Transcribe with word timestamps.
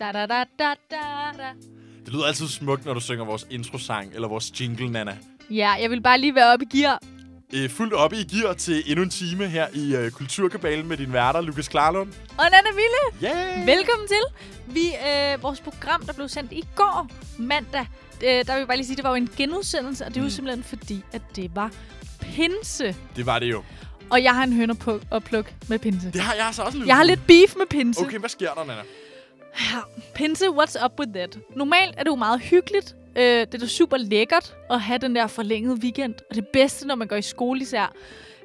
Da, 0.00 0.12
da, 0.12 0.26
da, 0.26 0.44
da, 0.58 0.74
da. 0.90 1.48
Det 2.04 2.12
lyder 2.12 2.24
altid 2.26 2.48
smukt, 2.48 2.84
når 2.84 2.94
du 2.94 3.00
synger 3.00 3.24
vores 3.24 3.46
introsang, 3.50 4.14
eller 4.14 4.28
vores 4.28 4.60
jingle, 4.60 4.90
Nana. 4.90 5.16
Ja, 5.50 5.70
jeg 5.70 5.90
vil 5.90 6.00
bare 6.02 6.18
lige 6.20 6.34
være 6.34 6.52
oppe 6.52 6.64
i 6.72 6.78
gear. 6.78 6.98
Øh, 7.54 7.70
fuldt 7.70 7.92
op 7.92 8.12
i 8.12 8.24
gear 8.24 8.52
til 8.52 8.82
endnu 8.86 9.02
en 9.02 9.10
time 9.10 9.46
her 9.48 9.66
i 9.74 9.96
øh, 9.96 10.10
Kulturkabalen 10.10 10.88
med 10.88 10.96
din 10.96 11.12
værter, 11.12 11.40
Lukas 11.40 11.68
Klarlund. 11.68 12.08
Og 12.38 12.44
Nana 12.50 12.68
Ville, 12.74 13.34
Yeah! 13.34 13.66
velkommen 13.66 14.08
til. 14.08 14.22
Vi, 14.74 14.80
øh, 14.86 15.42
vores 15.42 15.60
program, 15.60 16.02
der 16.06 16.12
blev 16.12 16.28
sendt 16.28 16.52
i 16.52 16.64
går, 16.76 17.08
mandag, 17.38 17.86
øh, 18.24 18.28
der 18.28 18.44
vil 18.52 18.58
jeg 18.58 18.66
bare 18.66 18.76
lige 18.76 18.86
sige, 18.86 18.96
det 18.96 19.04
var 19.04 19.10
jo 19.10 19.16
en 19.16 19.30
genudsendelse, 19.36 20.04
og 20.04 20.10
det 20.14 20.20
jo 20.20 20.24
Mm. 20.24 20.30
simpelthen 20.30 20.64
fordi, 20.64 21.02
at 21.12 21.22
det 21.36 21.50
var 21.54 21.70
pinse. 22.20 22.96
Det 23.16 23.26
var 23.26 23.38
det 23.38 23.50
jo. 23.50 23.62
Og 24.10 24.22
jeg 24.22 24.34
har 24.34 24.44
en 24.44 24.52
høn 24.52 24.70
at 24.70 24.76
puk- 24.88 25.06
at 25.16 25.24
plukke 25.24 25.54
med 25.68 25.78
pinse. 25.78 26.10
Det 26.10 26.20
har 26.20 26.34
jeg 26.34 26.46
altså 26.46 26.62
også 26.62 26.78
lidt. 26.78 26.88
Jeg 26.88 26.96
har 26.96 27.04
lidt 27.04 27.26
beef 27.26 27.56
med 27.56 27.66
pinse. 27.66 28.00
Okay, 28.00 28.18
hvad 28.18 28.28
sker 28.28 28.54
der, 28.54 28.64
Nana? 28.64 28.80
Ja, 29.54 29.78
Pinse, 30.14 30.44
what's 30.48 30.84
up 30.84 31.00
with 31.00 31.12
that? 31.12 31.38
Normalt 31.56 31.94
er 31.98 32.02
det 32.02 32.10
jo 32.10 32.16
meget 32.16 32.40
hyggeligt. 32.40 32.96
Øh, 33.16 33.22
det 33.24 33.54
er 33.54 33.58
da 33.58 33.66
super 33.66 33.96
lækkert 33.96 34.56
at 34.70 34.80
have 34.80 34.98
den 34.98 35.16
der 35.16 35.26
forlængede 35.26 35.74
weekend. 35.82 36.14
Og 36.30 36.34
det 36.36 36.48
bedste, 36.48 36.86
når 36.86 36.94
man 36.94 37.08
går 37.08 37.16
i 37.16 37.22
skole 37.22 37.60
især, 37.60 37.92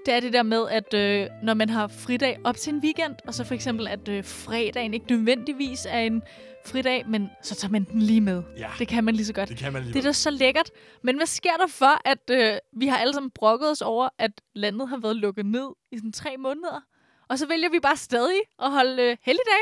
det 0.05 0.13
er 0.13 0.19
det 0.19 0.33
der 0.33 0.43
med, 0.43 0.65
at 0.69 0.93
øh, 0.93 1.27
når 1.43 1.53
man 1.53 1.69
har 1.69 1.87
fridag 1.87 2.37
op 2.43 2.55
til 2.57 2.73
en 2.73 2.79
weekend, 2.79 3.15
og 3.27 3.33
så 3.33 3.43
for 3.43 3.53
eksempel, 3.53 3.87
at 3.87 4.07
øh, 4.07 4.23
fredagen 4.23 4.93
ikke 4.93 5.05
nødvendigvis 5.09 5.85
er 5.89 5.99
en 5.99 6.21
fridag, 6.65 7.03
men 7.07 7.29
så 7.43 7.55
tager 7.55 7.71
man 7.71 7.83
den 7.91 8.01
lige 8.01 8.21
med. 8.21 8.43
Ja, 8.57 8.69
Det 8.79 8.87
kan 8.87 9.03
man 9.03 9.15
lige 9.15 9.25
så 9.25 9.33
godt. 9.33 9.49
det 9.49 9.57
kan 9.57 9.73
man 9.73 9.81
lige. 9.83 9.93
Det 9.93 9.99
er 9.99 10.03
da 10.03 10.11
så 10.11 10.29
lækkert. 10.29 10.69
Men 11.03 11.17
hvad 11.17 11.25
sker 11.27 11.57
der 11.59 11.67
for, 11.67 12.07
at 12.09 12.29
øh, 12.31 12.57
vi 12.79 12.87
har 12.87 12.97
alle 12.97 13.13
sammen 13.13 13.31
brokket 13.35 13.71
os 13.71 13.81
over, 13.81 14.09
at 14.19 14.31
landet 14.55 14.89
har 14.89 14.97
været 14.97 15.15
lukket 15.15 15.45
ned 15.45 15.67
i 15.91 15.97
sådan 15.97 16.11
tre 16.11 16.37
måneder? 16.37 16.81
Og 17.29 17.39
så 17.39 17.47
vælger 17.47 17.69
vi 17.69 17.79
bare 17.79 17.97
stadig 17.97 18.39
at 18.63 18.71
holde 18.71 19.03
øh, 19.03 19.17
helligdag. 19.23 19.61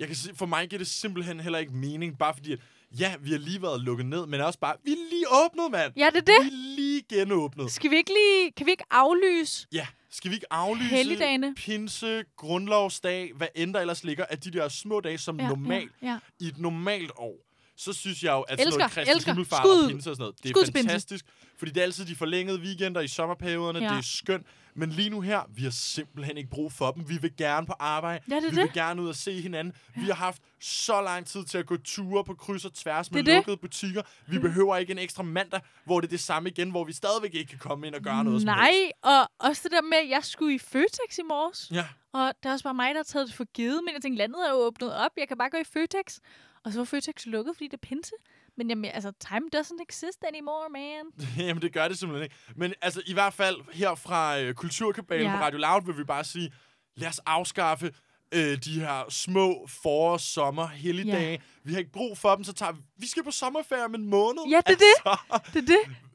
Jeg 0.00 0.08
kan 0.08 0.16
sige, 0.16 0.34
for 0.36 0.46
mig 0.46 0.68
giver 0.68 0.78
det 0.78 0.86
simpelthen 0.86 1.40
heller 1.40 1.58
ikke 1.58 1.72
mening, 1.72 2.18
bare 2.18 2.34
fordi, 2.34 2.52
at, 2.52 2.58
ja, 2.98 3.14
vi 3.20 3.30
har 3.30 3.38
lige 3.38 3.62
været 3.62 3.80
lukket 3.80 4.06
ned, 4.06 4.26
men 4.26 4.40
også 4.40 4.58
bare, 4.58 4.76
vi 4.84 4.90
er 4.92 4.96
lige 5.10 5.24
åbnet, 5.44 5.70
mand. 5.70 5.92
Ja, 5.96 6.06
det 6.06 6.16
er 6.16 6.20
det. 6.20 6.34
Vi 6.44 6.46
er 6.48 6.76
lige 6.76 7.02
genåbnet. 7.08 7.70
Skal 7.72 7.90
vi 7.90 7.96
ikke 7.96 8.10
lige, 8.10 8.52
kan 8.56 8.66
vi 8.66 8.70
ikke 8.70 8.84
aflyse? 8.90 9.66
Ja, 9.72 9.86
skal 10.10 10.30
vi 10.30 10.34
ikke 10.36 10.52
aflyse 10.52 10.88
Helligdagene. 10.88 11.54
pinse, 11.54 12.24
grundlovsdag, 12.36 13.32
hvad 13.36 13.48
end 13.54 13.74
der 13.74 13.80
ellers 13.80 14.04
ligger, 14.04 14.24
af 14.30 14.38
de 14.38 14.50
der 14.50 14.68
små 14.68 15.00
dage, 15.00 15.18
som 15.18 15.40
Ja, 15.40 15.48
normalt, 15.48 15.92
Ja, 16.02 16.06
ja. 16.08 16.18
i 16.40 16.48
et 16.48 16.58
normalt 16.58 17.10
år, 17.16 17.36
så 17.80 17.92
synes 17.92 18.22
jeg 18.22 18.32
jo, 18.32 18.40
at 18.40 18.60
Elsker, 18.60 18.70
sådan 18.70 18.78
noget 18.78 18.92
Kristi 18.92 19.10
elsker. 19.12 19.32
Himmelfart 19.32 19.66
og 19.66 19.88
pinse 19.90 20.10
og 20.10 20.16
sådan 20.16 20.22
noget, 20.22 20.42
det 20.42 20.48
er 20.50 20.54
Skud 20.54 20.64
til 20.64 20.72
pinse. 20.72 20.88
fantastisk. 20.88 21.24
Fordi 21.58 21.70
det 21.72 21.80
er 21.80 21.84
altid 21.84 22.04
de 22.06 22.16
forlængede 22.16 22.60
weekender 22.60 23.00
i 23.00 23.08
sommerperioderne, 23.08 23.78
Ja. 23.78 23.88
det 23.90 23.98
er 23.98 24.02
skønt. 24.02 24.46
Men 24.74 24.90
lige 24.90 25.10
nu 25.10 25.20
her, 25.20 25.40
vi 25.54 25.62
har 25.62 25.70
simpelthen 25.70 26.36
ikke 26.36 26.50
brug 26.50 26.72
for 26.72 26.90
dem. 26.90 27.08
Vi 27.08 27.18
vil 27.20 27.36
gerne 27.36 27.66
på 27.66 27.72
arbejde. 27.78 28.24
Ja, 28.30 28.34
det 28.34 28.42
vi 28.42 28.48
det. 28.48 28.56
vil 28.56 28.72
gerne 28.74 29.02
ud 29.02 29.08
og 29.08 29.14
se 29.14 29.40
hinanden. 29.40 29.74
Vi 29.96 30.04
har 30.06 30.14
haft 30.14 30.42
så 30.60 31.00
lang 31.02 31.26
tid 31.26 31.44
til 31.44 31.58
at 31.58 31.66
gå 31.66 31.76
ture 31.84 32.24
på 32.24 32.34
kryds 32.34 32.64
og 32.64 32.74
tværs 32.74 33.10
med 33.10 33.22
Det 33.22 33.28
er 33.28 33.32
det. 33.34 33.38
lukkede 33.38 33.56
butikker. 33.56 34.02
Vi 34.26 34.38
behøver 34.38 34.76
ikke 34.76 34.90
en 34.92 34.98
ekstra 34.98 35.22
mandag, 35.22 35.60
hvor 35.84 36.00
det 36.00 36.06
er 36.06 36.10
det 36.10 36.20
samme 36.20 36.48
igen, 36.48 36.70
hvor 36.70 36.84
vi 36.84 36.92
stadigvæk 36.92 37.34
ikke 37.34 37.50
kan 37.50 37.58
komme 37.58 37.86
ind 37.86 37.94
og 37.94 38.00
gøre 38.02 38.24
noget 38.24 38.44
Nej, 38.44 38.72
og 39.02 39.28
også 39.38 39.60
det 39.64 39.72
der 39.72 39.82
med, 39.82 39.98
at 40.04 40.08
jeg 40.10 40.24
skulle 40.24 40.54
i 40.54 40.58
Føtex 40.58 41.18
i 41.18 41.22
morges. 41.28 41.68
Ja, 41.72 41.86
Og 42.12 42.32
det 42.42 42.48
er 42.48 42.52
også 42.52 42.62
bare 42.64 42.74
mig, 42.74 42.88
der 42.94 42.98
har 42.98 43.02
taget 43.04 43.26
det 43.28 43.34
for 43.36 43.44
givet. 43.54 43.80
Men 43.84 43.94
jeg 43.94 44.02
tænkte, 44.02 44.18
landet 44.18 44.46
er 44.46 44.50
jo 44.50 44.56
åbnet 44.56 44.94
op. 44.94 45.10
Jeg 45.16 45.28
kan 45.28 45.38
bare 45.38 45.50
gå 45.50 45.56
i 45.56 45.64
Føtex. 45.72 46.18
Og 46.64 46.72
så 46.72 46.78
var 46.78 46.84
Føtex 46.84 47.26
lukket, 47.26 47.56
fordi 47.56 47.66
det 47.66 47.72
er 47.72 47.86
pinse. 47.88 48.12
Men 48.56 48.68
jamen, 48.68 48.90
altså, 48.94 49.12
time 49.20 49.48
doesn't 49.56 49.82
exist 49.88 50.24
anymore, 50.28 50.68
man. 50.70 51.02
Jamen, 51.46 51.62
det 51.62 51.72
gør 51.72 51.88
det 51.88 51.98
simpelthen 51.98 52.22
ikke. 52.24 52.36
Men 52.56 52.74
altså, 52.82 53.02
i 53.06 53.12
hvert 53.12 53.32
fald 53.34 53.56
her 53.72 53.94
fra 53.94 54.40
øh, 54.40 54.54
Kulturkabalen 54.54 55.26
Ja. 55.26 55.36
på 55.36 55.42
Radio 55.42 55.58
Loud 55.58 55.86
vil 55.86 55.98
vi 55.98 56.04
bare 56.04 56.24
sige, 56.24 56.52
lad 56.96 57.08
os 57.08 57.18
afskaffe 57.26 57.92
øh, 58.34 58.58
de 58.64 58.80
her 58.80 59.04
små 59.10 59.66
forårs, 59.82 60.22
sommer, 60.22 60.66
helligdage. 60.66 61.30
Ja. 61.30 61.36
Vi 61.64 61.72
har 61.72 61.78
ikke 61.78 61.92
brug 61.92 62.18
for 62.18 62.34
dem, 62.34 62.44
så 62.44 62.52
tager 62.52 62.72
vi... 62.72 62.80
Vi 62.96 63.06
skal 63.06 63.24
på 63.24 63.30
sommerferie 63.30 63.84
om 63.84 63.94
en 63.94 64.06
måned. 64.06 64.42
Ja, 64.50 64.60
det 64.66 64.72
er 64.72 64.76
det. 64.76 65.16
Altså, 65.32 65.50
Det 65.52 65.62
er 65.62 65.66
det. 65.66 65.96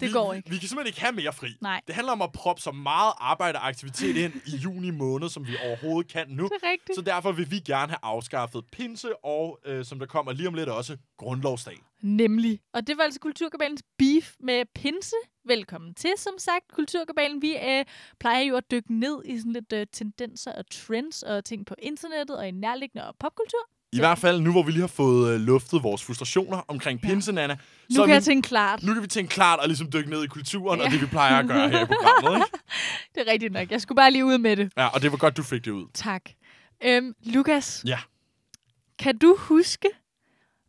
Det 0.00 0.08
vi, 0.08 0.12
går 0.12 0.30
vi- 0.30 0.36
ikke. 0.36 0.50
Vi 0.50 0.58
kan 0.58 0.68
simpelthen 0.68 0.86
ikke 0.90 1.00
have 1.00 1.12
mere 1.12 1.32
fri. 1.32 1.48
Nej. 1.60 1.80
Det 1.86 1.94
handler 1.94 2.12
om 2.12 2.22
at 2.22 2.32
proppe 2.32 2.62
så 2.62 2.72
meget 2.72 3.12
arbejde 3.18 3.58
og 3.58 3.68
aktivitet 3.68 4.16
ind 4.16 4.32
i 4.46 4.56
juni 4.56 4.90
måned, 4.90 5.28
som 5.28 5.46
vi 5.46 5.52
overhovedet 5.66 6.12
kan 6.12 6.26
nu. 6.28 6.42
Det 6.44 6.52
er 6.62 6.70
rigtigt. 6.72 6.94
Så 6.96 7.02
derfor 7.02 7.32
vil 7.32 7.50
vi 7.50 7.58
gerne 7.60 7.88
have 7.92 7.98
afskaffet 8.02 8.64
pinse 8.72 9.24
og, 9.24 9.58
øh, 9.66 9.84
som 9.84 9.98
der 9.98 10.06
kommer 10.06 10.32
lige 10.32 10.48
om 10.48 10.54
lidt, 10.54 10.68
også 10.68 10.96
grundlovsdag. 11.18 11.76
Nemlig. 12.02 12.60
Og 12.74 12.86
det 12.86 12.96
var 12.96 13.04
altså 13.04 13.20
Kulturkabalens 13.20 13.82
beef 13.98 14.34
med 14.40 14.64
pinse. 14.74 15.16
Velkommen 15.44 15.94
til, 15.94 16.10
som 16.16 16.32
sagt, 16.38 16.64
Kulturkabalen. 16.72 17.42
Vi 17.42 17.56
øh, 17.56 17.84
plejer 18.20 18.42
jo 18.42 18.56
at 18.56 18.70
dykke 18.70 18.94
ned 19.00 19.22
i 19.24 19.38
sådan 19.38 19.52
lidt 19.52 19.72
øh, 19.72 19.86
tendenser 19.92 20.52
og 20.52 20.64
trends 20.70 21.22
og 21.22 21.44
ting 21.44 21.66
på 21.66 21.74
internettet 21.82 22.36
og 22.38 22.48
i 22.48 22.50
nærliggende 22.50 23.06
og 23.08 23.14
popkultur. 23.20 23.68
I 23.92 23.98
hvert 23.98 24.18
fald 24.18 24.40
nu, 24.40 24.50
hvor 24.52 24.62
vi 24.62 24.70
lige 24.70 24.80
har 24.80 24.86
fået 24.86 25.34
øh, 25.34 25.40
luftet 25.40 25.82
vores 25.82 26.04
frustrationer 26.04 26.56
omkring 26.68 27.00
Ja. 27.02 27.08
pinse, 27.08 27.32
Nana, 27.32 27.54
Nu 27.54 27.94
så 27.96 28.04
kan 28.04 28.14
jeg 28.14 28.20
vi- 28.20 28.24
tænke 28.24 28.48
klart. 28.48 28.82
nu 28.82 28.92
kan 28.94 29.02
vi 29.02 29.08
tænke 29.08 29.30
klart 29.30 29.58
og 29.60 29.66
ligesom 29.68 29.92
dykke 29.92 30.10
ned 30.10 30.24
i 30.24 30.26
kulturen, 30.26 30.78
ja. 30.80 30.84
og 30.84 30.90
Ja. 30.90 30.94
det 30.96 31.02
vi 31.02 31.06
plejer 31.06 31.36
at 31.38 31.46
gøre 31.46 31.68
her 31.70 31.82
i 31.82 31.86
programmet. 31.86 32.46
Ikke? 32.46 32.58
Det 33.14 33.28
er 33.28 33.32
rigtigt 33.32 33.52
nok. 33.52 33.70
Jeg 33.70 33.80
skulle 33.80 33.96
bare 33.96 34.10
lige 34.10 34.24
ud 34.24 34.38
med 34.38 34.56
det. 34.56 34.72
Ja, 34.76 34.86
og 34.86 35.02
det 35.02 35.10
var 35.12 35.18
godt, 35.18 35.36
du 35.36 35.42
fik 35.42 35.64
det 35.64 35.70
ud. 35.70 35.86
Tak. 35.94 36.22
Øhm, 36.84 37.14
Lukas, 37.24 37.82
Ja. 37.86 37.98
kan 38.98 39.18
du 39.18 39.36
huske, 39.38 39.88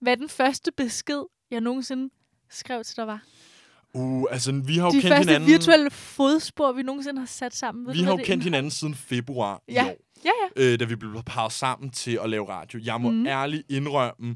hvad 0.02 0.18
den 0.18 0.30
første 0.30 0.72
besked, 0.78 1.22
jeg 1.52 1.62
nogensinde 1.62 2.14
skrev 2.50 2.84
til 2.84 2.96
dig 2.98 3.08
var? 3.08 3.22
Uh, 3.94 4.26
altså, 4.32 4.52
vi 4.66 4.78
har 4.78 4.84
jo 4.86 4.92
De 4.92 5.02
kendt 5.02 5.08
første 5.08 5.30
hinanden... 5.30 5.50
virtuelle 5.50 5.90
fodspor, 5.92 6.72
vi 6.72 6.84
nogensinde 6.84 7.20
har 7.20 7.26
sat 7.26 7.56
sammen. 7.56 7.86
Ved 7.88 7.94
vi 7.94 8.00
du, 8.00 8.06
har 8.06 8.12
jo 8.12 8.24
kendt 8.24 8.44
hinanden 8.44 8.72
siden 8.72 8.96
februar 8.96 9.62
Ja. 9.70 9.86
i 9.86 9.90
år, 9.90 9.98
Ja, 10.26 10.30
ja. 10.58 10.74
øh, 10.74 10.80
da 10.80 10.86
vi 10.86 10.96
blev 10.96 11.24
parret 11.26 11.52
sammen 11.52 11.90
til 11.92 12.20
at 12.24 12.30
lave 12.30 12.50
radio. 12.50 12.80
Jeg 12.84 13.02
må 13.02 13.10
mm. 13.12 13.28
ærligt 13.28 13.64
indrømme, 13.70 14.36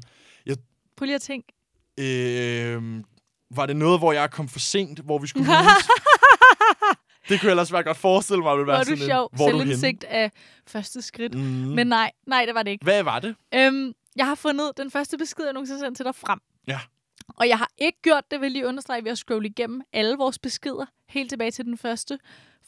Prøv 0.96 1.06
lige 1.06 1.14
at 1.14 1.22
tænke. 1.22 1.52
øh, 2.00 3.02
var 3.50 3.66
det 3.66 3.76
noget, 3.76 4.00
hvor 4.00 4.12
jeg 4.12 4.30
kom 4.30 4.48
for 4.48 4.58
sent, 4.58 4.98
hvor 4.98 5.18
vi 5.18 5.26
skulle 5.26 5.46
det 7.28 7.40
kunne 7.40 7.46
jeg 7.46 7.50
ellers 7.50 7.72
være 7.72 7.82
godt 7.82 7.96
forestille 7.96 8.42
mig, 8.42 8.56
ville 8.56 8.64
Hvor 8.64 8.72
være 8.72 8.80
er 8.80 8.84
du 8.84 8.90
sådan 8.90 9.06
sjov. 9.06 9.28
en, 9.32 9.36
hvor? 9.36 9.50
Selvindsigt 9.50 10.04
af 10.04 10.30
første 10.66 11.02
skridt. 11.02 11.34
Mm. 11.34 11.40
Men 11.40 11.86
nej, 11.86 12.12
nej, 12.26 12.44
det 12.44 12.54
var 12.54 12.62
det 12.62 12.70
ikke. 12.70 12.84
Hvad 12.84 13.02
var 13.02 13.18
det? 13.18 13.34
Øhm, 13.54 13.92
jeg 14.16 14.26
har 14.26 14.34
fundet 14.34 14.72
den 14.76 14.90
første 14.90 15.18
besked, 15.18 15.44
jeg 15.44 15.52
nogensinde 15.52 15.80
har 15.80 15.86
sendt 15.86 15.96
til 15.96 16.04
dig 16.06 16.14
frem. 16.14 16.40
Ja. 16.66 16.80
Og 17.28 17.48
jeg 17.48 17.58
har 17.58 17.70
ikke 17.78 17.98
gjort 18.02 18.30
det, 18.30 18.40
vil 18.40 18.46
jeg 18.46 18.52
lige 18.52 18.66
understrege, 18.66 19.04
ved 19.04 19.10
at 19.10 19.18
scrolle 19.18 19.48
igennem 19.48 19.82
alle 19.92 20.16
vores 20.16 20.38
beskeder, 20.38 20.86
helt 21.08 21.30
tilbage 21.30 21.50
til 21.50 21.64
den 21.64 21.78
første. 21.78 22.18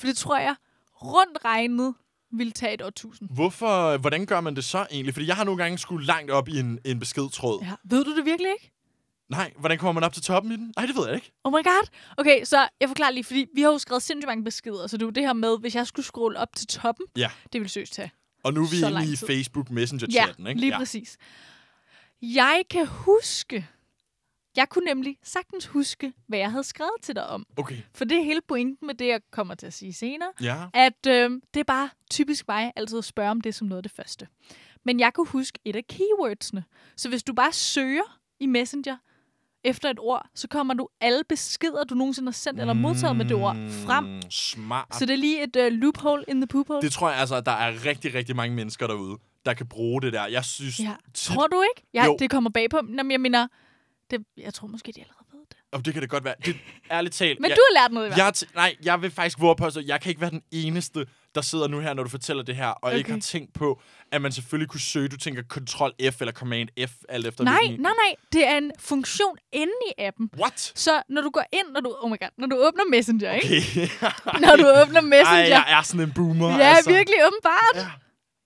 For 0.00 0.06
det 0.06 0.16
tror 0.16 0.38
jeg, 0.38 0.54
rundt 1.02 1.38
regnet, 1.44 1.94
ville 2.32 2.52
tage 2.52 2.74
et 2.74 2.82
årtusind. 2.82 3.28
Hvorfor, 3.30 3.96
hvordan 3.96 4.26
gør 4.26 4.40
man 4.40 4.56
det 4.56 4.64
så 4.64 4.86
egentlig? 4.90 5.14
Fordi 5.14 5.26
jeg 5.26 5.36
har 5.36 5.44
nogle 5.44 5.62
gange 5.62 5.78
skulle 5.78 6.06
langt 6.06 6.30
op 6.30 6.48
i 6.48 6.58
en, 6.58 6.78
en 6.84 6.98
beskedtråd. 6.98 7.62
Ja. 7.62 7.72
Ved 7.84 8.04
du 8.04 8.16
det 8.16 8.24
virkelig 8.24 8.50
ikke? 8.52 8.72
Nej, 9.28 9.52
hvordan 9.58 9.78
kommer 9.78 9.92
man 9.92 10.04
op 10.04 10.12
til 10.12 10.22
toppen 10.22 10.52
i 10.52 10.56
den? 10.56 10.72
Nej, 10.76 10.86
det 10.86 10.96
ved 10.96 11.06
jeg 11.06 11.14
ikke. 11.14 11.32
Oh 11.44 11.52
my 11.52 11.64
god. 11.64 11.88
Okay, 12.16 12.44
så 12.44 12.68
jeg 12.80 12.88
forklarer 12.88 13.10
lige, 13.10 13.24
fordi 13.24 13.46
vi 13.54 13.60
har 13.62 13.68
jo 13.70 13.78
skrevet 13.78 14.02
sindssygt 14.02 14.28
mange 14.28 14.44
beskeder, 14.44 14.86
så 14.86 14.96
det 14.96 15.06
er 15.06 15.10
det 15.10 15.22
her 15.22 15.32
med, 15.32 15.58
hvis 15.60 15.74
jeg 15.74 15.86
skulle 15.86 16.06
scrolle 16.06 16.38
op 16.38 16.48
til 16.56 16.66
toppen, 16.66 17.06
Ja. 17.16 17.30
det 17.52 17.60
vil 17.60 17.70
søgt 17.70 17.92
tage. 17.92 18.10
Og 18.44 18.54
nu 18.54 18.62
er 18.62 18.68
vi 18.70 18.76
inde 19.04 19.12
i. 19.12 19.16
Facebook 19.16 19.70
Messenger-chatten, 19.70 20.44
ja, 20.44 20.48
ikke? 20.48 20.60
lige 20.60 20.72
præcis. 20.76 21.16
Jeg 22.22 22.62
kan 22.70 22.86
huske, 22.86 23.66
jeg 24.58 24.68
kunne 24.68 24.84
nemlig 24.84 25.16
sagtens 25.22 25.66
huske, 25.66 26.12
hvad 26.26 26.38
jeg 26.38 26.50
havde 26.50 26.64
skrevet 26.64 26.92
til 27.02 27.14
dig 27.14 27.26
om. 27.26 27.46
Okay, 27.56 27.76
For 27.94 28.04
det 28.04 28.18
er 28.18 28.22
hele 28.24 28.40
pointen 28.48 28.86
med 28.86 28.94
det, 28.94 29.06
jeg 29.06 29.20
kommer 29.30 29.54
til 29.54 29.66
at 29.66 29.72
sige 29.72 29.92
senere. 29.92 30.28
ja. 30.42 30.56
At 30.74 31.06
øh, 31.08 31.30
det 31.54 31.60
er 31.60 31.64
bare 31.64 31.88
typisk 32.10 32.48
mig 32.48 32.72
altid 32.76 32.98
at 32.98 33.04
spørge 33.04 33.30
om 33.30 33.40
det 33.40 33.54
som 33.54 33.66
noget 33.68 33.78
af 33.78 33.82
det 33.82 33.92
første. 33.92 34.26
Men 34.84 35.00
jeg 35.00 35.12
kunne 35.14 35.26
huske 35.26 35.58
et 35.64 35.76
af 35.76 35.86
keywordsene. 35.86 36.64
Så 36.96 37.08
hvis 37.08 37.22
du 37.22 37.32
bare 37.32 37.52
søger 37.52 38.18
i 38.40 38.46
Messenger 38.46 38.96
efter 39.64 39.90
et 39.90 39.98
ord, 40.00 40.26
så 40.34 40.48
kommer 40.48 40.74
du 40.74 40.88
alle 41.00 41.24
beskeder, 41.28 41.84
du 41.84 41.94
nogensinde 41.94 42.26
har 42.28 42.32
sendt 42.32 42.60
eller 42.60 42.74
modtaget 42.74 43.16
med 43.16 43.24
det 43.24 43.36
ord, 43.36 43.56
frem. 43.86 44.04
Mm, 44.04 44.22
Smart. 44.30 44.96
Så 44.96 45.06
det 45.06 45.12
er 45.12 45.16
lige 45.16 45.42
et 45.42 45.56
uh, 45.56 45.78
loophole 45.78 46.24
in 46.28 46.40
the 46.40 46.46
poop 46.46 46.68
hole. 46.68 46.82
Det 46.82 46.92
tror 46.92 47.10
jeg 47.10 47.18
altså, 47.18 47.34
at 47.36 47.46
der 47.46 47.52
er 47.52 47.84
rigtig, 47.86 48.14
rigtig 48.14 48.36
mange 48.36 48.56
mennesker 48.56 48.86
derude, 48.86 49.18
der 49.46 49.54
kan 49.54 49.66
bruge 49.66 50.02
det 50.02 50.12
der. 50.12 50.26
Jeg 50.26 50.44
synes... 50.44 50.80
Ja. 50.80 50.94
Tror 51.14 51.46
du 51.46 51.62
ikke? 51.76 51.86
Ja, 51.94 52.04
Jo. 52.04 52.16
det 52.18 52.30
kommer 52.30 52.50
bag 52.50 52.70
på. 52.70 52.76
Jamen, 52.96 53.10
jeg 53.10 53.20
mener, 53.20 53.48
det, 54.10 54.20
jeg 54.36 54.54
tror 54.54 54.68
måske, 54.68 54.92
de 54.92 55.00
allerede 55.00 55.24
ved 55.32 55.40
det. 55.50 55.56
Og 55.72 55.84
det 55.84 55.92
kan 55.92 56.02
det 56.02 56.10
godt 56.10 56.24
være. 56.24 56.34
Det, 56.44 56.56
ærligt 56.90 57.14
talt. 57.14 57.40
Men 57.42 57.48
jeg, 57.48 57.56
du 57.56 57.62
har 57.68 57.82
lært 57.82 57.92
noget 57.92 58.06
i 58.06 58.14
hvert 58.14 58.36
fald. 58.38 58.50
Nej, 58.54 58.76
jeg 58.84 59.02
vil 59.02 59.10
faktisk 59.10 59.40
våge 59.40 59.56
på, 59.56 59.66
at 59.66 59.76
jeg 59.86 60.00
kan 60.00 60.10
ikke 60.10 60.20
være 60.20 60.30
den 60.30 60.42
eneste, 60.50 61.06
der 61.34 61.40
sidder 61.40 61.68
nu 61.68 61.80
her, 61.80 61.94
når 61.94 62.02
du 62.02 62.08
fortæller 62.08 62.42
det 62.42 62.56
her, 62.56 62.66
og 62.66 62.78
okay. 62.82 62.98
ikke 62.98 63.10
har 63.10 63.20
tænkt 63.20 63.52
på, 63.52 63.80
at 64.12 64.22
man 64.22 64.32
selvfølgelig 64.32 64.68
kunne 64.68 64.80
søge. 64.80 65.08
Du 65.08 65.16
tænker 65.16 65.42
Ctrl 65.42 66.10
F 66.12 66.20
eller 66.20 66.32
Command 66.32 66.68
F, 66.88 66.92
alt 67.08 67.26
efter 67.26 67.44
Nej, 67.44 67.58
hvilken... 67.60 67.82
nej, 67.82 67.92
nej. 68.06 68.14
Det 68.32 68.46
er 68.46 68.58
en 68.58 68.72
funktion 68.78 69.36
inde 69.52 69.72
i 69.88 70.02
appen. 70.02 70.30
What? 70.38 70.72
Så 70.74 71.02
når 71.08 71.22
du 71.22 71.30
går 71.30 71.44
ind, 71.52 71.66
når 71.72 71.80
du, 71.80 71.96
oh 72.00 72.10
my 72.10 72.16
god, 72.20 72.28
når 72.38 72.46
du 72.46 72.56
åbner 72.56 72.84
Messenger, 72.90 73.32
ikke? 73.32 73.46
Okay. 73.46 73.88
Når 74.46 74.56
du 74.56 74.66
åbner 74.82 75.00
Messenger. 75.14 75.56
Ej, 75.56 75.64
jeg 75.66 75.78
er 75.78 75.82
sådan 75.82 76.00
en 76.00 76.12
boomer, 76.12 76.50
ja, 76.58 76.76
altså. 76.76 76.90
virkelig 76.90 77.18
åbenbart. 77.26 77.74
Ja. 77.74 77.90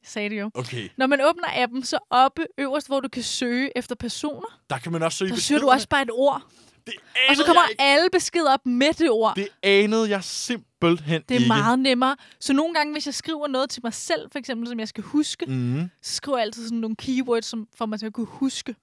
Sagde 0.04 0.30
det 0.30 0.40
jo. 0.40 0.50
Okay, 0.54 0.88
Når 0.96 1.06
man 1.06 1.20
åbner 1.20 1.44
appen, 1.62 1.84
så 1.84 1.98
oppe 2.10 2.46
øverst, 2.58 2.86
hvor 2.86 3.00
du 3.00 3.08
kan 3.08 3.22
søge 3.22 3.78
efter 3.78 3.94
personer, 3.94 4.58
der 4.70 4.78
kan 4.78 4.92
man 4.92 5.02
også 5.02 5.18
søge 5.18 5.30
der 5.30 5.36
søger 5.36 5.60
du 5.60 5.68
også 5.70 5.88
bare 5.88 6.02
et 6.02 6.10
ord. 6.12 6.42
Det 6.86 6.94
Og 7.28 7.36
så 7.36 7.44
kommer 7.44 7.62
jeg 7.62 7.70
ikke. 7.70 7.82
alle 7.82 8.08
beskeder 8.12 8.52
op 8.52 8.66
med 8.66 8.92
det 8.92 9.10
ord. 9.10 9.34
Det 9.36 9.48
anede 9.62 10.10
jeg 10.10 10.24
simpelthen 10.24 11.22
Det 11.28 11.34
er 11.34 11.38
ikke. 11.38 11.48
meget 11.48 11.78
nemmere. 11.78 12.16
Så 12.40 12.52
nogle 12.52 12.74
gange, 12.74 12.92
hvis 12.92 13.06
jeg 13.06 13.14
skriver 13.14 13.46
noget 13.46 13.70
til 13.70 13.80
mig 13.84 13.94
selv, 13.94 14.30
for 14.32 14.38
eksempel, 14.38 14.68
som 14.68 14.80
jeg 14.80 14.88
skal 14.88 15.04
huske, 15.04 15.46
Mm. 15.46 15.90
så 16.02 16.14
skriver 16.14 16.38
jeg 16.38 16.42
altid 16.46 16.64
sådan 16.64 16.78
nogle 16.78 16.96
keywords, 16.96 17.46
som 17.46 17.68
får 17.78 17.86
mig 17.86 17.98
til 17.98 18.06
at 18.06 18.12
kunne 18.12 18.26
huske. 18.26 18.74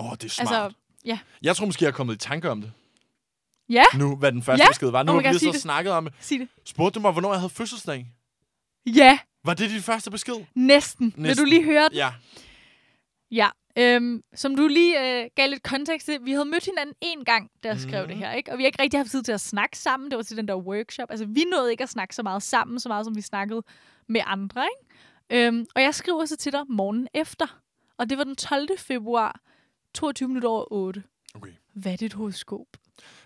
Åh, 0.00 0.06
oh, 0.06 0.12
det 0.12 0.24
er 0.24 0.28
smart. 0.28 0.40
Altså, 0.54 0.76
ja. 1.04 1.18
Jeg 1.42 1.56
tror 1.56 1.66
måske, 1.66 1.84
jeg 1.84 1.88
er 1.88 1.92
kommet 1.92 2.14
i 2.14 2.18
tanke 2.18 2.50
om 2.50 2.60
det. 2.60 2.72
Ja, 3.68 3.84
Nu, 3.94 4.16
hvad 4.16 4.32
den 4.32 4.42
første 4.42 4.64
Ja. 4.64 4.68
besked 4.68 4.90
var. 4.90 5.02
Nu 5.02 5.12
Oh 5.12 5.22
har 5.24 5.32
vi 5.32 5.38
så 5.38 5.52
det. 5.52 5.60
snakket 5.60 5.92
om 5.92 6.04
det. 6.04 6.14
sig 6.20 6.38
det. 6.38 6.48
Spurgte 6.64 6.94
du 6.94 7.00
mig, 7.00 7.12
hvornår 7.12 7.32
jeg 7.32 7.40
havde 7.40 7.52
fødselsdag? 7.52 8.06
Ja, 8.86 9.18
Var 9.44 9.54
det 9.54 9.70
din 9.70 9.80
første 9.80 10.10
besked? 10.10 10.34
næsten. 10.54 11.04
Næsten. 11.06 11.24
Vil 11.24 11.36
du 11.38 11.44
lige 11.44 11.64
høre 11.64 11.88
den? 11.88 11.92
Ja. 11.96 12.12
Ja. 13.30 13.48
Øhm, 13.78 14.22
som 14.34 14.56
du 14.56 14.66
lige 14.66 15.20
øh, 15.22 15.30
gav 15.36 15.48
lidt 15.48 15.62
kontekst 15.62 16.06
til, 16.06 16.18
vi 16.24 16.32
havde 16.32 16.44
mødt 16.44 16.64
hinanden 16.64 16.94
en 17.00 17.24
gang, 17.24 17.50
da 17.62 17.68
jeg 17.68 17.80
skrev 17.80 18.00
Mhm. 18.02 18.08
det 18.08 18.16
her, 18.16 18.32
ikke? 18.32 18.52
Og 18.52 18.58
vi 18.58 18.62
har 18.62 18.66
ikke 18.66 18.82
rigtig 18.82 19.00
haft 19.00 19.10
tid 19.10 19.22
til 19.22 19.32
at 19.32 19.40
snakke 19.40 19.78
sammen. 19.78 20.10
Det 20.10 20.16
var 20.16 20.22
til 20.22 20.36
den 20.36 20.48
der 20.48 20.56
workshop. 20.56 21.10
Altså, 21.10 21.26
vi 21.26 21.44
nåede 21.44 21.70
ikke 21.70 21.82
at 21.82 21.88
snakke 21.88 22.14
så 22.14 22.22
meget 22.22 22.42
sammen, 22.42 22.80
så 22.80 22.88
meget 22.88 23.06
som 23.06 23.16
vi 23.16 23.20
snakkede 23.20 23.62
med 24.08 24.20
andre, 24.26 24.66
ikke? 25.30 25.46
Øhm, 25.46 25.66
og 25.74 25.82
jeg 25.82 25.94
skriver 25.94 26.24
så 26.24 26.36
til 26.36 26.52
dig 26.52 26.60
morgen 26.68 27.08
efter. 27.14 27.60
Og 27.98 28.10
det 28.10 28.18
var 28.18 28.24
den 28.24 28.36
12. 28.36 28.68
februar, 28.78 29.40
22 29.94 30.28
minutter 30.28 30.48
over 30.48 30.72
8. 30.72 31.02
Okay. 31.34 31.50
Hvad 31.74 31.92
er 31.92 31.96
dit 31.96 32.12
horoskop? 32.12 32.66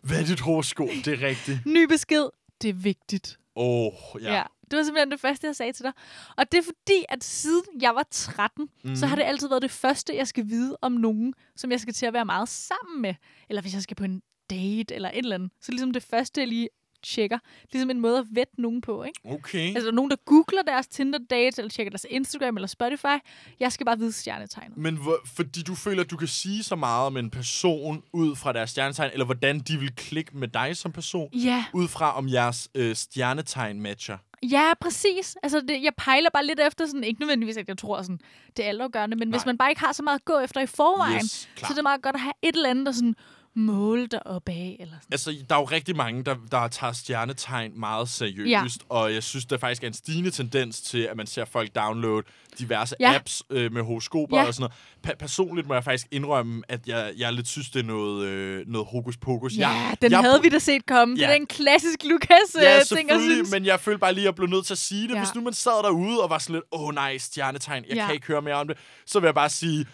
Hvad 0.03 0.21
er 0.23 0.27
dit 0.27 0.41
horoskop? 0.41 0.89
Det 1.05 1.09
er 1.23 1.27
rigtigt. 1.27 1.59
Ny 1.67 1.85
besked. 1.85 2.29
Det 2.63 2.69
er 2.71 2.75
vigtigt. 2.75 3.39
Åh, 3.57 3.87
oh, 3.87 4.23
ja. 4.23 4.35
ja. 4.35 4.43
Det 4.73 4.79
var 4.79 4.85
simpelthen 4.85 5.11
det 5.11 5.21
første, 5.21 5.47
jeg 5.47 5.57
sagde 5.57 5.73
til 5.73 5.85
dig. 5.85 5.93
Og 6.37 6.53
det 6.53 6.59
er 6.59 6.63
fordi, 6.63 7.05
at 7.09 7.25
siden 7.25 7.83
jeg 7.83 7.95
var 7.95 8.07
13, 8.11 8.65
mm. 8.65 8.89
Mhm. 8.89 8.97
så 8.97 9.07
har 9.07 9.17
det 9.17 9.23
altid 9.23 9.49
været 9.49 9.63
det 9.63 9.71
første, 9.71 10.17
jeg 10.17 10.29
skal 10.29 10.49
vide 10.49 10.77
om 10.83 10.93
nogen, 10.93 11.35
som 11.57 11.71
jeg 11.71 11.81
skal 11.81 11.95
til 11.95 12.07
at 12.07 12.13
være 12.13 12.25
meget 12.25 12.49
sammen 12.49 13.03
med. 13.03 13.15
Eller 13.49 13.63
hvis 13.63 13.75
jeg 13.75 13.83
skal 13.83 13.97
på 13.97 14.05
en 14.05 14.23
date 14.51 14.95
eller 14.95 15.09
et 15.09 15.19
eller 15.19 15.35
andet. 15.35 15.51
Så 15.61 15.73
ligesom 15.73 15.93
det 15.93 16.03
første, 16.03 16.41
jeg 16.41 16.49
lige 16.49 16.69
tjekker. 17.03 17.39
Ligesom 17.73 17.91
en 17.91 18.01
måde 18.01 18.19
at 18.19 18.25
vette 18.31 18.61
nogen 18.61 18.81
på, 18.81 19.03
ikke? 19.05 19.21
Okay. 19.25 19.67
Altså, 19.67 19.83
der 19.83 19.91
er 19.91 19.95
nogen, 19.95 20.11
der 20.11 20.17
googler 20.25 20.63
deres 20.63 20.87
Tinder-dates, 20.87 21.59
eller 21.59 21.69
tjekker 21.71 21.91
deres 21.91 22.07
Instagram 22.11 22.57
eller 22.57 22.67
Spotify. 22.67 23.19
Jeg 23.61 23.73
skal 23.73 23.87
bare 23.87 23.99
vide 23.99 24.13
stjernetegnet. 24.13 24.77
Men 24.77 24.97
hvor, 24.97 25.19
fordi 25.25 25.63
du 25.63 25.75
føler, 25.75 26.03
at 26.05 26.11
du 26.11 26.17
kan 26.17 26.29
sige 26.29 26.63
så 26.63 26.77
meget 26.77 27.07
om 27.07 27.17
en 27.17 27.31
person 27.31 28.03
ud 28.13 28.37
fra 28.37 28.53
deres 28.53 28.71
stjernetegn, 28.71 29.11
eller 29.13 29.25
hvordan 29.25 29.61
de 29.61 29.79
vil 29.79 29.95
klikke 29.97 30.37
med 30.37 30.49
dig 30.49 30.77
som 30.77 30.93
person, 30.93 31.35
Ja, 31.35 31.65
ud 31.73 31.89
fra 31.89 32.17
om 32.17 32.29
jeres 32.29 32.69
øh, 32.75 32.97
stjernetegn 32.97 33.81
matcher. 33.81 34.19
Ja, 34.51 34.73
præcis. 34.81 35.37
Altså, 35.43 35.61
det, 35.61 35.83
jeg 35.83 35.93
pejler 35.97 36.31
bare 36.31 36.47
lidt 36.47 36.61
efter 36.61 36.87
sådan, 36.87 37.05
ikke 37.05 37.21
nødvendigvis, 37.21 37.57
at 37.57 37.69
jeg 37.69 37.79
tror 37.79 38.03
sådan, 38.03 38.21
det 38.57 38.65
er 38.65 38.69
altafgørende, 38.69 39.17
men 39.17 39.29
Nej. 39.29 39.39
hvis 39.39 39.47
man 39.47 39.59
bare 39.59 39.71
ikke 39.71 39.81
har 39.81 39.93
så 39.93 40.03
meget 40.03 40.19
at 40.19 40.25
gå 40.25 40.39
efter 40.39 40.61
i 40.61 40.67
forvejen, 40.67 41.15
Yes, 41.17 41.49
klar. 41.57 41.67
så 41.69 41.73
er 41.73 41.75
det 41.75 41.83
meget 41.83 42.03
godt 42.03 42.15
at 42.15 42.21
have 42.21 42.33
et 42.43 42.57
eller 42.57 42.71
andet, 42.71 42.87
der 42.87 42.93
sådan 42.93 43.15
måle 43.55 44.07
dig 44.07 44.27
op 44.27 44.49
af, 44.49 44.77
eller 44.81 44.95
sådan. 45.01 45.13
Altså, 45.13 45.35
der 45.49 45.55
er 45.55 45.59
jo 45.61 45.65
rigtig 45.65 45.97
mange, 45.97 46.25
der, 46.25 46.37
der 46.51 46.69
tager 46.69 46.93
stjernetegn 46.93 47.81
meget 47.81 48.09
seriøst, 48.09 48.49
Ja. 48.51 48.65
og 48.89 49.15
jeg 49.15 49.23
synes, 49.23 49.45
der 49.47 49.59
faktisk 49.59 49.83
er 49.83 49.87
en 49.87 49.93
stigende 49.95 50.31
tendens 50.31 50.81
til, 50.81 50.99
at 50.99 51.17
man 51.17 51.27
ser 51.27 51.45
folk 51.45 51.75
downloade 51.75 52.23
diverse 52.59 52.97
Ja. 53.01 53.15
apps 53.15 53.43
øh, 53.51 53.73
med 53.73 53.83
horoskoper 53.83 54.39
Ja. 54.41 54.47
og 54.47 54.55
sådan 54.55 54.71
noget. 55.05 55.15
Pa- 55.15 55.19
personligt 55.19 55.69
må 55.69 55.75
jeg 55.75 55.85
faktisk 55.85 56.07
indrømme, 56.11 56.63
at 56.69 56.87
jeg, 56.87 57.13
jeg 57.17 57.33
lidt 57.33 57.49
synes, 57.49 57.71
det 57.71 57.81
er 57.81 57.85
noget, 57.87 58.27
øh, 58.27 58.65
noget 58.69 58.87
hokus 58.91 59.17
pokus. 59.17 59.53
Ja, 59.57 59.69
jeg, 59.69 59.97
den 60.03 60.13
jeg, 60.13 60.21
havde 60.21 60.43
vi 60.43 60.49
da 60.49 60.59
set 60.59 60.87
komme. 60.87 61.15
Ja. 61.19 61.23
Det 61.27 61.31
er 61.31 61.37
en 61.37 61.47
klassisk 61.47 62.05
Lukas 62.05 62.29
Ja, 62.55 62.61
øh, 62.61 62.65
ting, 62.65 62.69
jeg 62.69 62.87
selvfølgelig, 62.87 63.37
synes. 63.37 63.51
men 63.53 63.65
jeg 63.67 63.81
følte 63.81 63.99
bare 63.99 64.13
lige, 64.13 64.23
at 64.23 64.27
jeg 64.27 64.35
blev 64.35 64.49
nødt 64.49 64.67
til 64.67 64.75
at 64.75 64.79
sige 64.79 65.09
det. 65.09 65.15
Ja. 65.15 65.19
Hvis 65.19 65.35
nu 65.35 65.41
man 65.41 65.53
sad 65.53 65.83
derude 65.83 66.21
og 66.23 66.31
var 66.31 66.39
sådan 66.39 66.55
lidt, 66.55 66.65
åh 66.73 66.81
oh, 66.89 66.95
nej, 66.95 67.19
stjernetegn, 67.19 67.85
jeg 67.89 67.97
Ja. 67.97 68.07
kan 68.07 68.15
ikke 68.15 68.27
høre 68.27 68.43
mere 68.43 68.55
om 68.55 68.69
det, 68.69 68.77
så 69.07 69.21
vil 69.21 69.27
jeg 69.27 69.35
bare 69.35 69.51
sige, 69.51 69.87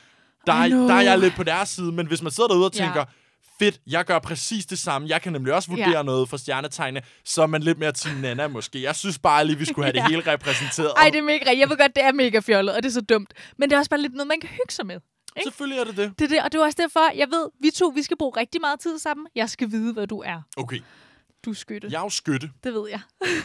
der, 0.46 0.52
er, 0.52 0.69
know. 0.69 0.88
der 0.88 0.94
er 0.94 1.00
jeg 1.00 1.19
lidt 1.19 1.34
på 1.34 1.43
deres 1.43 1.69
side, 1.69 1.93
men 1.93 2.06
hvis 2.06 2.22
man 2.22 2.32
sidder 2.32 2.49
derude 2.49 2.66
og 2.66 2.72
Ja. 2.75 3.05
Fedt, 3.58 3.81
jeg 3.87 4.05
gør 4.05 4.19
præcis 4.19 4.66
det 4.66 4.78
samme, 4.78 5.08
jeg 5.08 5.22
kan 5.22 5.32
nemlig 5.32 5.55
også 5.55 5.69
vurdere 5.70 5.90
Ja. 5.96 6.02
noget 6.02 6.28
for 6.28 6.37
stjernetegne, 6.37 7.02
så 7.25 7.43
er 7.43 7.46
man 7.46 7.62
lidt 7.62 7.78
mere 7.78 7.93
til 7.93 8.10
Nana 8.22 8.49
måske. 8.49 8.82
Jeg 8.82 8.96
synes 8.96 9.19
bare 9.19 9.44
lige, 9.46 9.58
vi 9.58 9.64
skulle 9.64 9.84
have 9.84 9.93
det 9.93 9.99
Ja. 10.12 10.16
hele 10.16 10.32
repræsenteret. 10.32 10.93
Ej, 10.96 11.10
det 11.10 11.19
er 11.19 11.22
mega 11.22 11.34
rigtigt. 11.38 11.58
Jeg 11.58 11.70
ved 11.70 11.76
godt, 11.76 11.96
det 11.96 12.05
er 12.05 12.12
mega 12.12 12.38
fjollet, 12.40 12.75
og 12.76 12.82
det 12.82 12.88
er 12.88 12.93
så 12.93 13.00
dumt. 13.00 13.32
Men 13.56 13.69
det 13.70 13.75
er 13.75 13.78
også 13.78 13.90
bare 13.90 14.00
lidt 14.00 14.12
noget, 14.14 14.28
man 14.28 14.40
kan 14.40 14.49
hygge 14.49 14.70
sig 14.75 14.87
med. 14.87 14.94
ikke? 15.37 15.44
Selvfølgelig 15.44 15.81
er 15.81 15.84
det 15.84 15.96
det. 15.96 16.19
Det 16.19 16.25
er 16.25 16.28
det, 16.28 16.43
og 16.43 16.52
det 16.52 16.58
er 16.60 16.64
også 16.64 16.78
derfor, 16.81 17.12
jeg 17.16 17.28
ved, 17.31 17.49
vi 17.60 17.70
to, 17.70 17.93
vi 17.94 18.02
skal 18.02 18.16
bruge 18.16 18.32
rigtig 18.37 18.60
meget 18.60 18.81
tid 18.81 18.99
sammen. 18.99 19.26
Jeg 19.34 19.50
skal 19.50 19.70
vide, 19.70 19.93
hvad 19.93 20.06
du 20.06 20.19
er. 20.26 20.43
Okay, 20.56 20.78
Du 21.44 21.50
er 21.50 21.55
skytte. 21.55 21.88
jeg 21.90 21.99
er 21.99 22.02
jo 22.02 22.08
skytte. 22.10 22.50
Det 22.64 22.72
ved 22.75 22.88
jeg. 22.90 23.00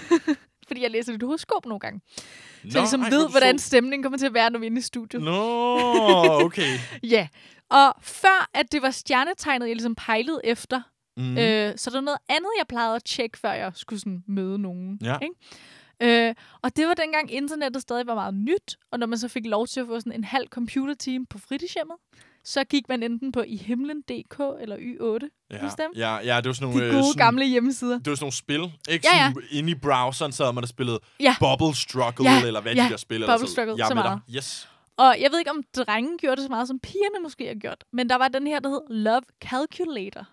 Fordi 0.68 0.82
jeg 0.84 0.92
læser 0.92 1.12
dit 1.12 1.24
horoskop 1.24 1.66
nogle 1.66 1.80
gange. 1.80 2.02
Så 2.16 2.22
Nå, 2.64 2.70
jeg 2.74 2.82
ligesom 2.82 3.02
ej, 3.02 3.10
ved, 3.10 3.30
hvordan 3.30 3.60
sød. 3.60 3.66
stemningen 3.68 4.04
kommer 4.04 4.18
til 4.18 4.26
at 4.26 4.34
være, 4.34 4.50
når 4.50 4.60
vi 4.60 4.66
er 4.66 4.70
inde 4.70 4.80
i 4.80 4.82
studiet. 4.82 5.22
Nå, 5.24 6.44
okay. 6.46 6.78
Ja. 7.04 7.28
Og 7.74 7.94
før, 8.02 8.50
at 8.54 8.72
det 8.72 8.82
var 8.82 8.92
stjernetegnet, 8.92 9.68
jeg 9.68 9.76
ligesom 9.76 9.96
pejlede 9.96 10.42
efter, 10.44 10.82
Mm. 11.18 11.38
Øh, 11.38 11.74
så 11.78 11.90
der 11.90 11.98
er 11.98 12.02
noget 12.02 12.20
andet, 12.30 12.50
jeg 12.60 12.66
plejede 12.70 12.96
at 12.96 13.04
tjekke, 13.04 13.40
før 13.40 13.52
jeg 13.52 13.72
skulle 13.76 14.00
sådan 14.00 14.24
møde 14.28 14.60
nogen. 14.60 15.00
Ja. 15.04 15.18
Ikke? 15.22 16.28
Øh, 16.30 16.36
og 16.62 16.76
det 16.76 16.88
var 16.88 16.94
dengang 16.94 17.34
internettet 17.34 17.82
stadig 17.82 18.08
var 18.08 18.16
meget 18.16 18.34
nyt, 18.34 18.78
og 18.92 19.00
når 19.00 19.08
man 19.08 19.18
så 19.18 19.28
fik 19.28 19.46
lov 19.46 19.68
til 19.68 19.80
at 19.80 19.86
få 19.88 20.00
sådan 20.00 20.12
en 20.12 20.24
halv 20.24 20.48
computerteam 20.48 21.26
på 21.26 21.38
fritidshjemmet, 21.38 21.96
så 22.44 22.64
gik 22.64 22.90
man 22.90 23.04
enten 23.04 23.32
på 23.32 23.42
ihimlen.dk 23.42 24.40
eller 24.62 24.78
Y8. 24.78 25.48
ja. 25.52 25.70
ja, 25.96 26.18
ja, 26.36 26.38
det 26.42 26.46
var 26.48 26.54
sådan 26.54 26.68
De 26.68 26.74
nogle... 26.74 26.86
øh, 26.88 26.94
gode 26.94 27.04
sådan, 27.06 27.26
gamle 27.26 27.46
hjemmesider. 27.46 27.98
Det 28.00 28.10
var 28.10 28.16
sådan 28.16 28.24
nogle 28.24 28.34
spil, 28.34 28.94
ikke? 28.94 29.08
Ja, 29.14 29.18
ja. 29.24 29.28
Sådan, 29.30 29.44
inde 29.52 29.72
i 29.72 29.76
browseren 29.76 30.32
sad 30.32 30.54
man 30.54 30.64
og 30.64 30.68
spillede 30.70 31.00
Ja. 31.20 31.36
Bubble 31.40 31.76
Struggle, 31.76 32.32
Ja, 32.32 32.46
eller 32.46 32.62
hvad 32.62 32.76
ja. 32.76 32.84
de 32.84 32.90
der 32.90 32.98
spil. 32.98 33.20
Bubble 33.20 33.34
eller 33.34 33.46
så. 33.48 33.52
Struggle, 33.52 33.78
så 33.88 33.94
med 33.94 34.04
meget. 34.04 34.22
dig. 34.28 34.36
Yes. 34.36 34.70
Og 34.98 35.16
jeg 35.22 35.32
ved 35.32 35.40
ikke, 35.40 35.52
om 35.52 35.64
drenge 35.76 36.18
gjorde 36.18 36.36
det 36.36 36.44
så 36.44 36.50
meget, 36.50 36.68
som 36.68 36.80
pigerne 36.80 37.24
måske 37.24 37.48
har 37.48 37.56
gjort. 37.56 37.84
Men 37.94 38.10
der 38.10 38.16
var 38.16 38.28
den 38.28 38.48
her, 38.48 38.60
der 38.60 38.70
hed 38.70 38.82
Love 38.90 39.22
Calculator. 39.46 40.28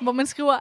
Hvor 0.00 0.12
man 0.12 0.26
skriver 0.26 0.58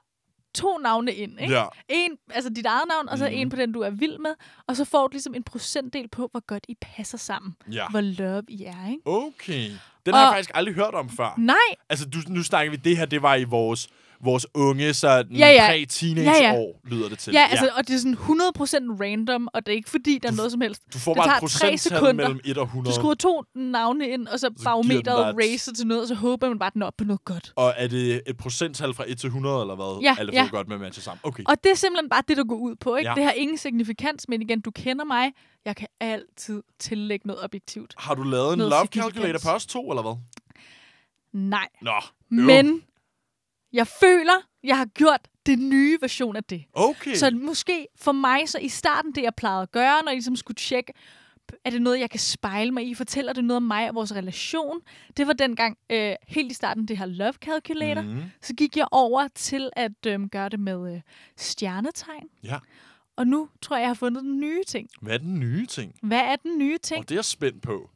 to 0.55 0.77
navne 0.77 1.13
ind. 1.13 1.41
Ikke? 1.41 1.53
Ja. 1.53 1.65
En, 1.89 2.11
altså 2.31 2.49
dit 2.49 2.65
eget 2.65 2.83
navn, 2.89 3.09
og 3.09 3.17
så 3.17 3.25
Mhm. 3.25 3.33
en 3.33 3.49
på 3.49 3.55
den, 3.55 3.71
du 3.71 3.81
er 3.81 3.89
vild 3.89 4.17
med. 4.19 4.33
Og 4.67 4.75
så 4.75 4.85
får 4.85 5.07
du 5.07 5.11
ligesom 5.11 5.35
en 5.35 5.43
procentdel 5.43 6.07
på, 6.07 6.27
hvor 6.31 6.39
godt 6.47 6.65
I 6.69 6.75
passer 6.81 7.17
sammen. 7.17 7.55
ja. 7.71 7.87
Hvor 7.89 8.01
love 8.01 8.43
I 8.47 8.63
er, 8.63 8.89
ikke? 8.89 9.01
Okay. 9.05 9.69
Den 10.05 10.13
har 10.13 10.21
jeg 10.21 10.27
Og- 10.29 10.33
faktisk 10.33 10.51
aldrig 10.53 10.75
hørt 10.75 10.93
om 10.93 11.09
før. 11.09 11.33
Nej, 11.37 11.55
Altså, 11.89 12.09
du, 12.09 12.17
nu 12.27 12.43
snakker 12.43 12.71
vi, 12.71 12.77
det 12.77 12.97
her, 12.97 13.05
det 13.05 13.21
var 13.21 13.35
i 13.35 13.43
vores, 13.43 13.87
vores 14.23 14.47
unge, 14.53 14.93
så 14.93 15.07
Ja, 15.09 15.23
ja. 15.37 15.67
præ-teenage-år, 15.67 16.81
lyder 16.85 17.09
det 17.09 17.19
til. 17.19 17.33
ja, 17.33 17.47
altså, 17.49 17.69
og 17.77 17.87
det 17.87 17.93
er 17.93 17.97
sådan 17.97 18.13
100% 18.13 19.01
random, 19.03 19.47
og 19.53 19.65
det 19.65 19.71
er 19.71 19.75
ikke 19.75 19.89
fordi, 19.89 20.17
der 20.23 20.27
er 20.27 20.31
Du- 20.31 20.35
noget 20.35 20.51
som 20.51 20.61
helst. 20.61 20.81
Du 20.93 20.99
får 20.99 21.13
det 21.13 21.23
bare 21.23 21.35
et 21.37 21.39
procenttal 21.39 22.15
mellem 22.15 22.39
1 22.45 22.57
og 22.57 22.65
Du 22.65 22.69
100. 22.69 22.95
skriver 22.95 23.13
to 23.13 23.43
navne 23.55 24.09
ind, 24.09 24.27
og 24.27 24.39
så 24.39 24.49
den 24.49 24.57
barometeret 24.63 25.35
racer 25.43 25.73
til 25.73 25.87
noget, 25.87 26.01
og 26.01 26.07
så 26.07 26.15
håber 26.15 26.47
man 26.49 26.59
bare, 26.59 26.67
at 26.67 26.73
den 26.73 26.81
er 26.81 26.85
op 26.85 26.93
på 26.97 27.03
noget 27.03 27.25
godt. 27.25 27.53
Og 27.55 27.73
er 27.77 27.87
det 27.87 28.21
et 28.27 28.37
procenttal 28.37 28.93
fra 28.93 29.03
1 29.07 29.17
til 29.19 29.27
100, 29.27 29.61
eller 29.61 29.75
hvad? 29.75 29.99
Ja, 30.03 30.15
Alle 30.19 30.31
ja. 30.33 30.43
får 30.43 30.49
godt 30.51 30.67
med 30.67 30.75
at 30.75 30.81
matche 30.81 31.01
sammen. 31.03 31.19
Okay. 31.23 31.43
Og 31.47 31.55
det 31.63 31.71
er 31.71 31.75
simpelthen 31.75 32.09
bare 32.09 32.23
det, 32.27 32.37
der 32.37 32.43
går 32.43 32.55
ud 32.55 32.75
på. 32.75 32.95
Ikke? 32.95 33.09
Ja. 33.09 33.15
Det 33.15 33.23
har 33.23 33.31
ingen 33.31 33.57
signifikans, 33.57 34.25
men 34.29 34.41
igen, 34.41 34.61
du 34.61 34.71
kender 34.71 35.05
mig. 35.05 35.31
Jeg 35.65 35.75
kan 35.75 35.87
altid 35.99 36.63
tillægge 36.79 37.27
noget 37.27 37.43
objektivt. 37.43 37.93
Har 37.97 38.13
du 38.15 38.23
lavet 38.23 38.53
en 38.53 38.59
love 38.59 38.85
calculator 38.85 39.39
på 39.43 39.49
os 39.49 39.65
to, 39.65 39.89
eller 39.89 40.01
hvad? 40.01 40.15
Nej, 41.33 41.67
Nå. 41.81 41.91
øv. 41.91 42.45
men 42.45 42.81
jeg 43.73 43.87
føler, 43.87 44.47
jeg 44.63 44.77
har 44.77 44.85
gjort 44.85 45.21
det 45.45 45.59
nye 45.59 45.97
version 46.01 46.35
af 46.35 46.43
det. 46.43 46.63
Okay. 46.73 47.15
Så 47.15 47.31
måske 47.31 47.87
for 47.95 48.11
mig, 48.11 48.49
så 48.49 48.57
i 48.57 48.69
starten, 48.69 49.11
det 49.15 49.23
jeg 49.23 49.35
plejede 49.35 49.61
at 49.61 49.71
gøre, 49.71 50.01
når 50.03 50.09
jeg 50.09 50.15
ligesom 50.15 50.35
skulle 50.35 50.55
tjekke, 50.55 50.93
er 51.65 51.69
det 51.69 51.81
noget, 51.81 51.99
jeg 51.99 52.09
kan 52.09 52.19
spejle 52.19 52.71
mig 52.71 52.87
i? 52.87 52.93
Fortæller 52.93 53.33
det 53.33 53.43
noget 53.43 53.57
om 53.57 53.63
mig 53.63 53.89
og 53.89 53.95
vores 53.95 54.15
relation? 54.15 54.79
Det 55.17 55.27
var 55.27 55.33
dengang, 55.33 55.77
øh, 55.89 56.15
helt 56.27 56.51
i 56.51 56.53
starten, 56.53 56.87
det 56.87 56.97
her 56.97 57.05
Love 57.05 57.33
Calculator. 57.33 58.01
Mm. 58.01 58.21
Så 58.41 58.53
gik 58.53 58.77
jeg 58.77 58.87
over 58.91 59.27
til 59.27 59.69
at 59.75 60.05
øh, 60.07 60.23
gøre 60.31 60.49
det 60.49 60.59
med 60.59 60.95
øh, 60.95 61.01
stjernetegn. 61.37 62.27
Ja. 62.43 62.57
Og 63.15 63.27
nu 63.27 63.49
tror 63.61 63.75
jeg, 63.75 63.81
jeg 63.81 63.89
har 63.89 63.93
fundet 63.93 64.23
den 64.23 64.39
nye 64.39 64.63
ting. 64.67 64.89
Hvad 65.01 65.13
er 65.13 65.17
den 65.17 65.39
nye 65.39 65.65
ting? 65.65 65.95
Hvad 66.03 66.19
er 66.19 66.35
den 66.35 66.57
nye 66.57 66.77
ting? 66.77 66.99
Og 66.99 67.09
det 67.09 67.15
er 67.15 67.17
jeg 67.17 67.25
spændt 67.25 67.61
på. 67.61 67.89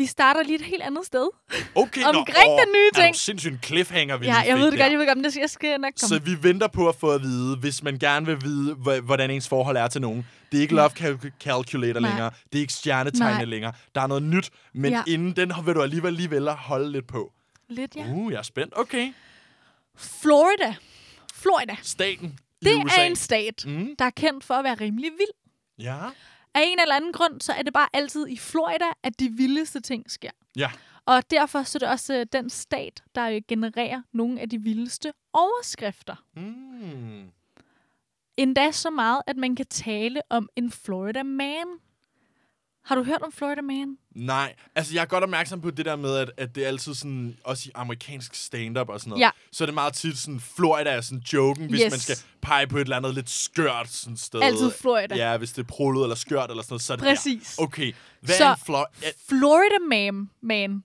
Vi 0.00 0.06
starter 0.06 0.42
lige 0.42 0.54
et 0.58 0.62
helt 0.64 0.82
andet 0.82 1.06
sted. 1.06 1.28
Okay, 1.74 2.02
Omkring 2.14 2.46
nå, 2.46 2.58
den 2.64 2.72
nye 2.72 2.90
Er 2.94 3.02
ting. 3.02 3.14
du 3.14 3.18
sindssygt 3.18 3.52
en 3.52 3.60
cliffhanger, 3.64 4.16
vi 4.16 4.26
Ja, 4.26 4.34
jeg 4.38 4.58
ved 4.58 4.70
det 4.70 4.78
godt, 4.78 4.90
jeg 4.90 4.98
ved 4.98 5.06
godt, 5.06 5.18
men 5.18 5.32
jeg 5.40 5.50
skal 5.50 5.80
nok 5.80 5.92
komme. 6.00 6.08
Så 6.08 6.18
vi 6.24 6.42
venter 6.48 6.68
på 6.68 6.88
at 6.88 6.94
få 6.94 7.10
at 7.10 7.22
vide, 7.22 7.56
hvis 7.56 7.82
man 7.82 7.98
gerne 7.98 8.26
vil 8.26 8.42
vide, 8.42 8.74
hvordan 9.00 9.30
ens 9.30 9.48
forhold 9.48 9.76
er 9.76 9.88
til 9.88 10.00
nogen. 10.00 10.26
Det 10.52 10.58
er 10.58 10.62
ikke 10.62 10.74
love 10.74 10.90
cal- 11.00 11.30
calculator 11.40 12.00
Nej. 12.00 12.10
længere. 12.10 12.30
Det 12.52 12.58
er 12.58 12.60
ikke 12.60 12.72
stjernetegne 12.72 13.32
Nej. 13.36 13.44
længere. 13.44 13.72
Der 13.94 14.00
er 14.00 14.06
noget 14.06 14.22
nyt, 14.22 14.50
men 14.74 14.92
Ja. 14.92 15.02
inden 15.06 15.36
den 15.36 15.52
vil 15.64 15.74
du 15.74 15.82
alligevel 15.82 16.12
lige 16.12 16.30
vælge 16.30 16.50
at 16.50 16.56
holde 16.56 16.92
lidt 16.92 17.06
på. 17.06 17.32
Lidt, 17.68 17.96
ja. 17.96 18.04
Uh, 18.12 18.32
jeg 18.32 18.38
er 18.38 18.42
spændt. 18.42 18.72
Okay. 18.76 19.12
Florida. 19.96 20.74
Florida. 21.34 21.76
Staten 21.82 22.38
Det 22.64 22.84
USA. 22.84 23.00
er 23.00 23.04
en 23.04 23.16
stat, 23.16 23.64
Mm, 23.66 23.88
der 23.98 24.04
er 24.04 24.10
kendt 24.10 24.44
for 24.44 24.54
at 24.54 24.64
være 24.64 24.74
rimelig 24.74 25.10
vild. 25.18 25.34
ja. 25.86 25.96
Af 26.54 26.60
en 26.64 26.80
eller 26.80 26.94
anden 26.94 27.12
grund, 27.12 27.40
så 27.40 27.52
er 27.52 27.62
det 27.62 27.72
bare 27.72 27.88
altid 27.92 28.28
i 28.28 28.36
Florida, 28.36 28.84
at 29.02 29.20
de 29.20 29.28
vildeste 29.28 29.80
ting 29.80 30.10
sker. 30.10 30.30
Ja. 30.56 30.70
Og 31.06 31.30
derfor 31.30 31.62
så 31.62 31.78
er 31.78 31.80
det 31.80 31.88
også 31.88 32.14
øh, 32.14 32.26
den 32.32 32.50
stat, 32.50 33.02
der 33.14 33.30
øh, 33.30 33.42
genererer 33.48 34.02
nogle 34.12 34.40
af 34.40 34.48
de 34.48 34.58
vildeste 34.58 35.12
overskrifter. 35.32 36.24
Mm. 36.36 37.30
Endda 38.36 38.70
så 38.70 38.90
meget, 38.90 39.22
at 39.26 39.36
man 39.36 39.56
kan 39.56 39.66
tale 39.66 40.20
om 40.30 40.48
en 40.56 40.70
Florida 40.70 41.22
man. 41.22 41.66
Har 42.84 42.94
du 42.94 43.02
hørt 43.02 43.22
om 43.22 43.32
Florida 43.32 43.60
Man? 43.60 43.96
Nej, 44.14 44.54
altså 44.74 44.94
jeg 44.94 45.00
er 45.02 45.06
godt 45.06 45.24
opmærksom 45.24 45.60
på 45.60 45.70
det 45.70 45.84
der 45.84 45.96
med, 45.96 46.16
at, 46.16 46.30
at 46.36 46.54
det 46.54 46.64
er 46.64 46.68
altid 46.68 46.94
sådan, 46.94 47.36
også 47.44 47.62
i 47.68 47.72
amerikansk 47.74 48.34
stand-up 48.34 48.88
og 48.88 49.00
sådan 49.00 49.10
noget, 49.10 49.20
Ja. 49.20 49.30
så 49.52 49.64
er 49.64 49.66
det 49.66 49.74
meget 49.74 49.92
tit 49.94 50.18
sådan, 50.18 50.40
Florida 50.40 50.90
er 50.90 51.00
sådan 51.00 51.22
joken, 51.32 51.68
hvis 51.70 51.80
Yes. 51.84 51.90
man 51.90 52.00
skal 52.00 52.16
pege 52.42 52.66
på 52.66 52.76
et 52.76 52.80
eller 52.82 52.96
andet 52.96 53.14
lidt 53.14 53.30
skørt 53.30 53.88
sådan 53.90 54.16
sted. 54.16 54.40
Altid 54.42 54.70
Florida. 54.70 55.16
Ja, 55.16 55.36
hvis 55.36 55.52
det 55.52 55.62
er 55.62 55.66
prullet 55.66 56.02
eller 56.02 56.16
skørt 56.16 56.50
eller 56.50 56.62
sådan 56.62 56.72
noget, 56.72 56.82
så 56.82 56.92
er 56.92 56.96
det 56.96 57.04
Præcis. 57.06 57.56
der. 57.56 57.62
Okay, 57.64 57.92
hvad 58.20 58.34
Så- 58.34 58.44
er 58.44 58.50
en 58.54 58.60
Florida? 58.64 59.06
Florida 59.28 59.78
Man, 59.88 60.30
man 60.40 60.84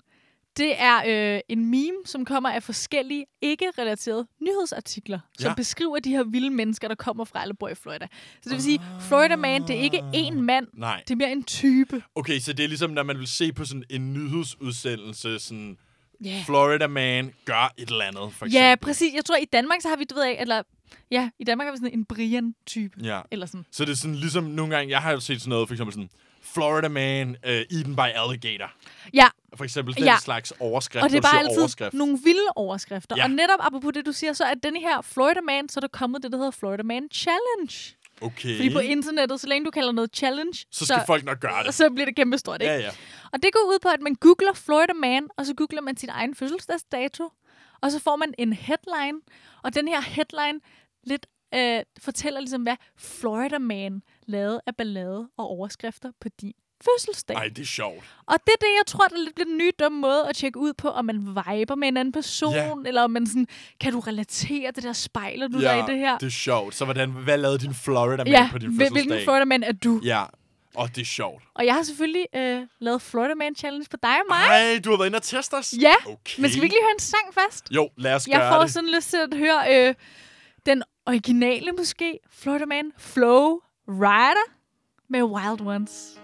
det 0.58 0.74
er 0.82 1.34
øh, 1.36 1.40
en 1.50 1.66
meme, 1.66 1.98
som 2.06 2.26
kommer 2.26 2.50
af 2.50 2.64
forskellige 2.64 3.26
ikke-relaterede 3.42 4.28
nyhedsartikler, 4.42 5.20
som 5.40 5.50
Ja. 5.50 5.54
beskriver 5.56 6.00
de 6.00 6.10
her 6.10 6.24
vilde 6.24 6.50
mennesker, 6.50 6.88
der 6.88 6.96
kommer 6.96 7.26
fra 7.26 7.42
eller 7.42 7.56
bor 7.60 7.70
i 7.70 7.76
Florida. 7.76 8.08
Så 8.42 8.50
det 8.50 8.52
vil 8.52 8.64
sige, 8.64 8.82
Florida 9.08 9.36
Man, 9.36 9.62
det 9.62 9.70
er 9.76 9.80
ikke 9.80 9.98
én 10.00 10.34
mand, 10.34 10.68
Nej. 10.74 11.04
det 11.08 11.12
er 11.14 11.16
mere 11.18 11.32
en 11.32 11.44
type. 11.44 12.04
Okay, 12.16 12.40
så 12.40 12.54
det 12.54 12.64
er 12.64 12.68
ligesom, 12.68 12.90
når 12.90 13.04
man 13.04 13.20
vil 13.20 13.28
se 13.28 13.54
på 13.54 13.66
sådan 13.66 13.84
en 13.90 14.14
nyhedsudsendelse, 14.14 15.40
sådan 15.40 15.78
Ja. 16.24 16.44
Florida 16.46 16.88
Man 16.88 17.34
gør 17.46 17.74
et 17.78 17.90
eller 17.90 18.06
andet, 18.06 18.34
for 18.34 18.46
eksempel. 18.46 18.52
Ja, 18.54 18.76
præcis. 18.82 19.14
Jeg 19.14 19.26
tror, 19.26 19.36
i 19.36 19.46
Danmark, 19.46 19.82
så 19.82 19.90
har 19.90 19.96
vi, 19.98 20.04
du 20.04 20.16
ved 20.16 20.26
ikke, 20.26 20.42
eller... 20.42 20.62
Ja, 21.12 21.30
i 21.40 21.44
Danmark 21.44 21.66
har 21.66 21.72
vi 21.72 21.78
sådan 21.78 21.94
en 22.00 22.06
Brian-type. 22.06 23.00
Ja. 23.04 23.22
Eller 23.32 23.46
sådan. 23.46 23.66
Så 23.72 23.86
det 23.86 23.92
er 23.92 23.96
sådan 23.96 24.16
ligesom 24.16 24.44
nogle 24.44 24.76
gange, 24.76 24.92
jeg 24.92 25.02
har 25.02 25.12
jo 25.12 25.20
set 25.20 25.42
sådan 25.42 25.50
noget, 25.50 25.68
for 25.68 25.74
eksempel 25.74 25.94
sådan, 25.94 26.10
Florida 26.56 26.88
Man, 26.90 27.30
uh, 27.30 27.52
eaten 27.52 27.96
by 27.96 28.00
alligator. 28.16 28.72
Ja, 29.14 29.28
For 29.56 29.64
eksempel 29.64 29.96
den 29.96 30.04
Ja. 30.04 30.18
slags 30.20 30.54
overskrift. 30.60 31.04
og 31.04 31.10
det 31.10 31.18
er 31.18 31.22
bare 31.22 31.40
altid 31.40 31.60
overskrift. 31.60 31.94
nogle 31.94 32.20
vilde 32.24 32.48
overskrifter. 32.56 33.16
Ja. 33.18 33.24
Og 33.24 33.30
netop 33.30 33.60
apropos 33.60 33.94
det, 33.94 34.06
du 34.06 34.12
siger, 34.12 34.34
så 34.34 34.44
er 34.44 34.54
den 34.54 34.76
her 34.76 35.02
Florida 35.02 35.42
Man, 35.42 35.70
så 35.70 35.80
er 35.80 35.82
der 35.82 35.88
kommet 35.88 36.24
det, 36.24 36.32
der 36.32 36.38
hedder 36.38 36.52
Florida 36.52 36.84
Man 36.84 37.08
Challenge. 37.14 37.96
Okay. 38.22 38.56
Fordi 38.58 38.74
på 38.74 38.80
internettet, 38.80 39.42
så 39.42 39.48
længe 39.48 39.66
du 39.66 39.72
kalder 39.72 39.92
noget 39.92 40.16
challenge, 40.16 40.66
så 40.72 40.86
skal 40.86 41.02
folk 41.08 41.24
nok 41.26 41.40
gøre 41.40 41.64
det. 41.64 41.74
så 41.80 41.90
bliver 41.90 42.06
det 42.06 42.16
kæmpe 42.16 42.38
stort, 42.38 42.62
ikke? 42.62 42.74
Ja, 42.74 42.80
ja. 42.80 42.90
Og 43.34 43.44
det 43.44 43.54
går 43.54 43.60
ud 43.60 43.80
på, 43.82 43.90
at 43.90 44.02
man 44.02 44.16
googler 44.16 44.54
Florida 44.54 44.94
Man, 44.94 45.28
og 45.38 45.46
så 45.46 45.54
googler 45.54 45.82
man 45.82 45.98
sin 45.98 46.10
egen 46.10 46.36
fødselsdagsdato, 46.36 47.30
og 47.82 47.92
så 47.92 48.00
får 48.00 48.16
man 48.16 48.34
en 48.38 48.54
headline, 48.54 49.20
og 49.64 49.76
den 49.76 49.88
her 49.88 50.02
headline 50.02 50.60
lidt 51.04 51.26
øh, 51.56 51.80
fortæller 52.00 52.40
ligesom, 52.40 52.62
hvad 52.64 52.76
Florida 52.98 53.58
Man 53.60 54.02
lavede 54.28 54.62
af 54.68 54.76
ballade 54.76 55.28
og 55.38 55.46
overskrifter 55.48 56.12
på 56.22 56.30
din 56.42 56.54
fødselsdag. 56.84 57.36
Ej, 57.38 57.48
det 57.48 57.60
er 57.60 57.66
sjovt. 57.66 58.04
Og 58.26 58.36
det 58.46 58.52
er 58.54 58.58
det, 58.66 58.68
jeg 58.80 58.86
tror, 58.88 59.08
der 59.08 59.18
lidt 59.18 59.36
bliver 59.36 59.46
den 59.46 59.58
nye 59.58 59.72
dumme 59.80 60.00
måde 60.00 60.30
at 60.30 60.36
tjekke 60.36 60.60
ud 60.60 60.74
på, 60.74 60.90
om 60.90 61.06
man 61.06 61.18
viber 61.28 61.76
med 61.76 61.88
en 61.88 61.98
anden 61.98 62.12
person, 62.12 62.54
Ja. 62.54 62.74
eller 62.86 63.02
om 63.02 63.12
man 63.12 63.28
sådan, 63.28 63.48
kan 63.82 63.92
du 63.94 64.00
relatere 64.00 64.72
det 64.76 64.84
der 64.84 64.94
spejler 64.94 65.48
du 65.48 65.60
ja, 65.60 65.76
dig 65.76 65.80
i 65.80 65.92
det 65.92 66.00
her? 66.00 66.18
det 66.18 66.26
er 66.28 66.30
sjovt. 66.32 66.76
Så 66.76 66.86
hvordan, 66.86 67.12
hvad 67.12 67.38
lavede 67.38 67.58
din 67.60 67.74
Florida 67.74 68.24
Man 68.24 68.28
ja, 68.28 68.50
på 68.52 68.58
din 68.58 68.70
fødselsdag? 68.70 68.92
hvilken 69.04 69.24
Florida 69.24 69.46
Man 69.46 69.64
er 69.64 69.72
du? 69.72 70.02
Ja, 70.04 70.24
og 70.76 70.96
det 70.96 71.02
er 71.02 71.06
sjovt. 71.06 71.44
Og 71.56 71.66
jeg 71.66 71.74
har 71.74 71.84
selvfølgelig 71.84 72.26
øh, 72.36 72.62
lavet 72.80 73.02
Florida 73.02 73.34
Man 73.36 73.56
Challenge 73.56 73.88
på 73.92 73.98
dig 74.04 74.12
og 74.16 74.26
mig. 74.30 74.38
Ej, 74.50 74.80
du 74.86 74.90
har 74.90 74.98
været 74.98 75.08
inde 75.08 75.16
og 75.18 75.24
teste 75.24 75.54
os? 75.54 75.74
Ja, 75.82 75.94
Okay. 76.06 76.42
men 76.42 76.50
skal 76.50 76.62
vi 76.62 76.66
ikke 76.66 76.76
lige 76.76 76.84
høre 76.84 76.92
en 76.96 77.00
sang 77.00 77.34
først? 77.34 77.68
Jo, 77.72 77.90
lad 77.98 78.16
os 78.16 78.28
Jeg 78.28 78.40
gøre 78.40 78.54
får 78.54 78.62
det. 78.62 78.72
sådan 78.72 78.90
lyst 78.96 79.10
til 79.10 79.18
at 79.18 79.38
høre 79.38 79.88
øh, 79.90 79.96
den 80.66 80.84
originale 81.08 81.72
måske, 81.72 82.20
Florida 82.32 82.66
Man 82.66 82.92
Flow 82.98 83.60
Rider 83.88 84.52
med 85.08 85.24
Wild 85.24 85.62
Ones. 85.62 86.20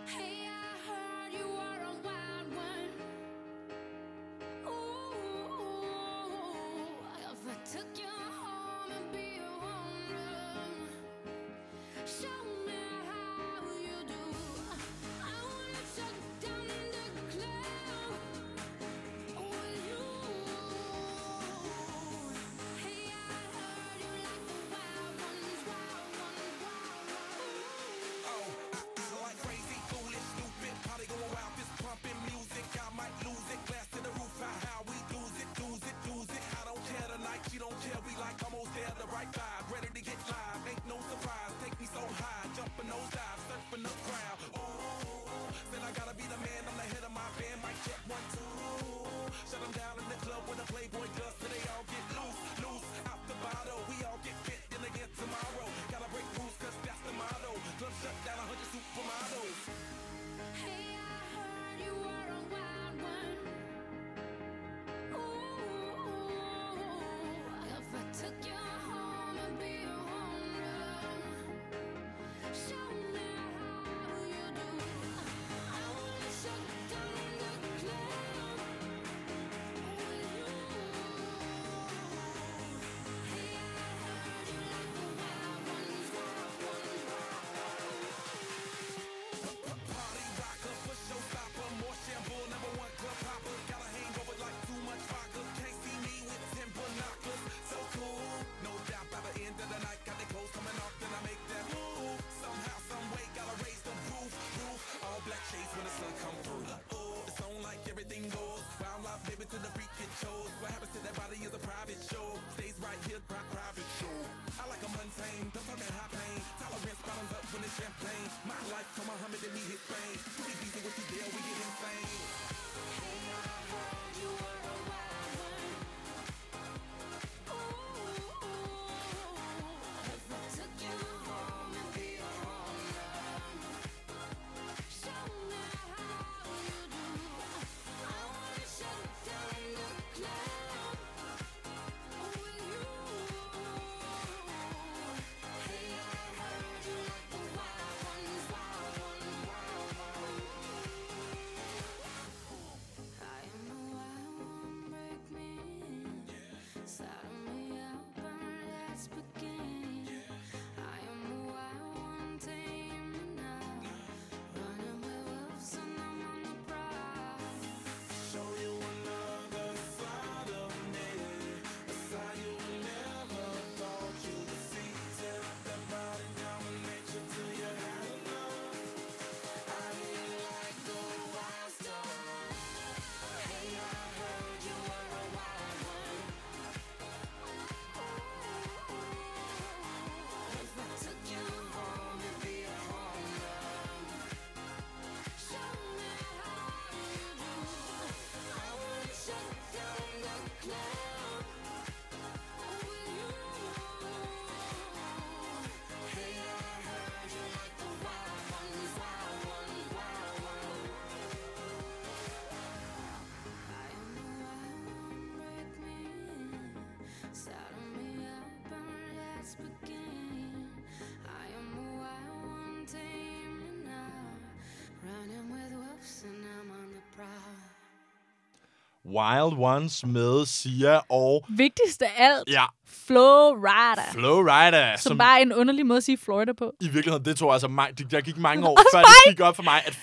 Wild 229.05 229.53
Ones 229.60 230.05
med 230.05 230.46
Sia 230.46 231.00
og... 231.10 231.46
Vigtigst 231.50 232.01
af 232.01 232.12
alt, 232.17 232.43
Ja, 232.48 232.65
Florida. 233.08 234.01
Flowrider. 234.13 234.98
Som 234.98 235.17
bare 235.17 235.38
er 235.38 235.41
en 235.41 235.53
underlig 235.53 235.86
måde 235.86 235.98
at 235.98 236.03
sige 236.03 236.17
Florida 236.17 236.53
på. 236.53 236.72
I 236.81 236.88
virkeligheden, 236.88 237.25
det 237.25 237.38
tror 237.38 237.48
jeg 237.48 237.53
altså, 237.53 237.67
der 238.12 238.22
gik 238.22 238.38
mange 238.38 238.67
år, 238.70 238.77
før 238.93 239.01
det 239.01 239.10
gik 239.36 239.39
op 239.39 239.55
for 239.55 239.63
mig, 239.63 239.81
at 239.86 240.00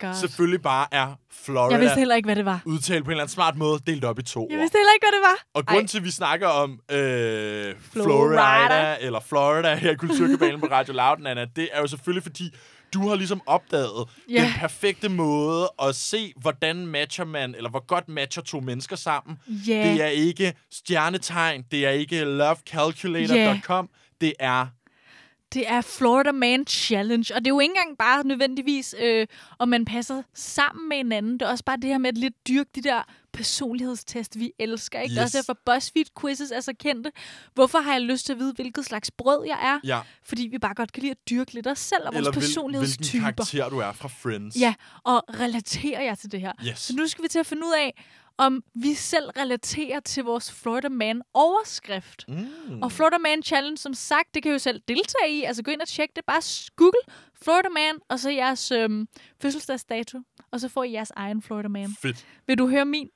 God. 0.00 0.14
selvfølgelig 0.14 0.62
bare 0.62 0.86
er 0.92 1.14
Florida. 1.44 1.72
Jeg 1.74 1.80
vidste 1.80 1.98
heller 1.98 2.14
ikke, 2.14 2.26
hvad 2.26 2.36
det 2.36 2.44
var. 2.44 2.60
udtalt 2.64 3.04
på 3.04 3.08
en 3.08 3.12
eller 3.12 3.22
anden 3.22 3.32
smart 3.34 3.56
måde, 3.56 3.80
delt 3.86 4.04
op 4.04 4.18
i 4.18 4.22
to 4.22 4.48
Jeg 4.50 4.58
vidste 4.58 4.78
heller 4.78 4.92
ikke, 4.94 5.06
hvad 5.10 5.20
det 5.20 5.26
var. 5.28 5.60
Og 5.60 5.66
grunden 5.66 5.86
til, 5.86 5.98
at 5.98 6.04
vi 6.04 6.10
snakker 6.10 6.46
om 6.48 6.70
øh, 6.90 7.74
Florida. 7.92 8.04
Florida 8.04 8.96
eller 9.00 9.20
Florida 9.20 9.74
her 9.74 9.90
i 9.90 9.94
Kulturkabalen 9.94 10.60
på 10.60 10.66
Radio 10.66 10.94
Loud, 10.94 11.18
Nana, 11.18 11.44
det 11.56 11.68
er 11.72 11.80
jo 11.80 11.86
selvfølgelig, 11.86 12.22
fordi 12.22 12.54
du 12.94 13.08
har 13.08 13.16
ligesom 13.16 13.40
opdaget 13.46 14.08
Ja. 14.30 14.42
den 14.42 14.52
perfekte 14.60 15.08
måde 15.08 15.70
at 15.82 15.94
se, 15.94 16.32
hvordan 16.36 16.86
matcher 16.86 17.24
man, 17.24 17.54
eller 17.54 17.70
hvor 17.70 17.86
godt 17.86 18.08
matcher 18.08 18.42
to 18.42 18.60
mennesker 18.60 18.96
sammen. 18.96 19.38
Ja. 19.68 19.92
Det 19.92 20.02
er 20.02 20.06
ikke 20.08 20.54
stjernetegn, 20.72 21.64
det 21.70 21.86
er 21.86 21.90
ikke 21.90 22.24
lovecalculator.com, 22.24 23.88
det 24.20 24.32
er 24.40 24.66
Det 25.54 25.68
er 25.70 25.80
Florida 25.80 26.32
Man 26.32 26.66
Challenge, 26.66 27.34
og 27.34 27.40
det 27.40 27.46
er 27.46 27.54
jo 27.54 27.60
ikke 27.60 27.72
engang 27.76 27.98
bare 27.98 28.24
nødvendigvis, 28.26 28.94
øh, 29.02 29.26
om 29.58 29.68
man 29.68 29.84
passer 29.84 30.22
sammen 30.34 30.88
med 30.88 30.96
hinanden. 30.96 31.32
Det 31.32 31.42
er 31.42 31.50
også 31.50 31.64
bare 31.64 31.76
det 31.76 31.84
her 31.90 31.98
med 31.98 32.08
at 32.08 32.18
lidt 32.18 32.34
dyrke 32.48 32.70
de 32.74 32.82
der 32.82 33.02
personlighedstest, 33.32 34.38
vi 34.38 34.52
elsker. 34.58 35.00
Ikke? 35.00 35.12
Yes. 35.14 35.22
også 35.22 35.38
derfor 35.38 35.58
BuzzFeed-quizzes 35.70 36.54
er 36.54 36.60
så 36.60 36.72
kendte. 36.80 37.12
Hvorfor 37.54 37.78
har 37.78 37.92
jeg 37.92 38.00
lyst 38.02 38.26
til 38.26 38.32
at 38.32 38.38
vide, 38.38 38.52
hvilket 38.52 38.84
slags 38.84 39.10
brød 39.10 39.46
jeg 39.46 39.58
er? 39.62 39.80
ja, 39.84 40.00
Fordi 40.22 40.48
vi 40.50 40.58
bare 40.58 40.74
godt 40.74 40.92
kan 40.92 41.00
lide 41.00 41.10
at 41.10 41.30
dyrke 41.30 41.54
lidt 41.54 41.66
os 41.66 41.78
selv 41.78 42.02
og 42.06 42.14
vores 42.14 42.16
eller 42.16 42.30
hvil, 42.30 42.40
hvilken 42.40 42.54
personlighedstyper. 42.54 43.20
karakter 43.20 43.68
du 43.68 43.78
er 43.78 43.92
fra 43.92 44.08
Friends. 44.08 44.56
Ja, 44.56 44.74
og 45.04 45.24
relaterer 45.40 46.02
jeg 46.02 46.18
til 46.18 46.32
det 46.32 46.40
her. 46.40 46.52
Yes. 46.68 46.78
Så 46.78 46.96
nu 46.96 47.06
skal 47.06 47.24
vi 47.24 47.28
til 47.28 47.38
at 47.38 47.46
finde 47.46 47.62
ud 47.66 47.72
af, 47.78 48.04
om 48.38 48.62
vi 48.74 48.94
selv 48.94 49.30
relaterer 49.38 50.00
til 50.00 50.24
vores 50.24 50.52
Florida 50.52 50.88
Man 50.88 51.22
overskrift. 51.34 52.24
Mm. 52.28 52.82
Og 52.82 52.92
Florida 52.92 53.18
Man 53.18 53.42
Challenge, 53.42 53.76
som 53.76 53.94
sagt, 53.94 54.34
det 54.34 54.42
kan 54.42 54.50
I 54.50 54.52
jo 54.52 54.58
selv 54.58 54.80
deltage 54.88 55.30
i. 55.38 55.42
Altså 55.42 55.62
gå 55.62 55.70
ind 55.70 55.80
og 55.80 55.88
tjek 55.88 56.08
det. 56.16 56.24
Bare 56.24 56.42
google 56.76 57.00
Florida 57.42 57.68
Man, 57.68 57.94
og 58.08 58.18
så 58.18 58.30
jeres 58.30 58.70
øhm, 58.72 59.08
fødselsdagsdato. 59.42 60.18
Og 60.50 60.60
så 60.60 60.68
får 60.68 60.84
I 60.84 60.92
jeres 60.92 61.12
egen 61.16 61.42
Florida 61.42 61.68
Man. 61.68 61.96
Fedt. 62.02 62.26
Vil 62.46 62.58
du 62.58 62.68
høre 62.68 62.84
min? 62.84 63.08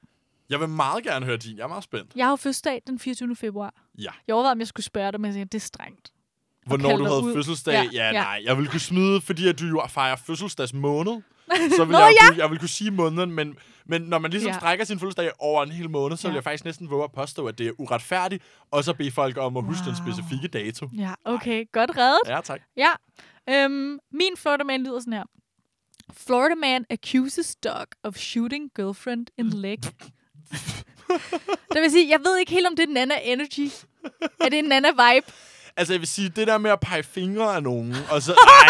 Jeg 0.51 0.61
vil 0.61 0.69
meget 0.69 1.05
gerne 1.05 1.27
høre 1.27 1.37
din. 1.37 1.57
Jeg 1.57 1.65
er 1.65 1.69
meget 1.69 1.85
spændt. 1.85 2.13
Jeg 2.17 2.27
har 2.27 2.31
jo 2.33 2.37
fødselsdag 2.37 2.83
den 2.87 2.99
24. 2.99 3.37
februar. 3.37 3.75
Ja. 3.99 4.11
Jeg 4.27 4.35
overvejede, 4.35 4.53
om 4.53 4.59
jeg 4.59 4.67
skulle 4.69 4.87
spørge 4.87 5.13
dig, 5.13 5.21
men 5.21 5.29
jeg 5.29 5.35
tænkte, 5.35 5.59
det 5.59 5.63
er 5.63 5.67
strengt. 5.67 6.13
Hvornår 6.67 6.97
du 6.97 7.05
havde 7.05 7.23
ud. 7.23 7.35
fødselsdag? 7.35 7.73
Ja, 7.73 7.89
Ja, 7.93 8.07
ja, 8.07 8.13
nej. 8.13 8.43
Jeg 8.45 8.59
vil 8.59 8.69
kunne 8.69 8.81
smide, 8.81 9.21
fordi 9.21 9.49
at 9.49 9.59
du 9.61 9.65
jo 9.67 9.83
fejrer 9.89 10.17
fødselsdagsmåned. 10.17 11.23
Så 11.77 11.85
vil 11.85 11.93
Nå, 11.93 11.99
jeg, 11.99 12.15
ja. 12.21 12.27
kunne, 12.29 12.39
jeg 12.39 12.51
vil 12.51 12.59
kunne 12.59 12.69
sige 12.69 12.91
måneden, 12.91 13.33
men, 13.33 13.57
men 13.87 14.03
når 14.03 14.19
man 14.19 14.31
ligesom 14.31 14.51
Ja. 14.51 14.59
strækker 14.59 14.85
sin 14.85 14.99
fødselsdag 14.99 15.31
over 15.39 15.63
en 15.63 15.73
hel 15.73 15.91
måned, 15.91 16.17
så 16.17 16.29
vil 16.29 16.33
Ja. 16.33 16.37
jeg 16.37 16.45
faktisk 16.45 16.65
næsten 16.65 16.91
våge 16.91 17.05
at 17.05 17.13
påstå, 17.13 17.47
at 17.47 17.59
det 17.59 17.67
er 17.69 17.73
uretfærdigt, 17.79 18.45
og 18.71 18.85
så 18.85 18.95
bede 18.95 19.11
folk 19.11 19.37
om 19.37 19.57
at 19.57 19.65
huske 19.65 19.85
den 19.85 19.95
Wow. 20.07 20.07
specifikke 20.07 20.49
dato. 20.49 20.89
Ja, 20.99 21.15
okay. 21.25 21.65
Godt 21.73 21.91
reddet. 21.97 22.21
Ja, 22.27 22.41
tak. 22.45 22.61
Ja. 22.77 22.91
Øhm, 23.51 23.99
min 24.13 24.37
Florida 24.37 24.65
Man 24.65 24.83
lyder 24.85 25.01
sådan 25.01 25.13
her. 25.13 25.25
Florida 26.13 26.55
Man 26.55 26.85
accuses 26.91 27.57
dog 27.57 27.87
of 28.03 28.17
shooting 28.17 28.71
girlfriend 28.77 29.27
in 29.39 29.51
leg. 29.51 29.79
det 31.73 31.83
vil 31.83 31.91
sige, 31.91 32.09
jeg 32.11 32.21
ved 32.25 32.39
ikke 32.39 32.53
helt, 32.53 32.67
om 32.67 32.77
det 32.77 32.83
er 32.89 32.93
Nana 32.93 33.15
Energy. 33.23 33.69
Er 34.41 34.49
det 34.49 34.59
en 34.59 34.65
Nana 34.65 34.89
vibe? 34.89 35.27
Altså, 35.77 35.93
jeg 35.95 36.01
vil 36.01 36.09
sige, 36.09 36.29
det 36.29 36.47
der 36.47 36.59
med 36.59 36.71
at 36.71 36.81
pege 36.81 37.03
fingre 37.03 37.57
af 37.57 37.63
nogen, 37.63 37.95
og 38.11 38.23
så... 38.23 38.33
Ej, 38.63 38.69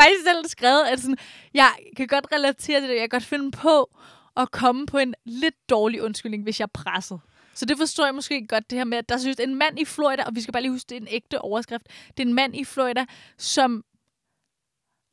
faktisk 0.00 0.24
selv 0.24 0.46
skrevet, 0.46 0.84
at 0.84 1.00
sådan, 1.00 1.16
jeg 1.54 1.70
kan 1.96 2.06
godt 2.06 2.26
relatere 2.32 2.80
til 2.80 2.88
det. 2.88 2.94
Jeg 2.94 3.00
kan 3.00 3.08
godt 3.08 3.24
finde 3.24 3.50
på 3.50 3.90
at 4.36 4.50
komme 4.50 4.86
på 4.86 4.98
en 4.98 5.14
lidt 5.24 5.54
dårlig 5.70 6.02
undskyldning, 6.02 6.42
hvis 6.42 6.60
jeg 6.60 6.64
er 6.64 6.80
presset. 6.82 7.20
Så 7.54 7.64
det 7.64 7.78
forstår 7.78 8.04
jeg 8.04 8.14
måske 8.14 8.46
godt, 8.46 8.70
det 8.70 8.78
her 8.78 8.84
med, 8.84 8.98
at 8.98 9.08
der 9.08 9.18
synes 9.18 9.36
en 9.40 9.54
mand 9.54 9.78
i 9.80 9.84
Florida, 9.84 10.22
og 10.22 10.34
vi 10.34 10.40
skal 10.40 10.52
bare 10.52 10.62
lige 10.62 10.72
huske, 10.72 10.88
det 10.88 10.96
er 10.96 11.00
en 11.00 11.08
ægte 11.10 11.40
overskrift, 11.40 11.86
det 12.08 12.22
er 12.22 12.26
en 12.26 12.34
mand 12.34 12.56
i 12.56 12.64
Florida, 12.64 13.04
som 13.38 13.84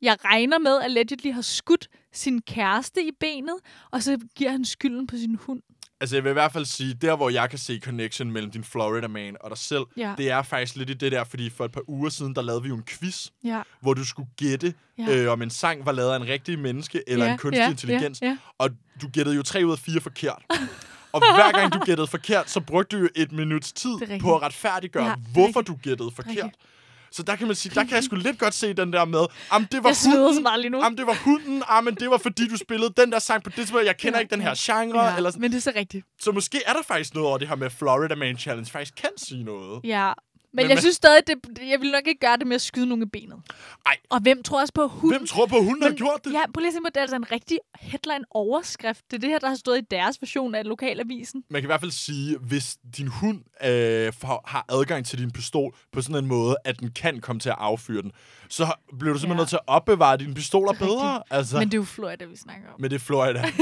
jeg 0.02 0.24
regner 0.24 0.58
med, 0.58 0.80
allegedly 0.82 1.32
har 1.32 1.42
skudt 1.42 1.88
sin 2.12 2.42
kæreste 2.42 3.02
i 3.06 3.10
benet, 3.20 3.54
og 3.90 4.02
så 4.02 4.18
giver 4.36 4.50
han 4.50 4.64
skylden 4.64 5.06
på 5.06 5.16
sin 5.16 5.34
hund 5.34 5.62
altså, 6.00 6.16
jeg 6.16 6.24
vil 6.24 6.30
i 6.30 6.32
hvert 6.32 6.52
fald 6.52 6.64
sige, 6.64 6.94
der 6.94 7.16
hvor 7.16 7.30
jeg 7.30 7.50
kan 7.50 7.58
se 7.58 7.80
connection 7.84 8.30
mellem 8.30 8.50
din 8.52 8.64
Florida 8.64 9.06
Man 9.08 9.36
og 9.40 9.50
dig 9.50 9.58
selv, 9.58 9.82
Ja. 9.96 10.14
det 10.18 10.30
er 10.30 10.42
faktisk 10.42 10.76
lidt 10.76 10.90
i 10.90 10.94
det 10.94 11.12
der, 11.12 11.24
fordi 11.24 11.50
for 11.50 11.64
et 11.64 11.72
par 11.72 11.82
uger 11.90 12.10
siden, 12.10 12.34
der 12.34 12.42
lavede 12.42 12.62
vi 12.62 12.68
jo 12.68 12.74
en 12.76 12.84
quiz, 12.88 13.26
Ja. 13.44 13.62
hvor 13.80 13.94
du 13.94 14.04
skulle 14.04 14.28
gætte, 14.36 14.74
Ja. 14.98 15.16
øh, 15.24 15.32
om 15.32 15.42
en 15.42 15.50
sang 15.50 15.86
var 15.86 15.92
lavet 15.92 16.10
af 16.12 16.16
en 16.16 16.26
rigtig 16.28 16.58
menneske 16.58 17.02
eller 17.06 17.26
Ja, 17.26 17.32
en 17.32 17.38
kunstig 17.38 17.60
ja, 17.60 17.70
intelligens. 17.70 18.22
ja, 18.22 18.26
ja. 18.26 18.36
Og 18.58 18.70
du 19.02 19.08
gættede 19.08 19.36
jo 19.36 19.42
tre 19.42 19.62
ud 19.66 19.72
af 19.72 19.78
fire 19.78 20.00
forkert. 20.00 20.42
og 21.12 21.20
hver 21.34 21.52
gang 21.52 21.72
du 21.72 21.78
gættede 21.78 22.06
forkert, 22.06 22.50
så 22.50 22.60
brugte 22.60 22.96
du 22.96 23.02
jo 23.02 23.08
et 23.16 23.32
minuts 23.32 23.72
tid 23.72 23.90
på 24.20 24.36
at 24.36 24.42
retfærdiggøre, 24.42 25.04
Ja, 25.06 25.14
hvorfor 25.32 25.46
rigtigt. 25.60 25.66
du 25.66 25.74
gættede 25.82 26.10
forkert. 26.10 26.36
rigtigt. 26.44 26.56
Så 27.16 27.22
der 27.22 27.36
kan 27.36 27.46
man 27.46 27.56
sige, 27.56 27.74
der 27.74 27.84
kan 27.84 27.94
jeg 27.94 28.04
sgu 28.04 28.16
lidt 28.16 28.38
godt 28.38 28.54
se 28.54 28.72
den 28.72 28.92
der 28.92 29.04
med, 29.04 29.26
om 29.50 29.66
det 29.72 29.84
var 29.84 29.88
Jeg 30.04 30.12
hunden, 30.24 30.42
meget 30.42 30.60
lige 30.60 30.70
nu. 30.70 30.80
om 30.80 30.96
det 30.96 31.06
var 31.06 31.16
hunden, 31.24 31.62
ah, 31.68 31.84
men 31.84 31.94
det 31.94 32.10
var 32.10 32.18
fordi 32.18 32.48
du 32.48 32.56
spillede 32.56 32.92
den 32.96 33.12
der 33.12 33.18
sang 33.18 33.42
på 33.42 33.50
det 33.50 33.56
tidspunkt, 33.56 33.86
jeg 33.86 33.96
kender 33.96 34.18
Ja, 34.18 34.20
ikke 34.22 34.34
den 34.34 34.40
her 34.42 34.54
genre, 34.58 35.04
Ja, 35.04 35.16
eller 35.16 35.30
sådan. 35.30 35.40
men 35.40 35.50
det 35.50 35.56
er 35.56 35.60
så 35.60 35.72
rigtigt. 35.76 36.06
Så 36.20 36.32
måske 36.32 36.62
er 36.66 36.72
der 36.72 36.82
faktisk 36.88 37.14
noget 37.14 37.28
over 37.28 37.38
det 37.38 37.48
her 37.48 37.56
med 37.56 37.70
Florida 37.70 38.14
Man 38.14 38.38
Challenge, 38.38 38.70
faktisk 38.70 38.94
kan 38.96 39.10
sige 39.16 39.44
noget. 39.44 39.80
Ja. 39.84 40.12
Men, 40.56 40.64
Men 40.64 40.70
jeg 40.70 40.78
synes 40.78 40.96
stadig, 40.96 41.22
det, 41.26 41.34
jeg 41.68 41.80
vil 41.80 41.90
nok 41.90 42.06
ikke 42.06 42.20
gøre 42.20 42.36
det 42.36 42.46
med 42.46 42.54
at 42.54 42.60
skyde 42.60 42.86
nogen 42.86 43.02
i 43.02 43.06
benet. 43.06 43.38
Ej. 43.86 43.96
Og 44.10 44.20
hvem 44.20 44.42
tror 44.42 44.60
også 44.60 44.72
på 44.74 44.86
hunden? 44.88 45.18
Hvem 45.18 45.26
tror 45.26 45.46
på, 45.46 45.56
hunden 45.56 45.82
har 45.82 45.88
Men- 45.88 45.96
gjort 45.98 46.24
det? 46.24 46.32
Ja, 46.32 46.42
prøv 46.54 46.60
lige 46.60 46.68
at 46.68 46.74
se 46.74 46.80
på, 46.80 46.88
det 46.88 46.96
er 46.96 47.00
altså 47.00 47.16
en 47.16 47.32
rigtig 47.32 47.58
headline-overskrift. 47.80 49.04
Det 49.10 49.16
er 49.16 49.20
det 49.20 49.30
her, 49.30 49.38
der 49.38 49.48
har 49.48 49.54
stået 49.56 49.78
i 49.78 49.84
deres 49.90 50.22
version 50.22 50.54
af 50.54 50.64
lokalavisen. 50.64 51.44
Man 51.50 51.62
kan 51.62 51.66
i 51.66 51.70
hvert 51.70 51.80
fald 51.80 51.90
sige, 51.90 52.38
hvis 52.38 52.76
din 52.96 53.08
hund 53.08 53.38
øh, 53.64 54.12
har 54.46 54.64
adgang 54.68 55.06
til 55.06 55.18
din 55.18 55.30
pistol 55.30 55.74
på 55.92 56.02
sådan 56.02 56.16
en 56.16 56.26
måde, 56.26 56.56
at 56.64 56.80
den 56.80 56.90
kan 56.90 57.20
komme 57.20 57.40
til 57.40 57.48
at 57.48 57.56
affyre 57.58 58.02
den, 58.02 58.12
så 58.48 58.66
bliver 58.98 59.12
du 59.12 59.18
simpelthen 59.18 59.30
Ja. 59.36 59.40
nødt 59.40 59.48
til 59.48 59.56
at 59.56 59.62
opbevare 59.66 60.16
dine 60.16 60.34
pistoler 60.34 60.72
er 60.72 60.78
bedre. 60.78 61.22
Altså, 61.30 61.58
Men 61.58 61.68
det 61.68 61.74
er 61.74 61.78
jo 61.78 61.84
Florida, 61.84 62.24
vi 62.24 62.36
snakker 62.36 62.68
om. 62.74 62.80
med 62.80 62.90
det 62.90 63.00
Florida. 63.00 63.42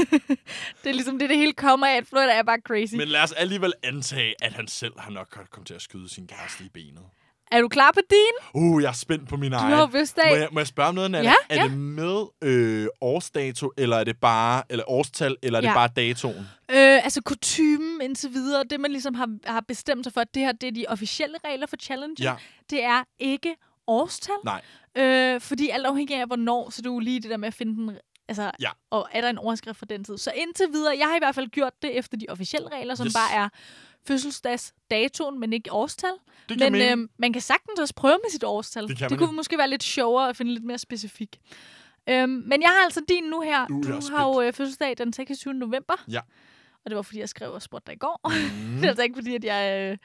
Det 0.83 0.89
er 0.89 0.93
ligesom 0.93 1.19
det, 1.19 1.29
det 1.29 1.37
hele 1.37 1.53
kommer 1.53 1.87
af, 1.87 1.97
at 1.97 2.07
Florida 2.07 2.31
er 2.31 2.43
bare 2.43 2.59
crazy. 2.67 2.93
Men 2.95 3.07
lad 3.07 3.21
os 3.23 3.31
alligevel 3.31 3.73
antage, 3.83 4.33
at 4.41 4.53
han 4.53 4.67
selv 4.67 4.93
har 4.97 5.11
nok 5.11 5.27
kommet 5.51 5.67
til 5.67 5.73
at 5.73 5.81
skyde 5.81 6.09
sin 6.09 6.27
kæreste 6.27 6.63
i 6.63 6.69
benet. 6.73 6.84
Er 7.51 7.61
du 7.61 7.67
klar 7.67 7.91
på 7.91 7.99
din? 8.09 8.61
Uh, 8.63 8.83
jeg 8.83 8.89
er 8.89 8.93
spændt 8.93 9.29
på 9.29 9.37
min 9.37 9.51
Du 9.51 9.57
egen. 9.57 9.71
har 9.73 9.79
jo 9.81 9.87
fødselsdag. 9.87 10.29
Må 10.29 10.35
jeg, 10.35 10.49
må 10.51 10.59
jeg 10.59 10.67
spørge 10.67 10.89
om 10.89 10.95
noget, 10.95 11.11
Nana? 11.11 11.23
Ja, 11.29 11.33
er 11.49 11.55
ja. 11.55 11.63
det 11.63 11.77
med 11.77 12.25
øh, 12.43 12.87
årsdato, 13.01 13.71
eller 13.77 13.97
er 13.97 14.03
det 14.03 14.17
bare 14.21 14.63
eller 14.69 14.83
årstal, 14.87 15.35
eller 15.43 15.59
er 15.59 15.61
det 15.61 15.67
Ja. 15.67 15.73
bare 15.73 15.87
datoen? 15.95 16.35
Øh, 16.71 17.03
altså 17.03 17.21
kutumen 17.21 18.01
indtil 18.01 18.33
videre, 18.33 18.63
det 18.69 18.79
man 18.79 18.91
ligesom 18.91 19.13
har, 19.15 19.37
har 19.45 19.61
bestemt 19.61 20.05
sig 20.05 20.13
for, 20.13 20.21
at 20.21 20.33
det 20.33 20.41
her 20.41 20.51
det 20.51 20.67
er 20.67 20.71
de 20.71 20.85
officielle 20.87 21.37
regler 21.45 21.67
for 21.67 21.75
challenge. 21.81 22.15
Ja. 22.23 22.33
Det 22.69 22.83
er 22.83 23.03
ikke 23.19 23.55
årstal. 23.87 24.35
Nej. 24.45 24.61
Øh, 24.97 25.41
fordi 25.41 25.69
alt 25.69 25.85
afhængig 25.85 26.15
af, 26.17 26.27
hvornår, 26.27 26.69
så 26.69 26.81
det 26.81 26.89
jo 26.89 26.99
lige 26.99 27.19
det 27.21 27.29
der 27.29 27.37
med 27.37 27.47
at 27.47 27.53
finde 27.53 27.75
den... 27.75 27.97
Altså, 28.27 28.51
Ja. 28.59 28.69
og 28.91 29.07
er 29.11 29.21
der 29.21 29.29
en 29.29 29.37
overskrift 29.37 29.79
fra 29.79 29.85
den 29.89 30.03
tid? 30.03 30.17
Så 30.17 30.31
indtil 30.35 30.65
videre, 30.71 30.95
jeg 30.99 31.07
har 31.07 31.15
i 31.15 31.19
hvert 31.19 31.35
fald 31.35 31.47
gjort 31.47 31.73
det 31.81 31.97
efter 31.97 32.17
de 32.17 32.25
officielle 32.29 32.69
regler, 32.73 32.95
som 32.95 33.05
Yes. 33.05 33.13
bare 33.13 33.43
er 33.43 33.49
fødselsdagsdatoen, 34.07 35.39
men 35.39 35.53
ikke 35.53 35.71
årstal. 35.71 36.11
Det 36.49 36.59
Men 36.59 36.71
mening. 36.71 36.91
øhm, 36.91 37.09
man 37.17 37.33
kan 37.33 37.41
sagtens 37.41 37.79
også 37.79 37.93
prøve 37.93 38.17
med 38.23 38.31
sit 38.31 38.43
årstal. 38.43 38.87
Det 38.87 38.99
det 38.99 39.17
kunne 39.17 39.25
jo. 39.29 39.31
måske 39.31 39.57
være 39.57 39.69
lidt 39.69 39.83
sjovere 39.83 40.29
at 40.29 40.37
finde 40.37 40.53
lidt 40.53 40.63
mere 40.63 40.77
specifik. 40.77 41.39
Øhm, 42.09 42.29
men 42.29 42.61
jeg 42.61 42.69
har 42.69 42.83
altså 42.83 43.01
din 43.09 43.23
nu 43.23 43.41
her. 43.41 43.65
Uh, 43.71 43.83
du 43.87 44.01
har 44.15 44.27
jo 44.27 44.41
øh, 44.41 44.53
fødselsdag 44.53 44.97
den 44.97 45.13
26. 45.13 45.53
november. 45.53 45.93
Ja. 46.11 46.19
Og 46.85 46.89
det 46.91 46.95
var, 46.95 47.01
fordi 47.01 47.19
jeg 47.19 47.29
skrev 47.29 47.51
og 47.51 47.61
spurgte 47.61 47.87
dig 47.87 47.95
i 47.95 47.97
går. 47.99 48.21
Mm. 48.29 48.75
det 48.75 48.83
er 48.83 48.87
altså 48.87 49.03
ikke, 49.03 49.15
fordi 49.15 49.35
at 49.35 49.43
jeg... 49.43 49.91
Øh... 49.91 49.97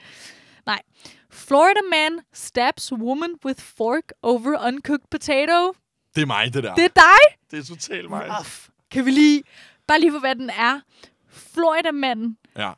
Nej. 0.67 0.83
Florida 1.31 1.81
man 1.91 2.21
stabs 2.33 2.93
woman 2.93 3.31
with 3.45 3.61
fork 3.63 4.13
over 4.23 4.67
uncooked 4.67 5.07
potato. 5.11 5.73
Det 6.15 6.23
er 6.23 6.27
mig, 6.27 6.55
det 6.55 6.65
der. 6.65 6.75
Det 6.75 6.85
er 6.85 6.89
dig! 6.89 7.37
det 7.51 7.59
er 7.59 7.63
totalt 7.63 8.11
mig. 8.11 8.31
Uff. 8.41 8.69
Kan 8.91 9.07
vi 9.07 9.11
lige... 9.11 9.43
Bare 9.87 10.01
lige 10.01 10.13
for, 10.13 10.19
hvad 10.19 10.35
den 10.35 10.51
er. 10.51 10.81
Florida-manden 11.29 12.37
Ja. 12.57 12.73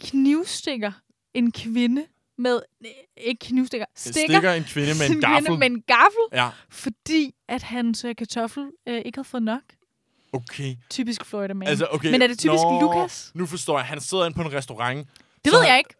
Knivstikker 0.00 0.92
en 1.34 1.52
kvinde 1.52 2.06
med... 2.38 2.60
Nej, 2.80 2.92
ikke 3.16 3.46
knivstikker. 3.46 3.86
Stikker, 3.96 4.20
Stikker 4.20 4.52
en 4.52 4.64
kvinde 4.64 4.88
med 4.98 5.06
en 5.06 5.12
kvinde 5.12 5.26
gaffel. 5.26 5.58
med 5.58 5.66
en 5.66 5.82
gaffel, 5.82 6.24
Ja, 6.32 6.48
fordi 6.70 7.34
at 7.48 7.62
hans 7.62 8.04
øh, 8.04 8.16
kartoffel 8.16 8.70
øh, 8.88 9.02
ikke 9.04 9.16
havde 9.18 9.28
fået 9.28 9.42
nok. 9.42 9.62
okay. 10.32 10.74
Typisk 10.90 11.24
Florida 11.24 11.54
man. 11.54 11.68
Altså, 11.68 11.86
okay. 11.90 12.10
Men 12.10 12.22
er 12.22 12.26
det 12.26 12.38
typisk 12.38 12.62
Nå, 12.62 12.80
Lukas? 12.80 13.30
Nu 13.34 13.46
forstår 13.46 13.78
jeg. 13.78 13.86
Han 13.86 14.00
sidder 14.00 14.26
inde 14.26 14.34
på 14.36 14.42
en 14.42 14.52
restaurant. 14.52 15.08
det 15.44 15.52
ved 15.52 15.62
jeg 15.66 15.78
ikke. 15.78 15.94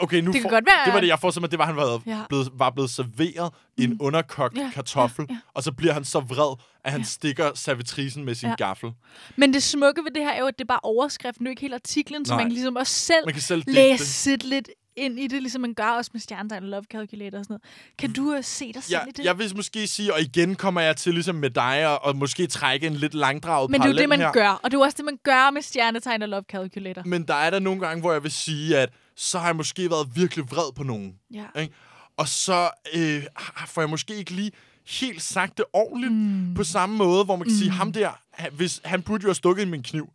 Okay, 0.00 0.20
nu 0.20 0.26
Det 0.26 0.34
kan 0.34 0.42
får, 0.42 0.50
godt 0.50 0.64
være- 0.66 0.84
Det 0.84 0.94
var 0.94 1.00
det, 1.00 1.08
jeg 1.08 1.20
får 1.20 1.30
simpelthen, 1.30 1.50
det 1.50 1.58
var, 1.58 1.64
at 1.64 1.68
han 1.68 1.76
var, 1.76 2.02
Ja. 2.06 2.20
blevet, 2.28 2.48
var 2.54 2.70
blevet 2.70 2.90
serveret 2.90 3.52
mm. 3.78 3.84
en 3.84 4.00
underkogt 4.00 4.56
Ja, 4.58 4.70
kartoffel, 4.74 5.26
ja, 5.28 5.34
ja. 5.34 5.38
og 5.54 5.62
så 5.62 5.72
bliver 5.72 5.92
han 5.92 6.04
så 6.04 6.20
vred, 6.20 6.56
at 6.84 6.92
han 6.92 7.00
Ja. 7.00 7.04
stikker 7.06 7.50
servitrisen 7.54 8.24
med 8.24 8.34
sin 8.34 8.48
Ja. 8.48 8.54
gaffel. 8.54 8.90
Men 9.36 9.54
det 9.54 9.62
smukke 9.62 10.04
ved 10.04 10.10
det 10.10 10.22
her 10.22 10.30
er 10.32 10.38
jo, 10.40 10.46
at 10.46 10.54
det 10.58 10.64
er 10.64 10.68
bare 10.68 10.80
overskriften, 10.82 11.44
nu 11.44 11.50
ikke 11.50 11.62
helt 11.62 11.74
artiklen, 11.74 12.24
så 12.24 12.32
Nej. 12.32 12.36
man 12.38 12.46
kan 12.46 12.52
ligesom 12.52 12.76
også 12.76 12.92
selv 12.94 13.24
Man 13.24 13.34
kan 13.34 13.42
selv 13.42 13.62
læse 13.66 14.36
lidt 14.36 14.68
ind 14.98 15.18
i 15.20 15.26
det, 15.26 15.42
ligesom 15.42 15.60
man 15.60 15.74
gør 15.74 15.88
også 15.88 16.10
med 16.14 16.20
stjernetegn 16.20 16.62
og 16.62 16.68
love 16.68 16.84
calculator 16.92 17.38
og 17.38 17.44
sådan 17.44 17.52
noget. 17.54 17.96
Kan 17.98 18.12
du 18.12 18.22
uh, 18.36 18.38
se 18.42 18.72
dig 18.72 18.82
selv 18.82 18.92
Ja, 19.04 19.08
i 19.08 19.10
det? 19.12 19.24
jeg 19.24 19.38
vil 19.38 19.56
måske 19.56 19.86
sige, 19.86 20.14
og 20.14 20.20
igen 20.20 20.54
kommer 20.54 20.80
jeg 20.80 20.96
til 20.96 21.12
ligesom 21.14 21.34
med 21.34 21.50
dig, 21.50 21.88
og, 21.88 22.04
og 22.04 22.16
måske 22.16 22.46
trække 22.46 22.86
en 22.86 22.94
lidt 22.94 23.14
langdraget 23.14 23.70
Men 23.70 23.80
det 23.80 23.86
er 23.88 23.92
jo 23.92 23.98
det, 23.98 24.08
man 24.08 24.18
her. 24.20 24.32
gør. 24.32 24.48
Og 24.48 24.70
det 24.70 24.76
er 24.78 24.82
også 24.84 24.96
det, 24.96 25.04
man 25.04 25.18
gør 25.22 25.50
med 25.50 25.62
stjernetegn 25.62 26.22
og 26.22 26.28
love 26.28 26.42
calculator. 26.50 27.02
Men 27.04 27.22
der 27.28 27.34
er 27.34 27.50
der 27.50 27.58
nogle 27.58 27.80
gange, 27.80 28.00
hvor 28.00 28.12
jeg 28.12 28.22
vil 28.22 28.30
sige, 28.30 28.78
at 28.78 28.92
så 29.16 29.38
har 29.38 29.46
jeg 29.46 29.56
måske 29.56 29.90
været 29.90 30.08
virkelig 30.16 30.44
vred 30.50 30.72
på 30.76 30.82
nogen. 30.82 31.14
Ja. 31.34 31.46
Ikke? 31.60 31.74
Og 32.16 32.28
så 32.28 32.70
øh, 32.94 33.22
får 33.66 33.80
jeg 33.82 33.90
måske 33.90 34.14
ikke 34.14 34.30
lige 34.30 34.52
helt 34.86 35.22
sagt 35.22 35.56
det 35.56 35.64
ordentligt 35.72 36.12
mm. 36.12 36.54
på 36.54 36.64
samme 36.64 36.96
måde, 36.96 37.24
hvor 37.24 37.36
man 37.36 37.44
kan 37.44 37.52
mm. 37.52 37.58
sige, 37.58 37.70
ham 37.70 37.92
der, 37.92 38.10
han, 38.30 38.52
hvis, 38.52 38.80
han 38.84 39.02
burde 39.02 39.22
jo 39.22 39.28
have 39.28 39.34
stukket 39.34 39.68
min 39.68 39.82
kniv. 39.82 40.08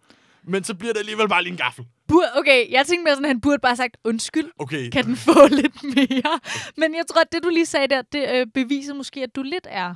Men 0.44 0.64
så 0.64 0.76
bliver 0.76 0.94
det 0.94 1.00
alligevel 1.00 1.30
bare 1.30 1.44
lige 1.44 1.52
en 1.52 1.58
gaffel. 1.58 1.86
Bur, 2.08 2.24
okay, 2.36 2.72
jeg 2.72 2.86
tænkte 2.88 3.04
mere 3.04 3.14
sådan, 3.14 3.26
at 3.26 3.30
han 3.30 3.42
burde 3.42 3.60
bare 3.60 3.70
have 3.70 3.76
sagt 3.76 3.98
undskyld. 4.04 4.52
Okay, 4.60 4.90
Kan 4.90 5.06
den 5.06 5.16
få 5.16 5.48
lidt 5.62 5.84
mere? 5.84 6.40
Men 6.78 6.96
jeg 6.96 7.04
tror, 7.10 7.22
at 7.22 7.28
det, 7.32 7.44
du 7.44 7.50
lige 7.50 7.66
sagde 7.66 7.88
der, 7.88 8.02
det 8.02 8.30
øh, 8.34 8.48
beviser 8.54 8.94
måske, 8.94 9.24
at 9.24 9.36
du 9.36 9.42
lidt 9.42 9.68
er. 9.70 9.96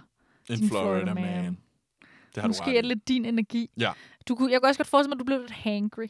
en 0.49 0.57
Florida, 0.69 0.69
Florida 0.69 1.13
man. 1.13 1.23
man. 1.43 1.57
Det 2.35 2.41
har 2.41 2.47
Måske 2.47 2.65
du 2.65 2.69
er 2.69 2.77
ret 2.77 2.85
i. 2.85 2.87
lidt 2.87 3.07
din 3.07 3.25
energi. 3.25 3.69
Ja. 3.79 3.91
Du 4.27 4.35
kunne, 4.35 4.51
jeg 4.51 4.61
kan 4.61 4.67
også 4.67 4.79
godt 4.79 4.87
forestille 4.87 5.09
mig, 5.09 5.15
at 5.15 5.19
du 5.19 5.25
blev 5.25 5.39
lidt 5.39 5.51
hangry. 5.51 6.07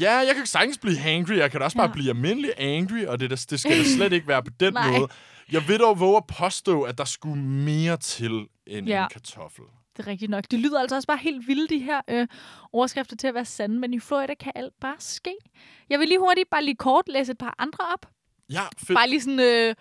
Ja, 0.00 0.12
jeg 0.16 0.34
kan 0.36 0.46
sagtens 0.46 0.78
blive 0.78 0.96
hangry. 0.98 1.32
Jeg 1.36 1.50
kan 1.50 1.60
da 1.60 1.64
også 1.64 1.76
bare 1.76 1.86
Ja. 1.86 1.92
blive 1.92 2.08
almindelig 2.08 2.52
angry, 2.56 3.04
og 3.04 3.20
det, 3.20 3.30
der, 3.30 3.46
det 3.50 3.60
skal 3.60 3.78
da 3.78 3.84
slet 3.84 4.12
ikke 4.12 4.28
være 4.28 4.42
på 4.42 4.50
den 4.60 4.74
måde. 4.90 5.08
Jeg 5.52 5.68
vil 5.68 5.78
dog 5.80 6.00
våge 6.00 6.16
at 6.16 6.26
påstå, 6.26 6.82
at 6.82 6.98
der 6.98 7.04
skulle 7.04 7.42
mere 7.42 7.96
til 7.96 8.46
end 8.66 8.86
Ja. 8.86 9.02
en 9.02 9.08
kartoffel. 9.12 9.64
Det 9.96 10.06
er 10.06 10.10
rigtigt 10.10 10.30
nok. 10.30 10.44
Det 10.50 10.58
lyder 10.58 10.80
altså 10.80 10.96
også 10.96 11.06
bare 11.06 11.16
helt 11.18 11.48
vildt, 11.48 11.70
de 11.70 11.78
her 11.78 12.00
øh, 12.10 12.26
overskrifter 12.72 13.16
til 13.16 13.26
at 13.26 13.34
være 13.34 13.44
sande, 13.44 13.78
men 13.78 13.94
i 13.94 14.00
Florida 14.00 14.34
kan 14.34 14.52
alt 14.54 14.72
bare 14.80 14.94
ske. 14.98 15.34
Jeg 15.90 15.98
vil 16.00 16.08
lige 16.08 16.18
hurtigt, 16.18 16.50
bare 16.50 16.64
lige 16.64 16.76
kort, 16.76 17.04
læse 17.08 17.32
et 17.32 17.38
par 17.38 17.54
andre 17.58 17.84
op. 17.92 18.06
Ja, 18.50 18.60
fedt. 18.78 18.96
Bare 18.96 19.08
lige 19.08 19.20
sådan, 19.20 19.40
øh, 19.40 19.74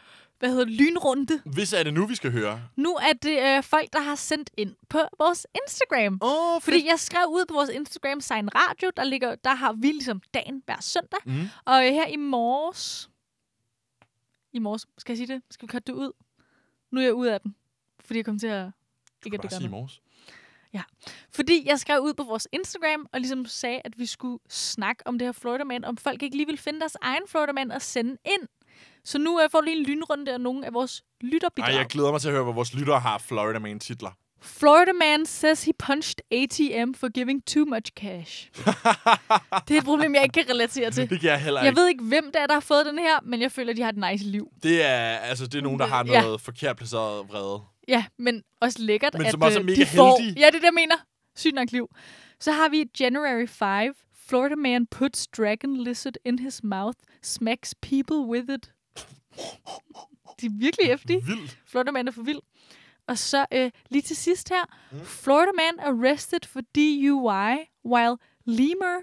hvad 0.43 0.51
hedder 0.51 0.65
det, 0.65 0.73
lynrunde. 0.73 1.41
Hvis 1.45 1.73
er 1.73 1.83
det 1.83 1.93
nu, 1.93 2.05
vi 2.05 2.15
skal 2.15 2.31
høre. 2.31 2.61
Nu 2.75 2.95
er 2.95 3.13
det 3.13 3.39
øh, 3.41 3.63
folk, 3.63 3.93
der 3.93 3.99
har 3.99 4.15
sendt 4.15 4.49
ind 4.57 4.75
på 4.89 4.99
vores 5.19 5.47
Instagram. 5.63 6.19
Oh, 6.21 6.61
Fordi 6.61 6.87
jeg 6.87 6.99
skrev 6.99 7.27
ud 7.27 7.45
på 7.45 7.53
vores 7.53 7.69
Instagram, 7.69 8.21
Sign 8.21 8.49
Radio, 8.55 8.91
der, 8.97 9.03
ligger, 9.03 9.35
der 9.35 9.55
har 9.55 9.73
vi 9.73 9.87
ligesom 9.87 10.21
dagen 10.33 10.63
hver 10.65 10.81
søndag. 10.81 11.19
Mm. 11.25 11.47
Og 11.65 11.85
øh, 11.85 11.91
her 11.91 12.07
i 12.07 12.15
morges... 12.15 13.09
I 14.53 14.59
morges, 14.59 14.85
skal 14.97 15.11
jeg 15.13 15.17
sige 15.17 15.27
det? 15.27 15.41
Skal 15.49 15.67
vi 15.67 15.71
cutte 15.71 15.91
det 15.91 15.99
ud? 15.99 16.11
Nu 16.91 16.99
er 16.99 17.03
jeg 17.03 17.13
ude 17.13 17.33
af 17.33 17.41
den. 17.41 17.55
Fordi 18.05 18.17
jeg 18.17 18.25
kom 18.25 18.39
til 18.39 18.47
at... 18.47 18.71
Ikke, 19.25 19.35
at 19.35 19.43
det 19.43 19.49
gør 19.49 19.57
sige 19.57 19.67
i 19.67 19.71
morges. 19.71 20.01
Fordi 21.31 21.63
jeg 21.65 21.79
skrev 21.79 22.01
ud 22.01 22.13
på 22.13 22.23
vores 22.23 22.47
Instagram 22.51 23.07
og 23.13 23.19
ligesom 23.19 23.45
sagde, 23.45 23.81
at 23.85 23.99
vi 23.99 24.05
skulle 24.05 24.39
snakke 24.49 25.07
om 25.07 25.19
det 25.19 25.27
her 25.27 25.31
Florida 25.31 25.63
Man, 25.63 25.85
om 25.85 25.97
folk 25.97 26.23
ikke 26.23 26.37
lige 26.37 26.47
vil 26.47 26.57
finde 26.57 26.79
deres 26.79 26.97
egen 27.01 27.23
Florida 27.27 27.51
Man 27.51 27.71
og 27.71 27.81
sende 27.81 28.17
ind. 28.25 28.47
Så 29.05 29.17
nu 29.17 29.41
øh, 29.41 29.49
får 29.51 29.59
du 29.61 29.65
lige 29.65 29.77
en 29.77 29.83
lynrunde 29.85 30.33
af 30.33 30.41
nogle 30.41 30.65
af 30.65 30.73
vores 30.73 31.03
lytterbidrag. 31.21 31.71
Ej, 31.73 31.77
jeg 31.77 31.85
glæder 31.85 32.11
mig 32.11 32.21
til 32.21 32.27
at 32.27 32.33
høre, 32.33 32.43
hvad 32.43 32.53
vores 32.53 32.73
lyttere 32.73 32.99
har 32.99 33.17
Florida 33.17 33.59
Man 33.59 33.79
titler. 33.79 34.11
Florida 34.41 34.91
man 34.93 35.25
says 35.25 35.63
he 35.63 35.71
punched 35.79 36.15
ATM 36.31 36.93
for 36.93 37.09
giving 37.09 37.45
too 37.45 37.65
much 37.65 37.91
cash. 37.99 38.49
det 39.67 39.73
er 39.73 39.77
et 39.77 39.83
problem, 39.85 40.15
jeg 40.15 40.23
ikke 40.23 40.33
kan 40.33 40.49
relatere 40.49 40.91
til. 40.91 41.09
Det 41.09 41.19
kan 41.19 41.29
jeg 41.29 41.41
heller 41.41 41.61
Jeg 41.61 41.69
ikke. 41.69 41.79
ved 41.81 41.87
ikke, 41.87 42.03
hvem 42.03 42.25
det 42.25 42.41
er, 42.41 42.47
der 42.47 42.53
har 42.53 42.59
fået 42.59 42.85
den 42.85 42.99
her, 42.99 43.19
men 43.23 43.41
jeg 43.41 43.51
føler, 43.51 43.69
at 43.71 43.77
de 43.77 43.81
har 43.81 43.89
et 43.89 44.11
nice 44.11 44.25
liv. 44.25 44.47
Det 44.63 44.83
er, 44.85 45.17
altså, 45.17 45.47
det 45.47 45.55
er 45.57 45.61
nogen, 45.61 45.79
der 45.79 45.85
har 45.87 46.05
Ja. 46.07 46.21
noget 46.21 46.41
forkert 46.41 46.77
placeret 46.77 47.27
vrede. 47.29 47.61
Ja, 47.87 48.05
men 48.19 48.43
også 48.61 48.81
lækkert, 48.81 49.13
Men 49.13 49.25
at 49.25 49.31
som 49.31 49.41
også 49.41 49.57
er 49.59 49.61
øh, 49.61 49.65
mega 49.65 49.81
de 49.81 49.85
får... 49.85 50.17
heldige. 50.19 50.39
Ja, 50.41 50.45
det 50.47 50.55
er 50.55 50.59
det, 50.59 50.63
jeg 50.65 50.73
mener. 50.73 50.95
Sygt 51.35 51.55
nok 51.55 51.71
liv. 51.71 51.87
Så 52.39 52.51
har 52.51 52.69
vi 52.69 52.85
January 52.99 53.47
5. 53.47 53.93
Florida 54.27 54.55
man 54.55 54.87
puts 54.87 55.27
dragon 55.27 55.77
lizard 55.77 56.13
in 56.25 56.39
his 56.39 56.63
mouth, 56.63 56.97
smacks 57.23 57.75
people 57.81 58.17
with 58.17 58.45
it. 58.53 58.71
De 60.41 60.45
er 60.45 60.59
virkelig 60.59 60.87
hæftige. 60.87 61.25
Vildt. 61.25 61.57
Florida 61.65 61.91
man 61.91 62.07
er 62.07 62.11
for 62.11 62.21
vild. 62.23 62.39
Og 63.07 63.17
så 63.17 63.45
øh, 63.53 63.71
lige 63.89 64.01
til 64.01 64.15
sidst 64.15 64.49
her. 64.49 64.65
Mm. 64.91 65.05
Florida 65.05 65.51
man 65.51 65.79
arrested 65.79 66.39
for 66.47 66.61
DUI 66.75 67.55
while 67.85 68.17
lemur 68.45 69.01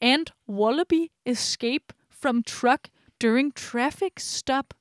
and 0.00 0.26
wallaby 0.48 1.08
escape 1.26 1.84
from 2.22 2.42
truck 2.42 2.88
during 3.22 3.54
traffic 3.56 4.12
stop. 4.18 4.74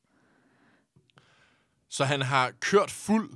Så 1.89 2.05
han 2.05 2.21
har 2.21 2.51
kørt 2.59 2.91
fuld. 2.91 3.29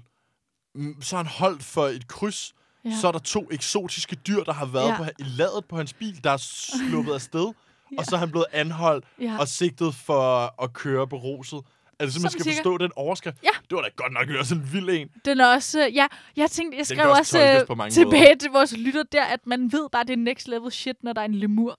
mm, 0.75 1.01
Så 1.01 1.15
har 1.15 1.23
han 1.23 1.31
holdt 1.31 1.63
for 1.63 1.87
et 1.87 2.07
kryds. 2.07 2.53
Ja. 2.85 2.91
Så 3.01 3.07
er 3.07 3.11
der 3.11 3.19
to 3.19 3.47
eksotiske 3.51 4.15
dyr, 4.15 4.43
der 4.43 4.53
har 4.53 4.65
været 4.65 4.87
ja. 4.89 4.97
på, 4.97 5.03
i 5.19 5.23
ladet 5.23 5.65
på 5.65 5.77
hans 5.77 5.93
bil, 5.93 6.23
der 6.23 6.31
er 6.31 6.37
sluppet 6.37 7.13
afsted. 7.19 7.53
ja. 7.93 7.97
Og 7.97 8.05
så 8.05 8.15
er 8.15 8.19
han 8.19 8.31
blevet 8.31 8.45
anholdt 8.51 9.05
Ja. 9.21 9.37
og 9.39 9.47
sigtet 9.47 9.95
for 9.95 10.53
at 10.63 10.73
køre 10.73 11.07
beruset. 11.07 11.59
Er 11.99 12.05
det 12.05 12.13
simpelthen, 12.13 12.21
Sådan 12.21 12.31
skal 12.31 12.43
cirka. 12.53 12.57
forstå 12.69 12.77
den 12.77 12.91
overskrift? 12.95 13.37
Ja. 13.43 13.49
Det 13.69 13.75
var 13.75 13.81
da 13.81 13.89
godt 13.95 14.13
nok 14.13 14.39
også 14.39 14.55
en 14.55 14.69
vild 14.73 14.89
en. 14.89 15.07
Den 15.25 15.39
er 15.39 15.45
også, 15.53 15.85
øh, 15.87 15.95
ja, 15.95 16.07
jeg 16.35 16.51
tænkte, 16.51 16.77
jeg 16.77 16.85
skrev 16.87 17.09
også 17.09 17.19
også, 17.19 17.59
øh, 17.61 17.67
på 17.67 17.75
mange 17.75 17.91
tilbage 17.91 18.21
måder. 18.23 18.35
til 18.35 18.51
vores 18.51 18.77
lytter 18.77 19.03
der, 19.03 19.23
at 19.23 19.39
man 19.47 19.71
ved 19.71 19.89
bare, 19.91 20.03
det 20.03 20.13
er 20.13 20.17
next 20.17 20.47
level 20.47 20.71
shit, 20.71 20.95
når 21.03 21.13
der 21.13 21.21
er 21.21 21.25
en 21.25 21.35
lemur 21.35 21.77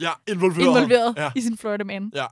Ja, 0.00 0.10
involveret. 0.28 0.66
involveret 0.66 1.14
Ja. 1.16 1.30
i 1.36 1.40
sin 1.40 1.58
Florida 1.58 1.84
man. 1.84 2.10
ja. 2.14 2.26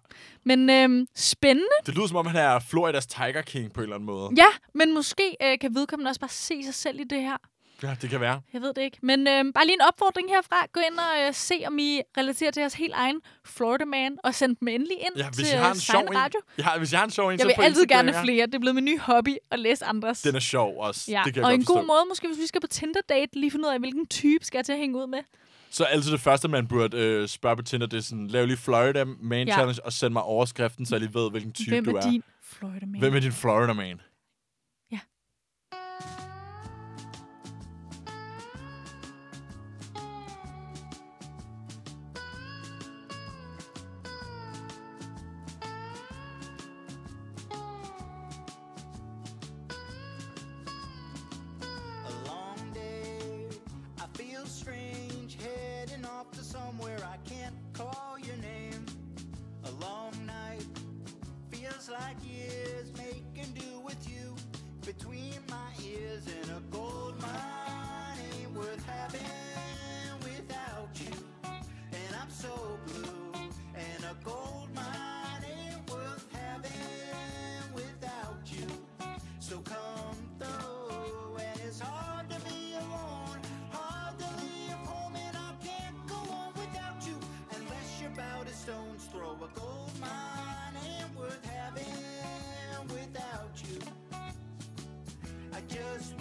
Men 0.44 0.70
øhm, 0.70 1.06
spændende. 1.16 1.68
Det 1.86 1.94
lyder 1.94 2.06
som 2.06 2.16
om, 2.16 2.26
han 2.26 2.36
er 2.36 2.58
Floridas 2.58 3.06
Tiger 3.06 3.42
King 3.42 3.72
på 3.72 3.80
en 3.80 3.82
eller 3.82 3.96
anden 3.96 4.06
måde. 4.06 4.30
Ja, 4.36 4.44
men 4.74 4.94
måske 4.94 5.36
øh, 5.42 5.58
kan 5.58 5.74
vedkommende 5.74 6.08
også 6.08 6.20
bare 6.20 6.30
se 6.30 6.64
sig 6.64 6.74
selv 6.74 7.00
i 7.00 7.04
det 7.04 7.22
her. 7.22 7.36
Ja, 7.82 7.96
det 8.02 8.10
kan 8.10 8.20
være. 8.20 8.40
Jeg 8.52 8.62
ved 8.62 8.74
det 8.74 8.82
ikke. 8.82 8.98
Men 9.02 9.28
øhm, 9.28 9.52
bare 9.52 9.64
lige 9.64 9.74
en 9.74 9.80
opfordring 9.88 10.28
herfra. 10.28 10.66
Gå 10.72 10.80
ind 10.90 10.98
og 10.98 11.26
øh, 11.26 11.34
se, 11.34 11.54
om 11.66 11.78
I 11.78 12.00
relaterer 12.18 12.50
til 12.50 12.60
jeres 12.60 12.74
helt 12.74 12.92
egen 12.94 13.20
Florida 13.44 13.84
man, 13.84 14.18
og 14.24 14.34
send 14.34 14.56
dem 14.56 14.68
endelig 14.68 14.96
ind 15.00 15.16
Ja, 15.16 15.26
hvis 15.28 15.36
til 15.36 15.46
jeg 15.52 15.60
har 15.60 15.70
en 15.70 15.76
øh, 15.76 15.80
sjov 15.80 16.00
Sign 16.00 16.12
en. 16.12 16.18
Radio. 16.18 16.40
Har, 16.60 16.78
hvis 16.78 16.92
jeg 16.92 17.00
har 17.00 17.04
en 17.04 17.10
sjov 17.10 17.28
en, 17.28 17.38
Jeg 17.38 17.46
vil 17.46 17.54
altid 17.58 17.82
Instagram, 17.82 18.06
gerne 18.06 18.18
ja. 18.18 18.22
flere. 18.22 18.46
Det 18.46 18.54
er 18.54 18.58
blevet 18.58 18.74
min 18.74 18.84
nye 18.84 18.98
hobby 18.98 19.36
at 19.50 19.58
læse 19.58 19.84
andres. 19.84 20.22
Den 20.22 20.34
er 20.34 20.40
sjov 20.40 20.74
også. 20.80 21.04
ja. 21.12 21.22
Det 21.24 21.34
kan 21.34 21.40
jeg 21.40 21.46
og 21.48 21.54
en 21.54 21.64
god 21.64 21.76
forstå. 21.76 21.86
måde, 21.86 22.04
måske 22.08 22.26
hvis 22.28 22.38
vi 22.38 22.46
skal 22.46 22.60
på 22.60 22.66
Tinder-date, 22.66 23.28
lige 23.40 23.50
finde 23.50 23.68
ud 23.68 23.72
af, 23.72 23.78
hvilken 23.78 24.06
type 24.06 24.44
skal 24.44 24.58
jeg 24.58 24.64
til 24.64 24.72
at 24.72 24.78
hænge 24.78 24.98
ud 24.98 25.06
med. 25.06 25.18
Så 25.70 25.84
altid 25.84 26.12
det 26.12 26.20
første, 26.20 26.48
man 26.48 26.66
burde 26.68 26.96
øh, 26.98 27.28
spørge 27.28 27.56
på 27.56 27.62
Tinder, 27.62 27.86
det 27.86 27.96
er 27.96 28.00
sådan, 28.02 28.26
lav 28.26 28.46
lige 28.46 28.56
Florida 28.56 29.04
Man 29.04 29.48
Ja. 29.48 29.52
Challenge, 29.54 29.84
og 29.84 29.92
send 29.92 30.12
mig 30.12 30.22
overskriften, 30.22 30.86
så 30.86 30.94
jeg 30.94 31.00
lige 31.00 31.14
ved, 31.14 31.30
hvilken 31.30 31.52
type 31.52 31.70
Hvem 31.70 31.84
du 31.84 31.90
er 31.96 32.00
er. 32.02 32.10
din 32.10 32.22
Florida 32.42 32.86
man? 32.86 33.00
Hvem 33.00 33.14
er 33.16 33.20
din 33.20 33.32
Florida 33.32 33.72
Man? 33.72 34.00
Stone's 88.70 89.04
throw. 89.06 89.32
A 89.32 89.58
gold 89.58 89.90
mine 90.00 90.76
ain't 90.86 91.16
worth 91.18 91.44
having 91.44 91.84
without 92.88 93.54
you. 93.68 93.78
I 95.52 95.60
just 95.68 96.19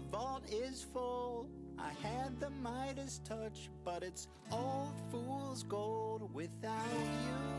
vault 0.00 0.42
is 0.50 0.86
full. 0.92 1.46
I 1.78 1.90
had 2.06 2.40
the 2.40 2.50
Midas 2.50 3.20
touch, 3.24 3.70
but 3.84 4.02
it's 4.02 4.28
old 4.50 4.94
fool's 5.10 5.62
gold 5.64 6.32
without 6.34 6.90
you. 6.92 7.53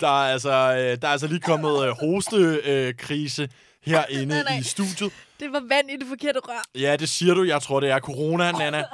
Der 0.00 0.08
er 0.08 0.32
altså, 0.32 0.50
øh, 0.50 1.02
der 1.02 1.08
er 1.08 1.12
altså 1.12 1.26
lige 1.26 1.40
kommet 1.40 1.86
øh, 1.86 1.94
hostekrise 2.00 3.48
herinde 3.82 4.26
Nej, 4.34 4.42
nej. 4.42 4.58
i 4.58 4.62
studiet. 4.62 5.12
Det 5.40 5.52
var 5.52 5.60
vand 5.68 5.90
i 5.90 5.96
det 5.96 6.06
forkerte 6.08 6.38
rør. 6.38 6.62
Ja, 6.74 6.96
det 6.96 7.08
siger 7.08 7.34
du. 7.34 7.44
Jeg 7.44 7.62
tror, 7.62 7.80
det 7.80 7.90
er 7.90 7.98
corona, 7.98 8.52
Nana. 8.52 8.84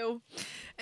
Jo. 0.00 0.20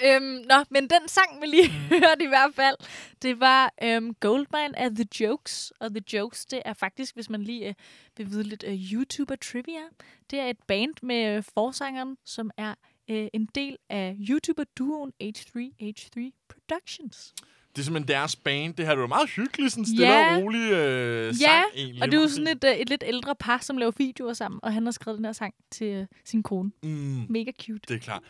Øhm, 0.05 0.23
nå, 0.25 0.64
men 0.70 0.83
den 0.90 1.09
sang, 1.09 1.40
vi 1.40 1.46
lige 1.46 1.68
hørte 1.70 2.25
i 2.25 2.27
hvert 2.27 2.55
fald, 2.55 2.77
det 3.23 3.40
var 3.40 3.73
øhm, 3.83 4.14
Goldmine 4.14 4.79
af 4.79 4.90
The 4.90 5.07
Jokes. 5.20 5.73
Og 5.81 5.90
The 5.90 6.03
Jokes, 6.12 6.46
det 6.46 6.62
er 6.64 6.73
faktisk, 6.73 7.14
hvis 7.14 7.31
man 7.31 7.42
lige 7.42 7.68
øh, 7.68 7.75
vil 8.16 8.31
vide 8.31 8.42
lidt 8.42 8.64
øh, 8.66 8.92
YouTuber-trivia, 8.92 9.83
det 10.31 10.38
er 10.40 10.46
et 10.46 10.57
band 10.68 10.94
med 11.03 11.37
øh, 11.37 11.42
forsangeren, 11.55 12.16
som 12.27 12.51
er 12.57 12.75
øh, 13.11 13.29
en 13.35 13.49
del 13.55 13.77
af 13.90 14.16
YouTuber-duoen 14.18 15.12
H3H3 15.23 16.31
Productions. 16.49 17.35
Det 17.76 17.78
er 17.78 17.85
simpelthen 17.85 18.09
deres 18.09 18.37
band. 18.37 18.74
Det 18.74 18.87
her 18.87 18.92
det 18.94 19.00
var 19.00 19.06
meget 19.06 19.30
hyggeligt, 19.30 19.72
sådan 19.72 19.85
stille 19.87 20.06
Ja. 20.06 20.37
og 20.37 20.42
rolig 20.42 20.70
øh, 20.72 21.35
sang 21.35 21.64
egentlig. 21.74 22.02
Og 22.02 22.09
det 22.11 22.16
er 22.18 22.22
jo 22.22 22.28
sådan 22.28 22.46
et, 22.48 22.64
øh, 22.64 22.70
et 22.76 22.88
lidt 22.88 23.04
ældre 23.06 23.35
par, 23.35 23.59
som 23.62 23.76
laver 23.78 23.92
videoer 23.98 24.33
sammen, 24.33 24.61
og 24.62 24.72
han 24.72 24.85
har 24.85 24.90
skrevet 24.90 25.16
den 25.18 25.24
her 25.24 25.33
sang 25.33 25.54
til 25.70 25.87
øh, 25.87 26.06
sin 26.24 26.42
kone. 26.42 26.70
Mm, 26.83 27.26
Mega 27.28 27.50
cute. 27.62 27.80
det 27.88 27.94
er 27.94 27.98
klart. 27.98 28.22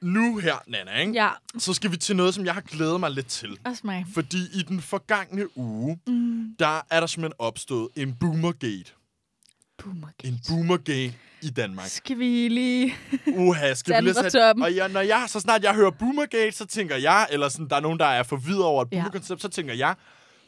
Nu 0.00 0.36
her, 0.38 0.54
Nana, 0.66 1.00
ikke? 1.00 1.12
Ja, 1.12 1.28
så 1.58 1.74
skal 1.74 1.90
vi 1.92 1.96
til 1.96 2.16
noget, 2.16 2.34
som 2.34 2.44
jeg 2.44 2.54
har 2.54 2.60
glædet 2.60 3.00
mig 3.00 3.10
lidt 3.10 3.26
til. 3.26 3.58
også 3.64 3.80
mig. 3.84 4.06
Fordi 4.14 4.36
i 4.54 4.62
den 4.68 4.80
forgangne 4.80 5.58
uge, 5.58 5.98
Mm. 6.06 6.54
der 6.58 6.80
er 6.90 7.00
der 7.00 7.06
simpelthen 7.06 7.34
opstået 7.38 7.88
en 7.96 8.14
boomergate. 8.20 8.92
Boomergate. 9.84 10.28
En 10.28 10.40
boomergate 10.48 11.14
i 11.42 11.50
Danmark. 11.50 11.86
Skal 11.88 12.18
vi 12.18 12.48
lige... 12.48 12.94
Uha, 13.46 13.74
skal 13.74 13.96
vi 13.96 14.08
lige 14.08 14.14
sætte... 14.14 14.62
Og 14.62 14.76
jeg, 14.76 14.88
når 14.88 15.00
jeg, 15.00 15.24
så 15.26 15.40
snart 15.40 15.62
jeg 15.62 15.74
hører 15.74 15.90
boomergate, 15.90 16.52
så 16.56 16.66
tænker 16.66 16.96
jeg, 16.96 17.26
eller 17.30 17.48
sådan, 17.48 17.68
der 17.68 17.76
er 17.76 17.80
nogen, 17.80 17.98
der 17.98 18.06
er 18.06 18.22
forvirret 18.22 18.64
over 18.64 18.82
et 18.82 18.88
Ja. 18.92 18.96
boomerkoncept, 18.96 19.42
så 19.42 19.48
tænker 19.48 19.74
jeg, 19.74 19.94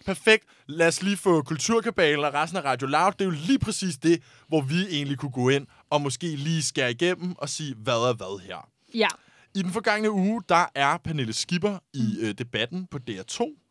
perfekt, 0.06 0.44
lad 0.66 0.88
os 0.88 1.02
lige 1.02 1.16
få 1.16 1.42
kulturkabalen 1.42 2.24
og 2.24 2.34
resten 2.34 2.56
af 2.58 2.64
Radio 2.64 2.86
Loud. 2.86 3.12
Det 3.12 3.20
er 3.20 3.24
jo 3.24 3.30
lige 3.46 3.58
præcis 3.58 3.96
det, 3.96 4.22
hvor 4.48 4.60
vi 4.60 4.86
egentlig 4.90 5.18
kunne 5.18 5.32
gå 5.32 5.48
ind 5.48 5.66
og 5.90 6.00
måske 6.00 6.26
lige 6.36 6.62
skære 6.62 6.90
igennem 6.90 7.34
og 7.38 7.48
sige, 7.48 7.74
hvad 7.74 7.94
er 7.94 8.12
hvad 8.14 8.40
her. 8.42 8.68
Ja. 8.94 9.08
I 9.54 9.62
den 9.62 9.72
forgangne 9.72 10.10
uge, 10.10 10.42
der 10.48 10.64
er 10.74 10.96
Pernille 11.04 11.32
Skipper 11.32 11.78
i 11.94 12.16
øh, 12.20 12.34
debatten 12.38 12.86
på 12.90 12.98
DR2. 13.10 13.64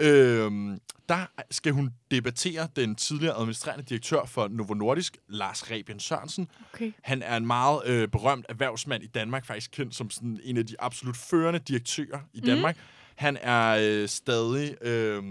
Øhm, 0.00 0.80
der 1.08 1.26
skal 1.50 1.72
hun 1.72 1.90
debattere 2.10 2.68
den 2.76 2.94
tidligere 2.94 3.34
administrerende 3.34 3.84
direktør 3.84 4.24
for 4.24 4.48
Novo 4.48 4.74
Nordisk, 4.74 5.16
Lars 5.28 5.70
Rebien 5.70 6.00
Sørensen. 6.00 6.48
Okay. 6.74 6.92
Han 7.02 7.22
er 7.22 7.36
en 7.36 7.46
meget 7.46 7.86
øh, 7.86 8.08
berømt 8.08 8.46
erhvervsmand 8.48 9.02
i 9.02 9.06
Danmark, 9.06 9.46
faktisk 9.46 9.70
kendt 9.70 9.94
som 9.94 10.10
sådan 10.10 10.40
en 10.44 10.56
af 10.56 10.66
de 10.66 10.74
absolut 10.78 11.16
førende 11.16 11.58
direktører 11.58 12.20
i 12.32 12.40
Danmark. 12.40 12.76
Han 13.14 13.38
er 13.40 13.78
øh, 13.80 14.08
stadig, 14.08 14.84
øh, 14.84 15.22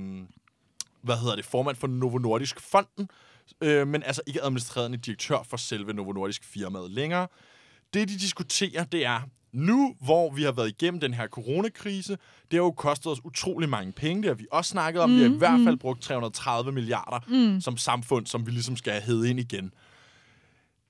hvad 1.02 1.18
hedder 1.18 1.36
det, 1.36 1.46
formand 1.46 1.76
for 1.76 1.88
Novo 1.88 2.18
Nordisk 2.18 2.60
Fonden, 2.60 3.10
øh, 3.62 3.88
men 3.88 4.04
altså 4.04 4.22
ikke 4.28 4.44
administrerende 4.44 4.98
direktør 4.98 5.44
for 5.44 5.58
selve 5.58 5.94
Novo 5.94 6.12
Nordisk 6.12 6.44
firmaet 6.44 6.92
længere. 6.92 7.28
Det, 7.94 8.10
de 8.10 8.14
diskuterer, 8.14 8.84
det 8.84 9.06
er, 9.06 9.22
nu 9.56 9.96
hvor 10.02 10.32
vi 10.32 10.44
har 10.44 10.52
været 10.52 10.70
igennem 10.70 11.00
den 11.00 11.14
her 11.14 11.28
coronakrise, 11.28 12.12
det 12.52 12.54
har 12.54 12.58
jo 12.58 12.72
kostet 12.72 13.12
os 13.12 13.26
utrolig 13.26 13.70
mange 13.70 13.92
penge, 13.92 14.22
det 14.22 14.30
har 14.30 14.36
vi 14.36 14.48
også 14.52 14.70
snakket 14.70 15.02
om. 15.02 15.10
Mm, 15.10 15.16
vi 15.16 15.22
har 15.22 15.30
i 15.30 15.38
hvert 15.38 15.60
fald 15.66 15.78
brugt 15.78 16.02
330 16.02 16.72
milliarder 16.72 17.20
mm. 17.28 17.62
som 17.62 17.78
samfund, 17.78 18.26
som 18.26 18.46
vi 18.46 18.52
ligesom 18.52 18.78
skal 18.78 19.02
have 19.02 19.30
ind 19.30 19.40
igen. 19.40 19.72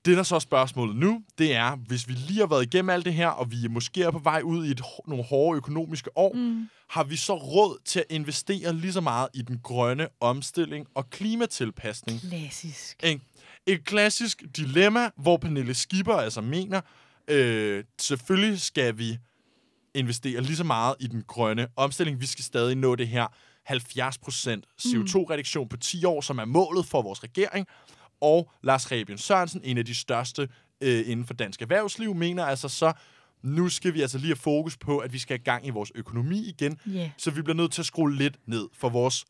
Det, 0.04 0.16
der 0.16 0.22
så 0.22 0.34
er 0.34 0.38
spørgsmålet 0.38 0.96
nu, 0.96 1.22
det 1.38 1.54
er, 1.54 1.76
hvis 1.76 2.08
vi 2.08 2.12
lige 2.12 2.40
har 2.40 2.46
været 2.46 2.62
igennem 2.62 2.90
alt 2.90 3.04
det 3.04 3.14
her, 3.14 3.28
og 3.28 3.50
vi 3.50 3.56
måske 3.70 4.02
er 4.02 4.10
på 4.10 4.18
vej 4.18 4.40
ud 4.44 4.66
i 4.66 4.70
et, 4.70 4.82
nogle 5.06 5.24
hårde 5.24 5.56
økonomiske 5.56 6.18
år, 6.18 6.32
mm. 6.34 6.68
har 6.88 7.04
vi 7.04 7.16
så 7.16 7.34
råd 7.34 7.78
til 7.84 7.98
at 7.98 8.04
investere 8.10 8.72
lige 8.72 8.92
så 8.92 9.00
meget 9.00 9.28
i 9.34 9.42
den 9.42 9.60
grønne 9.62 10.08
omstilling 10.20 10.86
og 10.94 11.10
klimatilpasning? 11.10 12.20
Klassisk. 12.20 13.04
Ikke? 13.04 13.20
Et 13.66 13.84
klassisk 13.84 14.42
dilemma, 14.56 15.10
hvor 15.16 15.36
Pernille 15.36 15.74
Skipper 15.74 16.14
altså 16.14 16.40
mener, 16.40 16.80
øh, 17.28 17.84
selvfølgelig 18.00 18.60
skal 18.60 18.98
vi 18.98 19.18
investere 19.94 20.40
lige 20.40 20.56
så 20.56 20.64
meget 20.64 20.94
i 21.00 21.06
den 21.06 21.22
grønne 21.26 21.68
omstilling. 21.76 22.20
Vi 22.20 22.26
skal 22.26 22.44
stadig 22.44 22.76
nå 22.76 22.94
det 22.94 23.08
her 23.08 23.26
70% 23.70 24.60
CO2-reduktion 24.82 25.68
på 25.68 25.76
10 25.76 26.04
år, 26.04 26.20
som 26.20 26.38
er 26.38 26.44
målet 26.44 26.86
for 26.86 27.02
vores 27.02 27.22
regering. 27.22 27.66
Og 28.20 28.50
Lars 28.62 28.92
Rebien 28.92 29.18
Sørensen, 29.18 29.60
en 29.64 29.78
af 29.78 29.84
de 29.84 29.94
største 29.94 30.48
øh, 30.80 31.08
inden 31.10 31.26
for 31.26 31.34
dansk 31.34 31.62
erhvervsliv, 31.62 32.14
mener 32.14 32.44
altså 32.44 32.68
så, 32.68 32.92
nu 33.42 33.68
skal 33.68 33.94
vi 33.94 34.02
altså 34.02 34.18
lige 34.18 34.28
have 34.28 34.36
fokus 34.36 34.76
på, 34.76 34.98
at 34.98 35.12
vi 35.12 35.18
skal 35.18 35.36
have 35.38 35.44
gang 35.44 35.66
i 35.66 35.70
vores 35.70 35.92
økonomi 35.94 36.38
igen, 36.48 36.78
Ja. 36.86 37.10
så 37.18 37.30
vi 37.30 37.42
bliver 37.42 37.56
nødt 37.56 37.72
til 37.72 37.82
at 37.82 37.86
skrue 37.86 38.14
lidt 38.16 38.36
ned 38.46 38.68
for 38.72 38.88
vores 38.88 39.24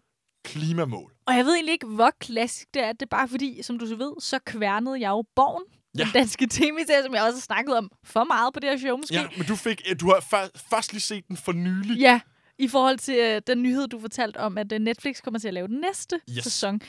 klimamål. 0.44 1.12
Og 1.26 1.36
jeg 1.36 1.44
ved 1.44 1.54
egentlig 1.54 1.72
ikke, 1.72 1.86
hvor 1.86 2.10
klassisk 2.20 2.68
det 2.74 2.82
er. 2.84 2.92
Det 2.92 3.02
er 3.02 3.06
bare 3.06 3.28
fordi, 3.28 3.62
som 3.62 3.78
du 3.78 3.86
så 3.86 3.96
ved, 3.96 4.12
så 4.20 4.38
kværnede 4.46 5.00
jeg 5.00 5.08
jo 5.08 5.24
Borgen. 5.36 5.64
Ja. 5.98 6.04
Den 6.04 6.12
danske 6.12 6.46
tv-serie, 6.50 7.02
som 7.02 7.14
jeg 7.14 7.22
også 7.22 7.36
har 7.36 7.40
snakket 7.40 7.76
om 7.76 7.90
for 8.04 8.24
meget 8.24 8.54
på 8.54 8.60
det 8.60 8.70
her 8.70 8.76
show, 8.78 8.96
måske. 8.96 9.14
Ja, 9.14 9.26
men 9.36 9.46
du 9.46 9.56
fik, 9.56 9.82
øh, 9.90 10.00
du 10.00 10.06
har 10.08 10.20
før, 10.30 10.46
først 10.70 10.92
lige 10.92 11.02
set 11.02 11.28
den 11.28 11.36
for 11.36 11.52
nylig. 11.52 11.98
Ja, 11.98 12.20
i 12.58 12.68
forhold 12.68 12.98
til 12.98 13.14
øh, 13.16 13.42
den 13.46 13.62
nyhed, 13.62 13.88
du 13.88 14.00
fortalte 14.00 14.36
om, 14.36 14.58
at 14.58 14.72
øh, 14.72 14.78
Netflix 14.78 15.22
kommer 15.22 15.40
til 15.40 15.48
at 15.48 15.54
lave 15.54 15.68
den 15.68 15.80
næste 15.80 16.20
Yes. 16.36 16.44
sæson. 16.44 16.80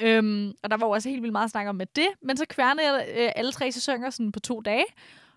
Øhm, 0.00 0.52
og 0.62 0.70
der 0.70 0.76
var 0.76 0.86
jo 0.86 0.90
også 0.90 1.08
helt 1.08 1.22
vildt 1.22 1.32
meget 1.32 1.50
snak 1.50 1.66
om 1.66 1.74
med 1.74 1.86
det. 1.96 2.08
Men 2.22 2.36
så 2.36 2.44
kværnede 2.48 2.86
jeg 2.92 3.06
øh, 3.16 3.30
alle 3.36 3.52
tre 3.52 3.72
sæsoner 3.72 4.10
sådan 4.10 4.32
på 4.32 4.40
to 4.40 4.60
dage. 4.60 4.84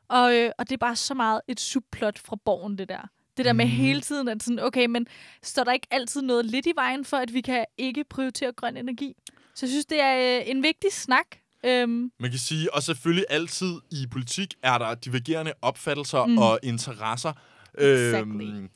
Og, 0.09 0.35
øh, 0.35 0.51
og 0.57 0.69
det 0.69 0.73
er 0.75 0.77
bare 0.77 0.95
så 0.95 1.13
meget 1.13 1.41
et 1.47 1.59
subplot 1.59 2.19
fra 2.19 2.35
borgen, 2.45 2.77
det 2.77 2.89
der. 2.89 3.01
Det 3.37 3.45
der 3.45 3.53
med 3.53 3.65
Mhm. 3.65 3.73
hele 3.73 4.01
tiden, 4.01 4.27
at 4.27 4.43
sådan, 4.43 4.59
okay, 4.59 4.85
men 4.85 5.07
står 5.43 5.63
der 5.63 5.71
ikke 5.71 5.87
altid 5.91 6.21
noget 6.21 6.45
lidt 6.45 6.65
i 6.65 6.71
vejen 6.75 7.05
for, 7.05 7.17
at 7.17 7.33
vi 7.33 7.41
kan 7.41 7.65
ikke 7.77 8.03
prioritere 8.03 8.51
grøn 8.51 8.77
energi? 8.77 9.13
Så 9.55 9.65
jeg 9.65 9.69
synes, 9.69 9.85
det 9.85 10.01
er 10.01 10.37
øh, 10.39 10.43
en 10.49 10.63
vigtig 10.63 10.93
snak. 10.93 11.25
Øhm, 11.65 12.11
Man 12.19 12.29
kan 12.29 12.39
sige, 12.39 12.73
og 12.73 12.83
selvfølgelig 12.83 13.25
altid 13.29 13.73
i 13.91 14.05
politik 14.11 14.53
er 14.63 14.77
der 14.77 14.95
divergerende 14.95 15.53
opfattelser 15.61 16.25
Mm. 16.25 16.37
og 16.37 16.59
interesser. 16.63 17.33
Exactly. 17.77 18.43
Øhm, 18.43 18.69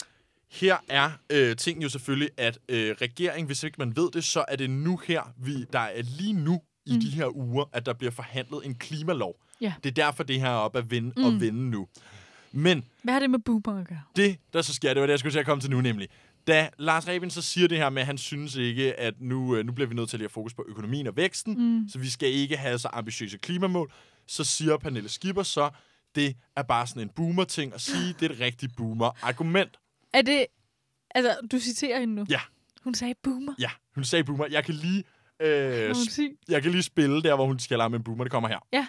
her 0.51 0.77
er 0.89 1.11
øh, 1.31 1.55
ting 1.55 1.83
jo 1.83 1.89
selvfølgelig, 1.89 2.29
at 2.37 2.59
øh, 2.69 2.95
regeringen, 3.01 3.45
hvis 3.45 3.63
ikke 3.63 3.75
man 3.79 3.95
ved 3.95 4.11
det, 4.13 4.23
så 4.23 4.45
er 4.47 4.55
det 4.55 4.69
nu 4.69 4.99
her, 5.07 5.21
vi, 5.37 5.65
der 5.73 5.79
er 5.79 6.01
lige 6.01 6.33
nu 6.33 6.61
i 6.85 6.93
Mm. 6.93 6.99
de 7.01 7.09
her 7.09 7.35
uger, 7.37 7.65
at 7.73 7.85
der 7.85 7.93
bliver 7.93 8.11
forhandlet 8.11 8.65
en 8.65 8.75
klimalov. 8.75 9.35
Ja. 9.61 9.73
Det 9.83 9.89
er 9.89 9.93
derfor, 10.05 10.23
det 10.23 10.39
her 10.39 10.47
er 10.49 10.53
op 10.55 10.75
at 10.75 10.91
vende 10.91 11.13
mm. 11.17 11.23
og 11.23 11.41
vende 11.41 11.69
nu. 11.69 11.87
Men 12.51 12.83
hvad 13.03 13.13
har 13.13 13.19
det 13.19 13.29
med 13.29 13.39
boomer 13.39 13.79
at 13.81 13.87
gøre? 13.87 14.01
det, 14.15 14.37
der 14.53 14.61
så 14.61 14.73
sker, 14.73 14.93
det 14.93 15.01
var 15.01 15.07
det, 15.07 15.11
jeg 15.11 15.19
skulle 15.19 15.33
til 15.33 15.39
at 15.39 15.45
komme 15.45 15.61
til 15.61 15.71
nu 15.71 15.81
nemlig. 15.81 16.07
Da 16.47 16.69
Lars 16.77 17.07
Rebien 17.07 17.29
så 17.29 17.41
siger 17.41 17.67
det 17.67 17.77
her 17.77 17.89
med, 17.89 18.01
at 18.01 18.05
han 18.05 18.17
synes 18.17 18.55
ikke, 18.55 18.99
at 18.99 19.13
nu, 19.21 19.55
øh, 19.55 19.65
nu 19.65 19.71
bliver 19.71 19.87
vi 19.87 19.95
nødt 19.95 20.09
til 20.09 20.23
at 20.23 20.31
fokus 20.31 20.53
på 20.53 20.65
økonomien 20.67 21.07
og 21.07 21.15
væksten, 21.15 21.79
Mm. 21.79 21.89
så 21.89 21.99
vi 21.99 22.09
skal 22.09 22.29
ikke 22.29 22.57
have 22.57 22.79
så 22.79 22.89
ambitiøse 22.93 23.37
klimamål, 23.37 23.91
så 24.27 24.43
siger 24.43 24.77
Pernille 24.77 25.09
Skipper 25.09 25.43
så, 25.43 25.69
det 26.15 26.35
er 26.55 26.63
bare 26.63 26.87
sådan 26.87 27.01
en 27.03 27.09
boomer-ting 27.09 27.73
at 27.73 27.81
sige, 27.81 28.15
det 28.19 28.21
er 28.31 28.33
et 28.33 28.39
rigtigt 28.39 28.75
boomer-argument. 28.75 29.77
Er 30.13 30.21
det... 30.21 30.45
Altså, 31.15 31.47
du 31.51 31.59
citerer 31.59 31.99
hende 31.99 32.15
nu. 32.15 32.25
Ja. 32.29 32.39
Hun 32.83 32.95
sagde 32.95 33.15
boomer. 33.23 33.53
Ja, 33.59 33.69
hun 33.95 34.03
sagde 34.03 34.23
boomer. 34.23 34.45
Jeg 34.51 34.63
kan 34.65 34.73
lige, 34.73 35.03
øh, 35.41 35.95
jeg 36.49 36.61
kan 36.61 36.71
lige 36.71 36.83
spille 36.83 37.23
der, 37.23 37.35
hvor 37.35 37.45
hun 37.45 37.59
skal 37.59 37.79
ham 37.79 37.93
en 37.93 38.03
boomer. 38.03 38.23
Det 38.23 38.31
kommer 38.31 38.49
her. 38.49 38.59
Ja. 38.73 38.87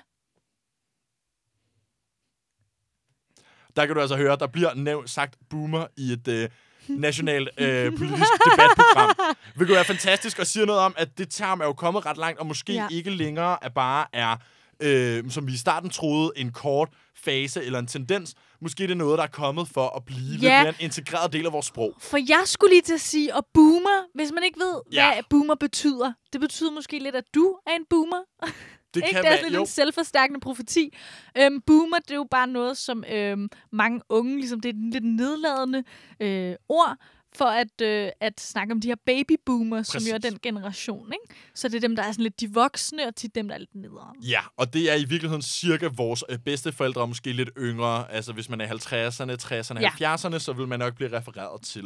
Der 3.77 3.87
kan 3.87 3.95
du 3.95 4.01
altså 4.01 4.17
høre, 4.17 4.37
der 4.37 4.47
bliver 4.47 4.75
nævnt 4.75 5.11
sagt 5.11 5.39
boomer 5.51 5.87
i 5.97 6.13
et 6.13 6.29
øh, 6.29 6.49
nationalt 6.89 7.49
øh, 7.59 7.97
politisk 7.99 8.31
debatprogram. 8.53 9.17
hvilket 9.57 9.79
er 9.79 9.83
fantastisk 9.83 10.39
og 10.39 10.47
siger 10.47 10.67
noget 10.67 10.81
om, 10.81 10.95
at 10.97 11.19
det 11.19 11.31
term 11.31 11.61
er 11.61 11.65
jo 11.65 11.73
kommet 11.73 12.07
ret 12.07 12.17
langt, 12.17 12.39
og 12.41 12.47
måske 12.47 12.73
Ja. 12.73 12.87
ikke 12.91 13.11
længere 13.11 13.65
er 13.65 13.69
bare 13.69 14.07
er, 14.13 14.37
øh, 14.81 15.31
som 15.31 15.47
vi 15.47 15.53
i 15.53 15.57
starten 15.57 15.91
troede, 15.91 16.33
en 16.37 16.53
kort 16.53 16.89
fase 17.25 17.65
eller 17.65 17.79
en 17.79 17.87
tendens. 17.87 18.35
Måske 18.61 18.83
det 18.83 18.91
er 18.91 18.95
noget, 18.95 19.19
der 19.19 19.25
er 19.25 19.29
kommet 19.29 19.69
for 19.69 19.97
at 19.97 20.05
blive 20.05 20.39
Ja. 20.43 20.69
en 20.69 20.75
integreret 20.81 21.33
del 21.33 21.47
af 21.47 21.53
vores 21.53 21.67
sprog. 21.67 21.95
For 22.01 22.19
jeg 22.29 22.43
skulle 22.45 22.73
lige 22.73 22.83
til 22.83 22.95
at 22.95 23.01
sige, 23.01 23.35
og 23.37 23.47
boomer, 23.55 24.05
hvis 24.15 24.33
man 24.35 24.43
ikke 24.45 24.61
ved, 24.61 24.81
Ja. 24.93 25.15
hvad 25.15 25.23
boomer 25.31 25.55
betyder, 25.55 26.13
det 26.33 26.41
betyder 26.41 26.71
måske 26.71 26.99
lidt, 26.99 27.15
at 27.15 27.25
du 27.35 27.57
er 27.67 27.71
en 27.77 27.85
boomer. 27.91 28.23
Det 28.95 29.03
ikke? 29.03 29.15
kan 29.15 29.25
Det 29.25 29.33
er 29.33 29.37
sådan 29.37 29.61
en 29.61 29.67
selvforstærkende 29.67 30.41
profeti. 30.41 30.97
Øhm, 31.39 31.61
boomer, 31.61 31.99
det 31.99 32.11
er 32.11 32.15
jo 32.15 32.27
bare 32.31 32.47
noget, 32.47 32.77
som 32.77 33.05
øhm, 33.13 33.49
mange 33.73 34.01
unge, 34.09 34.37
ligesom 34.37 34.61
det 34.61 34.69
er 34.69 34.73
et 34.73 34.93
lidt 34.93 35.05
nedladende 35.05 35.85
øh, 36.21 36.55
ord, 36.69 36.97
for 37.35 37.45
at, 37.45 37.81
øh, 37.83 38.11
at 38.21 38.41
snakke 38.41 38.73
om 38.73 38.81
de 38.81 38.89
her 38.89 38.95
baby 39.07 39.33
boomers, 39.47 39.87
som 39.87 40.03
jo 40.03 40.15
er 40.15 40.19
den 40.19 40.39
generation. 40.43 41.13
Ikke? 41.13 41.35
Så 41.55 41.69
det 41.69 41.75
er 41.77 41.81
dem, 41.81 41.97
der 41.97 42.03
er 42.03 42.13
sådan 42.13 42.23
lidt 42.23 42.41
de 42.41 42.53
voksne, 42.53 43.07
og 43.07 43.17
tit 43.17 43.35
dem, 43.35 43.49
der 43.49 43.55
er 43.55 43.59
lidt 43.59 43.75
nederen. 43.75 44.23
Ja, 44.23 44.41
og 44.57 44.73
det 44.73 44.91
er 44.91 44.95
i 44.95 45.05
virkeligheden 45.05 45.43
cirka 45.43 45.89
vores 45.97 46.25
øh, 46.29 46.39
bedsteforældre, 46.39 47.01
og 47.01 47.09
måske 47.09 47.33
lidt 47.33 47.51
yngre. 47.59 48.13
Altså 48.13 48.33
hvis 48.33 48.49
man 48.49 48.61
er 48.61 48.67
50'erne, 48.67 49.37
60'erne, 49.43 49.81
Ja. 49.81 49.91
ja. 50.01 50.17
70'erne, 50.17 50.39
så 50.39 50.53
vil 50.53 50.69
man 50.69 50.79
nok 50.79 50.95
blive 50.95 51.17
refereret 51.19 51.63
til 51.63 51.85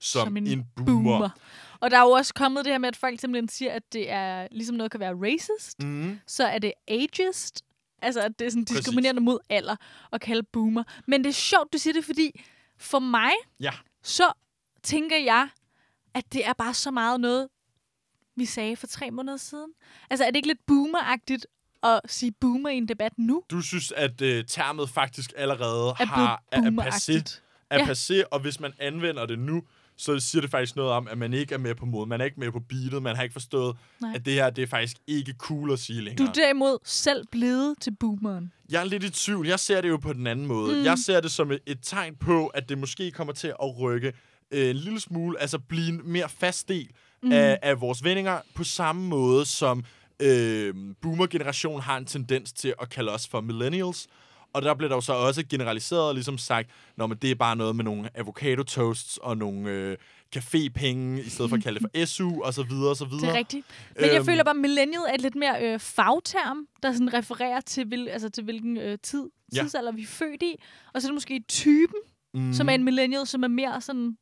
som, 0.00 0.26
Som 0.26 0.36
en 0.36 0.46
en, 0.46 0.66
boomer. 0.76 0.92
Boomer. 1.02 1.28
Og 1.80 1.90
der 1.90 1.96
er 1.98 2.02
jo 2.02 2.10
også 2.10 2.34
kommet 2.34 2.64
det 2.64 2.72
her 2.72 2.78
med, 2.78 2.88
at 2.88 2.96
folk 2.96 3.20
simpelthen 3.20 3.48
siger, 3.48 3.72
at 3.72 3.92
det 3.92 4.10
er 4.10 4.48
ligesom 4.50 4.76
noget 4.76 4.90
kan 4.90 5.00
være 5.00 5.14
racist, 5.14 5.82
Mm. 5.82 6.18
så 6.26 6.44
er 6.46 6.58
det 6.58 6.72
ageist. 6.88 7.62
Altså, 8.02 8.20
at 8.20 8.38
det 8.38 8.46
er 8.46 8.50
sådan 8.50 8.64
Præcis. 8.64 8.78
diskriminerende 8.84 9.20
mod 9.22 9.38
alder 9.50 9.76
at 10.12 10.20
kalde 10.20 10.42
boomer. 10.42 10.82
Men 11.06 11.24
det 11.24 11.28
er 11.28 11.34
sjovt, 11.34 11.72
du 11.72 11.78
siger 11.78 11.94
det, 11.94 12.04
fordi 12.04 12.44
for 12.78 12.98
mig, 12.98 13.32
Ja. 13.60 13.72
så 14.02 14.32
tænker 14.82 15.16
jeg, 15.16 15.48
at 16.14 16.32
det 16.32 16.46
er 16.46 16.52
bare 16.52 16.74
så 16.74 16.90
meget 16.90 17.20
noget, 17.20 17.48
vi 18.36 18.44
sagde 18.44 18.76
for 18.76 18.86
tre 18.86 19.10
måneder 19.10 19.36
siden. 19.36 19.70
Altså, 20.10 20.24
er 20.24 20.30
det 20.30 20.36
ikke 20.36 20.48
lidt 20.48 20.66
boomeragtigt 20.66 21.46
at 21.82 22.00
sige 22.06 22.32
boomer 22.40 22.68
i 22.68 22.76
en 22.76 22.88
debat 22.88 23.12
nu? 23.18 23.42
Du 23.50 23.60
synes, 23.60 23.92
at 23.92 24.20
øh, 24.20 24.44
termet 24.44 24.88
faktisk 24.90 25.32
allerede 25.36 25.88
Er 26.00 26.06
har, 26.06 26.42
er, 26.52 26.62
er 26.62 26.70
passé, 26.90 27.40
er 27.70 27.78
Ja. 27.78 27.84
passé, 27.84 28.22
og 28.30 28.40
hvis 28.40 28.60
man 28.60 28.72
anvender 28.78 29.26
det 29.26 29.38
nu, 29.38 29.62
så 29.98 30.18
siger 30.18 30.42
det 30.42 30.50
faktisk 30.50 30.76
noget 30.76 30.92
om, 30.92 31.08
at 31.08 31.18
man 31.18 31.32
ikke 31.34 31.54
er 31.54 31.58
med 31.58 31.74
på 31.74 31.86
moden. 31.86 32.08
Man 32.08 32.20
er 32.20 32.24
ikke 32.24 32.40
med 32.40 32.52
på 32.52 32.60
beatet. 32.68 33.02
Man 33.02 33.16
har 33.16 33.22
ikke 33.22 33.32
forstået, 33.32 33.76
Nej. 34.00 34.12
at 34.14 34.26
det 34.26 34.32
her 34.32 34.50
det 34.50 34.62
er 34.62 34.66
faktisk 34.66 34.96
ikke 35.06 35.34
cool 35.38 35.72
at 35.72 35.78
sige 35.78 35.98
Du 35.98 36.04
længere. 36.04 36.28
er 36.28 36.32
derimod 36.32 36.78
selv 36.84 37.24
blevet 37.32 37.74
til 37.80 37.96
boomeren. 38.00 38.52
Jeg 38.68 38.80
er 38.80 38.84
lidt 38.84 39.04
i 39.04 39.10
tvivl. 39.10 39.46
Jeg 39.46 39.60
ser 39.60 39.80
det 39.80 39.88
jo 39.88 39.96
på 39.96 40.12
den 40.12 40.26
anden 40.26 40.46
måde. 40.46 40.78
Mm. 40.78 40.84
Jeg 40.84 40.98
ser 40.98 41.20
det 41.20 41.30
som 41.30 41.52
et, 41.52 41.60
et 41.66 41.78
tegn 41.82 42.16
på, 42.16 42.46
at 42.46 42.68
det 42.68 42.78
måske 42.78 43.10
kommer 43.10 43.32
til 43.32 43.48
at 43.48 43.78
rykke 43.80 44.12
øh, 44.50 44.70
en 44.70 44.76
lille 44.76 45.00
smule, 45.00 45.40
altså 45.40 45.58
blive 45.58 45.88
en 45.88 46.00
mere 46.04 46.28
fast 46.28 46.68
del 46.68 46.88
mm. 47.22 47.32
af, 47.32 47.58
af 47.62 47.80
vores 47.80 48.04
vendinger, 48.04 48.38
på 48.54 48.64
samme 48.64 49.02
måde 49.08 49.44
som 49.46 49.84
øh, 50.22 50.74
boomer-generationen 51.02 51.80
har 51.80 51.96
en 51.96 52.04
tendens 52.06 52.52
til 52.52 52.74
at 52.82 52.90
kalde 52.90 53.12
os 53.12 53.28
for 53.28 53.40
millennials. 53.40 54.06
Og 54.56 54.62
der 54.62 54.74
bliver 54.74 54.88
der 54.88 54.96
jo 54.96 55.00
så 55.00 55.12
også 55.12 55.42
generaliseret 55.50 56.02
og 56.08 56.14
ligesom 56.14 56.38
sagt, 56.38 56.70
når 56.96 57.06
det 57.06 57.30
er 57.30 57.34
bare 57.34 57.56
noget 57.56 57.76
med 57.76 57.84
nogle 57.84 58.08
avocado 58.14 58.62
toasts 58.62 59.16
og 59.22 59.36
nogle 59.36 59.70
øh, 59.70 59.96
cafépenge, 60.36 61.20
i 61.26 61.28
stedet 61.28 61.48
for 61.48 61.56
at 61.56 61.62
kalde 61.62 61.78
det 61.80 61.88
for 61.94 62.04
SU, 62.06 62.42
og 62.42 62.54
så 62.54 62.62
videre, 62.62 62.90
og 62.90 62.96
så 62.96 63.04
videre. 63.04 63.20
Det 63.20 63.28
er 63.28 63.34
rigtigt. 63.34 63.66
Men 64.00 64.04
jeg 64.04 64.16
Øhm. 64.16 64.24
føler 64.26 64.44
bare, 64.44 64.54
at 64.54 64.60
millennial 64.60 65.02
er 65.08 65.14
et 65.14 65.20
lidt 65.20 65.34
mere 65.34 65.62
øh, 65.72 65.80
fagterm, 65.80 66.66
der 66.82 66.92
sådan 66.92 67.14
refererer 67.14 67.60
til, 67.60 67.84
hvil, 67.86 68.08
altså 68.08 68.28
til 68.30 68.44
hvilken 68.44 68.76
øh, 68.76 68.98
tid, 69.02 69.24
Ja. 69.54 69.60
tidsalder 69.60 69.92
vi 69.92 70.02
er 70.02 70.06
født 70.06 70.42
i. 70.42 70.56
Og 70.94 71.02
så 71.02 71.08
er 71.08 71.10
det 71.10 71.14
måske 71.14 71.42
typen, 71.48 71.98
mm. 72.34 72.52
som 72.52 72.68
er 72.68 72.72
en 72.72 72.84
millennial, 72.84 73.26
som 73.26 73.42
er 73.42 73.48
mere 73.48 73.80
sådan... 73.80 74.16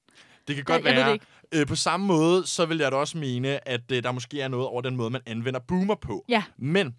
Det 0.48 0.56
kan 0.56 0.64
godt 0.64 0.84
det 0.84 0.96
være. 0.96 1.18
Øh, 1.54 1.66
på 1.66 1.76
samme 1.76 2.06
måde, 2.06 2.46
så 2.46 2.66
vil 2.66 2.78
jeg 2.78 2.92
da 2.92 2.96
også 2.96 3.18
mene, 3.18 3.68
at 3.68 3.92
øh, 3.92 4.02
der 4.02 4.12
måske 4.12 4.40
er 4.40 4.48
noget 4.48 4.66
over 4.66 4.82
den 4.82 4.96
måde, 4.96 5.10
man 5.10 5.20
anvender 5.26 5.60
boomer 5.60 5.94
på. 5.94 6.24
Ja. 6.28 6.42
Men 6.58 6.94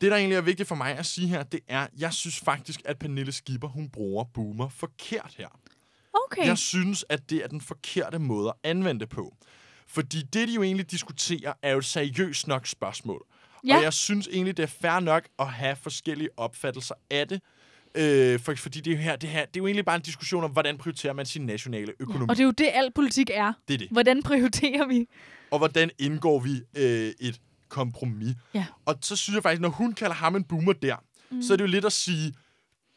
det, 0.00 0.10
der 0.10 0.16
egentlig 0.16 0.36
er 0.36 0.40
vigtigt 0.40 0.68
for 0.68 0.74
mig 0.74 0.98
at 0.98 1.06
sige 1.06 1.28
her, 1.28 1.42
det 1.42 1.60
er, 1.68 1.86
jeg 1.98 2.12
synes 2.12 2.40
faktisk, 2.40 2.80
at 2.84 2.98
Pernille 2.98 3.32
Skipper, 3.32 3.68
hun 3.68 3.88
bruger 3.90 4.24
boomer 4.24 4.68
forkert 4.68 5.34
her. 5.38 5.48
Okay. 6.24 6.46
Jeg 6.46 6.58
synes, 6.58 7.04
at 7.08 7.30
det 7.30 7.44
er 7.44 7.48
den 7.48 7.60
forkerte 7.60 8.18
måde 8.18 8.48
at 8.48 8.70
anvende 8.70 9.00
det 9.00 9.08
på. 9.08 9.36
Fordi 9.86 10.22
det, 10.22 10.48
de 10.48 10.54
jo 10.54 10.62
egentlig 10.62 10.90
diskuterer, 10.90 11.52
er 11.62 11.72
jo 11.72 11.78
et 11.78 11.84
seriøst 11.84 12.48
nok 12.48 12.66
spørgsmål. 12.66 13.26
Ja. 13.66 13.76
Og 13.76 13.82
jeg 13.82 13.92
synes 13.92 14.28
egentlig, 14.32 14.56
det 14.56 14.62
er 14.62 14.66
fair 14.66 15.00
nok 15.00 15.28
at 15.38 15.48
have 15.48 15.76
forskellige 15.76 16.28
opfattelser 16.36 16.94
af 17.10 17.28
det. 17.28 17.40
Øh, 17.94 18.40
for, 18.40 18.54
fordi 18.54 18.80
det 18.80 18.90
er, 18.92 18.96
jo 18.96 19.02
her, 19.02 19.16
det, 19.16 19.28
her, 19.28 19.40
det 19.40 19.56
er 19.56 19.60
jo 19.60 19.66
egentlig 19.66 19.84
bare 19.84 19.96
en 19.96 20.02
diskussion 20.02 20.44
om, 20.44 20.50
hvordan 20.50 20.78
prioriterer 20.78 21.12
man 21.12 21.26
sin 21.26 21.46
nationale 21.46 21.92
økonomi. 22.00 22.26
Og 22.28 22.36
det 22.36 22.42
er 22.42 22.44
jo 22.44 22.50
det, 22.50 22.70
al 22.72 22.92
politik 22.94 23.30
er. 23.34 23.52
Det 23.68 23.74
er 23.74 23.78
det. 23.78 23.88
Hvordan 23.90 24.22
prioriterer 24.22 24.86
vi? 24.86 25.06
og 25.50 25.58
hvordan 25.58 25.90
indgår 25.98 26.40
vi 26.40 26.62
øh, 26.76 27.12
et 27.20 27.40
kompromis. 27.68 28.34
Ja. 28.54 28.66
Og 28.86 28.98
så 29.02 29.16
synes 29.16 29.34
jeg 29.34 29.42
faktisk, 29.42 29.60
når 29.60 29.68
hun 29.68 29.92
kalder 29.92 30.14
ham 30.14 30.36
en 30.36 30.44
boomer 30.44 30.72
der, 30.72 30.96
mm. 31.30 31.42
så 31.42 31.52
er 31.52 31.56
det 31.56 31.64
jo 31.64 31.68
lidt 31.68 31.84
at 31.84 31.92
sige, 31.92 32.34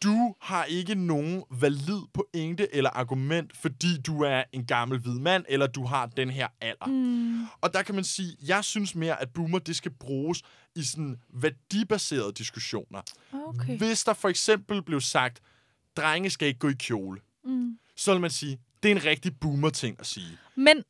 du 0.03 0.36
har 0.41 0.63
ikke 0.63 0.95
nogen 0.95 1.43
valid 1.51 2.01
pointe 2.13 2.75
eller 2.75 2.89
argument, 2.89 3.57
fordi 3.57 4.01
du 4.01 4.21
er 4.21 4.43
en 4.53 4.65
gammel 4.65 4.99
hvid 4.99 5.19
mand, 5.19 5.45
eller 5.49 5.67
du 5.67 5.86
har 5.86 6.05
den 6.05 6.29
her 6.29 6.47
alder. 6.62 6.86
Mm. 6.86 7.45
Og 7.62 7.73
der 7.73 7.81
kan 7.84 7.95
man 7.95 8.03
sige, 8.03 8.38
jeg 8.47 8.63
synes 8.63 8.95
mere, 8.95 9.21
at 9.21 9.29
boomer, 9.29 9.60
det 9.60 9.75
skal 9.75 9.91
bruges 9.91 10.41
i 10.75 10.84
sådan 10.84 11.17
værdibaserede 11.34 12.34
diskussioner. 12.34 13.01
Okay. 13.47 13.77
Hvis 13.77 14.03
der 14.03 14.13
for 14.13 14.29
eksempel 14.29 14.84
blev 14.84 15.01
sagt, 15.01 15.39
drenge 15.97 16.29
skal 16.29 16.47
ikke 16.47 16.60
gå 16.60 16.69
i 16.69 16.73
kjole, 16.79 17.19
Mm. 17.43 17.77
så 17.95 18.12
vil 18.12 18.21
man 18.21 18.29
sige, 18.29 18.60
det 18.84 18.91
er 18.91 18.95
en 18.95 19.05
rigtig 19.05 19.39
boomer-ting 19.39 19.95
at 19.99 20.05
sige. 20.05 20.38
Men, 20.55 20.84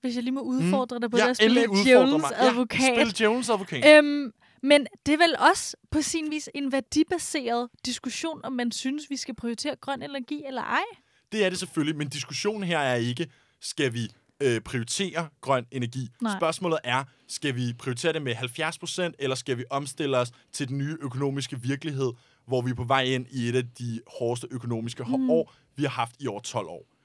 hvis 0.00 0.14
jeg 0.14 0.22
lige 0.22 0.34
må 0.34 0.40
udfordre 0.40 1.00
dig 1.00 1.10
på 1.10 1.16
ja, 1.16 1.22
det 1.22 1.30
at 1.30 1.36
spille 1.36 1.66
djævelens 1.84 2.24
advokat. 2.36 2.80
Ja, 2.80 2.94
spil 2.94 3.18
djævelens 3.18 3.48
advokat. 3.48 3.98
Øhm, 3.98 4.32
men 4.62 4.86
det 5.06 5.14
er 5.14 5.18
vel 5.18 5.36
også 5.50 5.76
på 5.90 6.02
sin 6.02 6.30
vis 6.30 6.50
en 6.54 6.72
værdibaseret 6.72 7.68
diskussion, 7.86 8.40
om 8.44 8.52
man 8.52 8.72
synes, 8.72 9.10
vi 9.10 9.16
skal 9.16 9.34
prioritere 9.34 9.76
grøn 9.76 10.02
energi 10.02 10.42
eller 10.46 10.62
ej. 10.62 10.84
Det 11.32 11.44
er 11.44 11.48
det 11.48 11.58
selvfølgelig, 11.58 11.96
men 11.96 12.08
diskussionen 12.08 12.62
her 12.62 12.78
er 12.78 12.94
ikke, 12.94 13.26
skal 13.60 13.92
vi 13.92 14.08
øh, 14.42 14.60
prioritere 14.60 15.28
grøn 15.40 15.66
energi? 15.70 16.08
Nej. 16.22 16.38
Spørgsmålet 16.38 16.78
er, 16.84 17.04
skal 17.28 17.56
vi 17.56 17.72
prioritere 17.78 18.12
det 18.12 18.22
med 18.22 18.34
70%, 18.34 19.12
eller 19.18 19.36
skal 19.36 19.58
vi 19.58 19.64
omstille 19.70 20.18
os 20.18 20.32
til 20.52 20.68
den 20.68 20.78
nye 20.78 20.96
økonomiske 21.00 21.62
virkelighed, 21.62 22.12
hvor 22.46 22.62
vi 22.62 22.70
er 22.70 22.74
på 22.74 22.84
vej 22.84 23.02
ind 23.02 23.26
i 23.30 23.48
et 23.48 23.56
af 23.56 23.64
de 23.78 24.00
hårdeste 24.18 24.46
økonomiske 24.50 25.04
mm. 25.04 25.30
år, 25.30 25.52
vi 25.76 25.82
har 25.82 25.90
haft 25.90 26.14
i 26.20 26.26
over 26.26 26.40
12 26.40 26.66
år. 26.66 26.95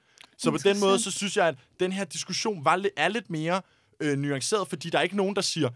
Så 0.42 0.50
på 0.50 0.58
den 0.64 0.80
måde, 0.80 0.98
så 0.98 1.10
synes 1.10 1.36
jeg, 1.36 1.48
at 1.48 1.54
den 1.80 1.92
her 1.92 2.04
diskussion 2.04 2.64
var, 2.64 2.76
lidt- 2.76 2.92
er 2.96 3.08
lidt 3.08 3.30
mere 3.30 3.60
øh, 4.00 4.18
nuanceret, 4.18 4.68
fordi 4.68 4.90
der 4.90 4.98
er 4.98 5.02
ikke 5.02 5.16
nogen, 5.16 5.36
der 5.36 5.42
siger, 5.42 5.68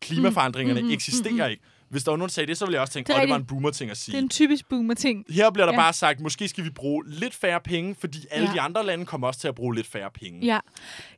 klimaforandringerne 0.00 0.80
mm, 0.80 0.86
mm, 0.86 0.92
eksisterer 0.92 1.48
ikke. 1.48 1.62
Hvis 1.88 2.04
der 2.04 2.10
var 2.10 2.16
nogen, 2.16 2.28
der 2.28 2.32
sagde 2.32 2.46
det, 2.46 2.58
så 2.58 2.64
ville 2.64 2.74
jeg 2.74 2.80
også 2.80 2.92
tænke, 2.92 3.08
Det 3.08 3.12
at 3.14 3.16
er 3.18 3.20
det 3.22 3.30
var 3.30 3.36
en 3.36 3.46
boomer-ting 3.46 3.90
at 3.90 3.96
sige. 3.96 4.12
Det 4.12 4.18
er 4.18 4.22
en 4.22 4.28
typisk 4.28 4.68
boomer-ting. 4.68 5.24
Her 5.30 5.50
bliver 5.50 5.66
der 5.66 5.72
Ja. 5.72 5.78
bare 5.78 5.92
sagt, 5.92 6.20
måske 6.20 6.48
skal 6.48 6.64
vi 6.64 6.70
bruge 6.70 7.04
lidt 7.06 7.34
færre 7.34 7.60
penge, 7.60 7.94
fordi 8.00 8.18
alle 8.30 8.48
Ja. 8.48 8.54
de 8.54 8.60
andre 8.60 8.86
lande 8.86 9.06
kommer 9.06 9.26
også 9.26 9.40
til 9.40 9.48
at 9.48 9.54
bruge 9.54 9.74
lidt 9.74 9.86
færre 9.86 10.10
penge. 10.10 10.46
Ja. 10.46 10.58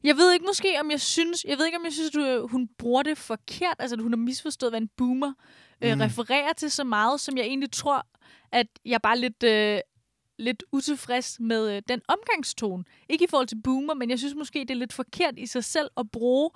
Jeg 0.04 0.16
ved 0.16 0.32
ikke 0.32 0.44
måske, 0.46 0.68
om 0.80 0.90
jeg 0.90 1.00
synes, 1.00 1.44
jeg 1.48 1.58
ved 1.58 1.66
ikke, 1.66 1.78
om 1.78 1.84
jeg 1.84 1.92
synes, 1.92 2.10
du, 2.10 2.46
hun 2.50 2.68
bruger 2.78 3.02
det 3.02 3.18
forkert, 3.18 3.74
altså 3.78 3.96
at 3.96 4.02
hun 4.02 4.12
har 4.12 4.16
misforstået, 4.18 4.72
hvad 4.72 4.80
en 4.80 4.88
boomer 4.96 5.32
øh, 5.82 5.94
Mm. 5.94 6.00
refererer 6.00 6.52
til 6.56 6.70
så 6.70 6.84
meget, 6.84 7.20
som 7.20 7.36
jeg 7.36 7.44
egentlig 7.44 7.72
tror, 7.72 8.06
at 8.52 8.66
jeg 8.84 9.00
bare 9.02 9.18
lidt, 9.18 9.42
øh, 9.42 9.78
lidt 10.38 10.62
utilfreds 10.72 11.36
med 11.40 11.76
øh, 11.76 11.82
den 11.88 12.00
omgangstone. 12.08 12.84
Ikke 13.08 13.24
i 13.24 13.28
forhold 13.30 13.46
til 13.46 13.60
boomer, 13.64 13.94
men 13.94 14.10
jeg 14.10 14.18
synes 14.18 14.34
måske, 14.34 14.58
det 14.58 14.70
er 14.70 14.74
lidt 14.74 14.92
forkert 14.92 15.34
i 15.36 15.46
sig 15.46 15.64
selv 15.64 15.90
at 15.96 16.10
bruge 16.10 16.50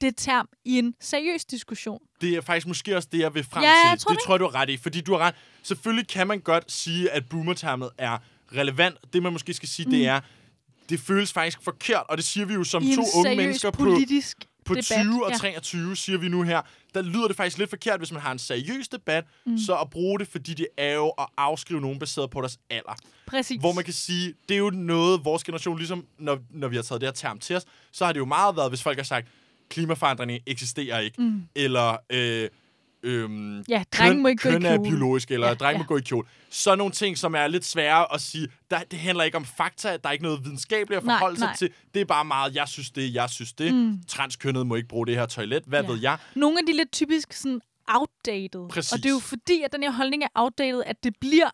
det 0.00 0.14
term 0.16 0.48
i 0.64 0.78
en 0.78 0.94
seriøs 1.00 1.44
diskussion. 1.44 1.98
Det 2.20 2.34
er 2.34 2.40
faktisk 2.40 2.66
måske 2.66 2.96
også 2.96 3.08
det, 3.12 3.18
jeg 3.18 3.34
vil 3.34 3.44
frem 3.44 3.62
Ja, 3.62 3.68
til. 3.68 3.88
jeg 3.90 3.98
tror 3.98 4.08
det 4.10 4.18
det. 4.18 4.24
tror 4.26 4.34
jeg, 4.34 4.40
du 4.40 4.44
har 4.44 4.54
ret 4.54 4.70
i. 4.70 4.76
Fordi 4.76 5.00
du 5.00 5.12
har 5.12 5.18
ret. 5.18 5.34
Selvfølgelig 5.62 6.08
kan 6.08 6.26
man 6.26 6.40
godt 6.40 6.72
sige, 6.72 7.10
at 7.10 7.28
boomertermet 7.28 7.90
er 7.98 8.18
relevant. 8.56 8.96
Det, 9.12 9.22
man 9.22 9.32
måske 9.32 9.54
skal 9.54 9.68
sige, 9.68 9.86
mm. 9.86 9.92
det 9.92 10.06
er, 10.06 10.20
det 10.88 11.00
føles 11.00 11.32
faktisk 11.32 11.62
forkert, 11.62 12.02
og 12.08 12.16
det 12.16 12.24
siger 12.24 12.46
vi 12.46 12.54
jo 12.54 12.64
som 12.64 12.82
I 12.82 12.94
to 12.94 13.02
unge 13.16 13.36
mennesker 13.36 13.70
på, 13.70 13.76
politisk 13.76 14.46
på 14.64 14.74
debat. 14.74 14.84
20 14.84 15.24
og 15.24 15.30
ja. 15.30 15.36
23, 15.36 15.96
siger 15.96 16.18
vi 16.18 16.28
nu 16.28 16.42
her. 16.42 16.62
Der 16.94 17.02
lyder 17.02 17.26
det 17.26 17.36
faktisk 17.36 17.58
lidt 17.58 17.70
forkert, 17.70 18.00
hvis 18.00 18.12
man 18.12 18.20
har 18.20 18.32
en 18.32 18.38
seriøs 18.38 18.88
debat, 18.88 19.24
mm. 19.46 19.58
så 19.58 19.74
at 19.76 19.90
bruge 19.90 20.18
det, 20.18 20.28
fordi 20.28 20.54
det 20.54 20.66
er 20.76 20.94
jo 20.94 21.08
at 21.08 21.26
afskrive 21.36 21.80
nogen 21.80 21.98
baseret 21.98 22.30
på 22.30 22.40
deres 22.40 22.58
alder. 22.70 22.94
Præcis. 23.26 23.60
Hvor 23.60 23.72
man 23.72 23.84
kan 23.84 23.92
sige, 23.92 24.34
det 24.48 24.54
er 24.54 24.58
jo 24.58 24.70
noget, 24.70 25.24
vores 25.24 25.44
generation, 25.44 25.78
ligesom 25.78 26.06
når, 26.18 26.38
når 26.50 26.68
vi 26.68 26.76
har 26.76 26.82
taget 26.82 27.00
det 27.00 27.06
her 27.06 27.12
term 27.12 27.38
til 27.38 27.56
os, 27.56 27.64
så 27.92 28.04
har 28.04 28.12
det 28.12 28.20
jo 28.20 28.24
meget 28.24 28.56
været, 28.56 28.70
hvis 28.70 28.82
folk 28.82 28.98
har 28.98 29.04
sagt, 29.04 29.28
klimaforandring 29.68 30.42
eksisterer 30.46 30.98
ikke, 30.98 31.22
mm. 31.22 31.42
eller 31.54 31.96
øh, 32.10 32.48
øhm, 33.04 33.64
Ja, 33.68 33.84
drenge 33.92 34.22
må 34.22 34.28
ikke 34.28 34.42
gå 34.42 34.48
i 34.48 34.52
køn 34.52 34.64
er 34.64 34.76
kjole. 34.76 34.90
biologisk, 34.90 35.30
eller 35.30 35.46
Ja, 35.46 35.52
ja, 35.52 35.56
drenge 35.56 35.72
ja. 35.78 35.78
må 35.78 35.84
gå 35.84 35.96
i 35.96 36.00
kjole. 36.00 36.26
Så 36.50 36.74
nogle 36.74 36.92
ting, 36.92 37.18
som 37.18 37.34
er 37.34 37.46
lidt 37.46 37.64
svære 37.64 38.14
at 38.14 38.20
sige, 38.20 38.48
der, 38.70 38.78
det 38.90 38.98
handler 38.98 39.24
ikke 39.24 39.36
om 39.36 39.44
fakta, 39.44 39.88
der 39.96 40.08
er 40.08 40.10
ikke 40.12 40.24
noget 40.24 40.44
videnskabeligt 40.44 40.98
at 40.98 41.04
Nej, 41.04 41.14
forholde 41.14 41.40
nej. 41.40 41.56
sig 41.56 41.58
til. 41.58 41.70
Det 41.94 42.00
er 42.00 42.04
bare 42.04 42.24
meget, 42.24 42.54
jeg 42.54 42.68
synes 42.68 42.90
det, 42.90 43.14
jeg 43.14 43.30
synes 43.30 43.52
det. 43.52 43.74
Mm. 43.74 43.98
Transkønnet 44.08 44.66
må 44.66 44.74
ikke 44.74 44.88
bruge 44.88 45.06
det 45.06 45.14
her 45.16 45.26
toilet, 45.26 45.62
hvad 45.66 45.82
Ja. 45.82 45.90
ved 45.90 46.00
jeg? 46.00 46.18
Nogle 46.34 46.58
af 46.58 46.66
de 46.66 46.76
lidt 46.76 46.92
typisk 46.92 47.32
sådan 47.32 47.60
outdated. 47.88 48.68
Præcis. 48.68 48.92
Og 48.92 48.98
det 48.98 49.06
er 49.06 49.10
jo 49.10 49.18
fordi, 49.18 49.62
at 49.64 49.72
den 49.72 49.82
her 49.82 49.90
holdning 49.90 50.22
er 50.22 50.28
outdated, 50.34 50.82
at 50.86 51.04
det 51.04 51.14
bliver 51.20 51.50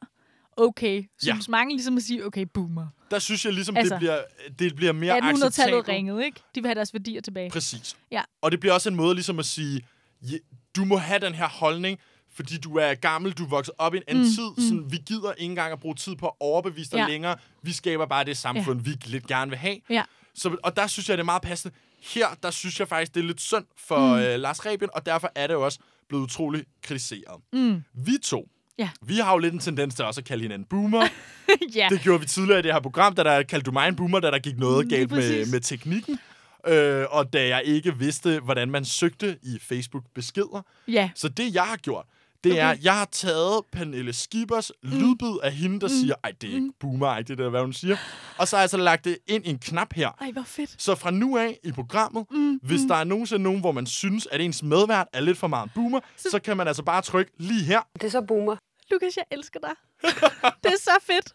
okay. 0.57 1.05
Synes 1.22 1.48
mange 1.48 1.74
ligesom 1.74 1.96
at 1.96 2.03
sige, 2.03 2.26
okay, 2.26 2.46
boomer. 2.55 2.86
Der 3.11 3.18
synes 3.18 3.44
jeg 3.44 3.53
ligesom, 3.53 3.76
Altså, 3.76 3.94
det, 3.94 3.98
bliver, 4.01 4.18
det 4.59 4.76
bliver 4.76 4.92
mere 4.92 5.18
1800-tallet 5.18 5.44
acceptabelt. 5.46 5.88
ringede, 5.88 6.24
ikke? 6.24 6.40
De 6.55 6.61
vil 6.61 6.68
have 6.68 6.74
deres 6.74 6.94
værdier 6.94 7.20
tilbage. 7.20 7.51
Præcis. 7.51 7.96
Ja. 8.11 8.22
Og 8.42 8.51
det 8.53 8.61
bliver 8.61 8.72
også 8.72 8.88
en 8.88 8.94
måde 8.96 9.14
ligesom 9.14 9.38
at 9.38 9.44
sige, 9.46 9.86
ja, 10.22 10.36
du 10.77 10.85
må 10.85 10.97
have 10.97 11.18
den 11.18 11.35
her 11.35 11.49
holdning, 11.49 11.99
fordi 12.35 12.59
du 12.59 12.77
er 12.77 12.95
gammel, 12.95 13.33
du 13.33 13.45
er 13.45 13.49
vokset 13.49 13.75
op 13.79 13.95
i 13.95 13.97
en 13.97 14.03
anden 14.09 14.25
mm, 14.25 14.31
tid. 14.31 14.68
Sådan, 14.68 14.85
vi 14.93 14.99
gider 15.07 15.33
ikke 15.33 15.51
engang 15.51 15.73
at 15.73 15.81
bruge 15.81 15.95
tid 15.95 16.16
på 16.16 16.27
at 16.27 16.33
overbevise 16.41 16.91
dig 16.91 16.99
Ja. 16.99 17.07
længere. 17.09 17.37
Vi 17.62 17.73
skaber 17.73 18.07
bare 18.07 18.25
det 18.25 18.37
samfund, 18.37 18.81
ja. 18.87 18.91
vi 18.91 18.97
lidt 19.05 19.27
gerne 19.27 19.49
vil 19.51 19.59
have. 19.59 19.77
Ja. 19.91 20.03
Så, 20.35 20.57
og 20.62 20.77
der 20.77 20.87
synes 20.87 21.09
jeg, 21.09 21.18
det 21.18 21.23
er 21.23 21.25
meget 21.25 21.43
passende. 21.43 21.75
Her, 22.14 22.27
der 22.43 22.51
synes 22.51 22.81
jeg 22.81 22.89
faktisk, 22.89 23.14
det 23.14 23.21
er 23.21 23.25
lidt 23.25 23.41
synd 23.41 23.64
for 23.79 24.14
mm. 24.16 24.21
øh, 24.23 24.41
Lars 24.41 24.66
Rebien, 24.66 24.91
og 24.95 25.07
derfor 25.07 25.33
er 25.35 25.47
det 25.47 25.55
jo 25.55 25.64
også 25.64 25.79
blevet 26.09 26.23
utroligt 26.25 26.64
kritiseret. 26.83 27.41
Mm. 27.53 27.83
Vi 27.95 28.12
to, 28.25 28.49
Ja. 28.79 28.91
vi 29.03 29.14
har 29.16 29.33
jo 29.33 29.39
lidt 29.39 29.55
en 29.55 29.61
tendens 29.61 29.95
til 29.95 30.05
også 30.05 30.21
at 30.21 30.25
kalde 30.25 30.43
hinanden 30.43 30.66
boomer. 30.71 31.09
ja. 31.77 31.87
Det 31.91 32.01
gjorde 32.01 32.21
vi 32.21 32.27
tidligere 32.27 32.59
i 32.59 32.62
det 32.62 32.73
her 32.73 32.81
program, 32.81 33.14
da 33.14 33.25
der 33.25 33.43
kaldte 33.43 33.66
du 33.66 33.73
mig 33.73 33.89
en 33.89 33.97
boomer, 33.97 34.21
da 34.21 34.31
der 34.31 34.39
gik 34.39 34.59
noget 34.59 34.89
galt 34.89 35.11
med, 35.11 35.47
med 35.53 35.61
teknikken. 35.61 36.18
Øh, 36.66 37.06
og 37.11 37.32
da 37.32 37.48
jeg 37.48 37.62
ikke 37.64 37.98
vidste, 37.98 38.40
hvordan 38.40 38.70
man 38.70 38.84
søgte 38.84 39.38
i 39.42 39.58
Facebook-beskeder. 39.58 40.62
ja. 40.88 41.11
Så 41.14 41.28
det, 41.28 41.54
jeg 41.54 41.62
har 41.62 41.76
gjort, 41.76 42.06
det 42.44 42.52
Okay. 42.52 42.62
er, 42.62 42.76
jeg 42.82 42.94
har 42.98 43.08
taget 43.12 43.62
Pernille 43.72 44.12
Skibers 44.12 44.72
mm. 44.82 44.90
lydbid 44.90 45.38
af 45.42 45.52
hende, 45.52 45.80
der 45.80 45.86
mm. 45.88 45.94
siger, 45.94 46.14
ej, 46.24 46.32
det 46.40 46.50
er 46.50 46.54
ikke 46.54 46.72
boomer 46.80 47.22
det 47.22 47.38
der, 47.38 47.48
hvad 47.48 47.61
hun 47.61 47.72
siger. 47.72 47.96
Og 48.38 48.48
så 48.48 48.56
har 48.56 48.62
jeg 48.62 48.70
så 48.70 48.76
lagt 48.76 49.04
det 49.04 49.18
ind 49.26 49.46
i 49.46 49.50
en 49.50 49.58
knap 49.58 49.92
her. 49.92 50.11
Ej, 50.20 50.30
hvor 50.30 50.42
fedt. 50.42 50.82
Så 50.82 50.94
fra 50.94 51.11
nu 51.11 51.36
af 51.38 51.58
i 51.64 51.72
programmet, 51.72 52.26
mm, 52.30 52.61
hvis 52.62 52.80
mm. 52.82 52.88
der 52.88 52.94
er 52.94 53.04
nogensinde 53.04 53.42
nogen, 53.42 53.61
hvor 53.61 53.72
man 53.72 53.86
synes, 53.86 54.26
at 54.26 54.40
ens 54.40 54.62
medvært 54.62 55.06
er 55.12 55.20
lidt 55.20 55.38
for 55.38 55.46
meget 55.46 55.64
en 55.64 55.70
boomer, 55.74 56.00
så, 56.16 56.28
så 56.30 56.38
kan 56.38 56.56
man 56.56 56.68
altså 56.68 56.82
bare 56.82 57.02
trykke 57.02 57.32
lige 57.38 57.64
her. 57.64 57.80
Det 57.94 58.04
er 58.04 58.08
så 58.11 58.20
boomer. 58.20 58.56
Lukas, 58.90 59.16
jeg 59.16 59.24
elsker 59.30 59.61
dig. 59.61 59.70
det 60.64 60.72
er 60.72 60.80
så 60.80 60.98
fedt. 61.02 61.34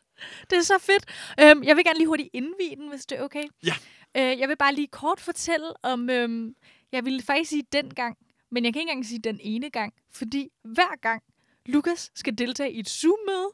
Det 0.49 0.57
er 0.57 0.61
så 0.63 0.77
fedt. 0.81 1.05
Øhm, 1.39 1.63
jeg 1.63 1.75
vil 1.75 1.83
gerne 1.85 1.97
lige 1.99 2.07
hurtigt 2.07 2.29
indvide 2.33 2.75
den, 2.75 2.89
hvis 2.89 3.05
det 3.05 3.19
er 3.19 3.23
okay. 3.23 3.43
Ja. 3.65 3.73
Øh, 4.17 4.39
jeg 4.39 4.49
vil 4.49 4.57
bare 4.57 4.75
lige 4.75 4.87
kort 4.87 5.19
fortælle 5.19 5.73
om, 5.83 6.09
øhm, 6.09 6.55
jeg 6.91 7.05
ville 7.05 7.21
faktisk 7.21 7.49
sige 7.49 7.63
den 7.71 7.93
gang, 7.93 8.17
men 8.51 8.65
jeg 8.65 8.73
kan 8.73 8.79
ikke 8.79 8.91
engang 8.91 9.05
sige 9.05 9.19
den 9.19 9.39
ene 9.43 9.69
gang, 9.69 9.93
fordi 10.11 10.49
hver 10.63 10.99
gang 11.01 11.21
Lukas 11.65 12.11
skal 12.15 12.37
deltage 12.37 12.71
i 12.71 12.79
et 12.79 12.89
Zoom-møde, 12.89 13.49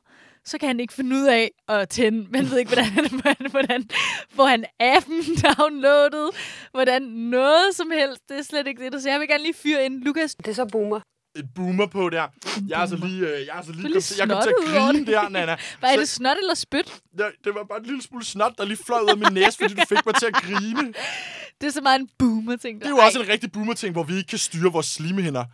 så 0.46 0.58
kan 0.58 0.68
han 0.68 0.80
ikke 0.80 0.94
finde 0.94 1.16
ud 1.16 1.26
af 1.28 1.52
at 1.68 1.90
tænde. 1.90 2.28
Man 2.34 2.50
ved 2.50 2.58
ikke, 2.60 2.74
hvordan, 2.74 3.10
hvordan, 3.10 3.52
hvordan 3.52 3.90
får 4.30 4.46
han 4.46 4.66
appen 4.80 5.22
downloadet, 5.58 6.30
hvordan 6.72 7.02
noget 7.02 7.76
som 7.76 7.92
helst. 7.92 8.30
Det 8.30 8.38
er 8.38 8.42
slet 8.42 8.68
ikke 8.68 8.84
det, 8.84 8.92
der 8.92 9.00
så 9.00 9.10
jeg 9.10 9.20
vil 9.20 9.28
gerne 9.28 9.44
lige 9.44 9.54
fyre 9.54 9.86
ind. 9.86 10.02
Lukas, 10.02 10.36
Det 10.36 10.48
er 10.48 10.54
så 10.54 10.66
boomer. 10.66 11.00
Et 11.36 11.46
boomer 11.56 11.86
på 11.86 12.10
der. 12.10 12.28
Jeg 12.68 12.76
er 12.78 12.82
altså 12.82 12.96
lige, 12.96 13.20
øh, 13.20 13.46
jeg 13.46 13.54
er 13.54 13.54
altså 13.58 13.72
lige, 13.72 13.84
kom, 13.94 14.02
jeg 14.20 14.28
kom 14.30 14.44
til 14.44 14.50
at 14.50 14.56
grine 14.74 15.00
det. 15.00 15.08
der, 15.08 15.30
Nana. 15.30 15.56
hvad 15.80 15.90
er 15.90 15.94
Så- 15.94 16.00
det, 16.00 16.10
snot 16.10 16.38
eller 16.42 16.54
spyt? 16.54 17.02
Ja, 17.20 17.24
det 17.44 17.56
var 17.56 17.64
bare 17.64 17.80
en 17.80 17.86
lille 17.86 18.02
smule 18.02 18.26
snot, 18.26 18.54
der 18.58 18.66
lige 18.66 18.78
fløj 18.86 19.00
ud 19.04 19.10
af 19.10 19.18
min 19.18 19.34
næse, 19.34 19.58
fordi 19.58 19.74
du 19.74 19.82
fik 19.90 20.06
mig 20.06 20.16
til 20.16 20.26
at 20.26 20.34
grine. 20.34 20.94
Det 21.62 21.68
er 21.68 21.72
så 21.72 21.82
meget 21.82 22.00
en 22.00 22.10
boomer-ting. 22.20 22.80
Det 22.80 22.86
er 22.86 22.90
jo 22.90 22.98
også 22.98 23.22
en 23.22 23.28
rigtig 23.28 23.52
boomer-ting, 23.52 23.92
hvor 23.94 24.04
vi 24.04 24.16
ikke 24.16 24.28
kan 24.28 24.38
styre 24.38 24.72
vores 24.72 24.86
slimhinder. 24.86 25.46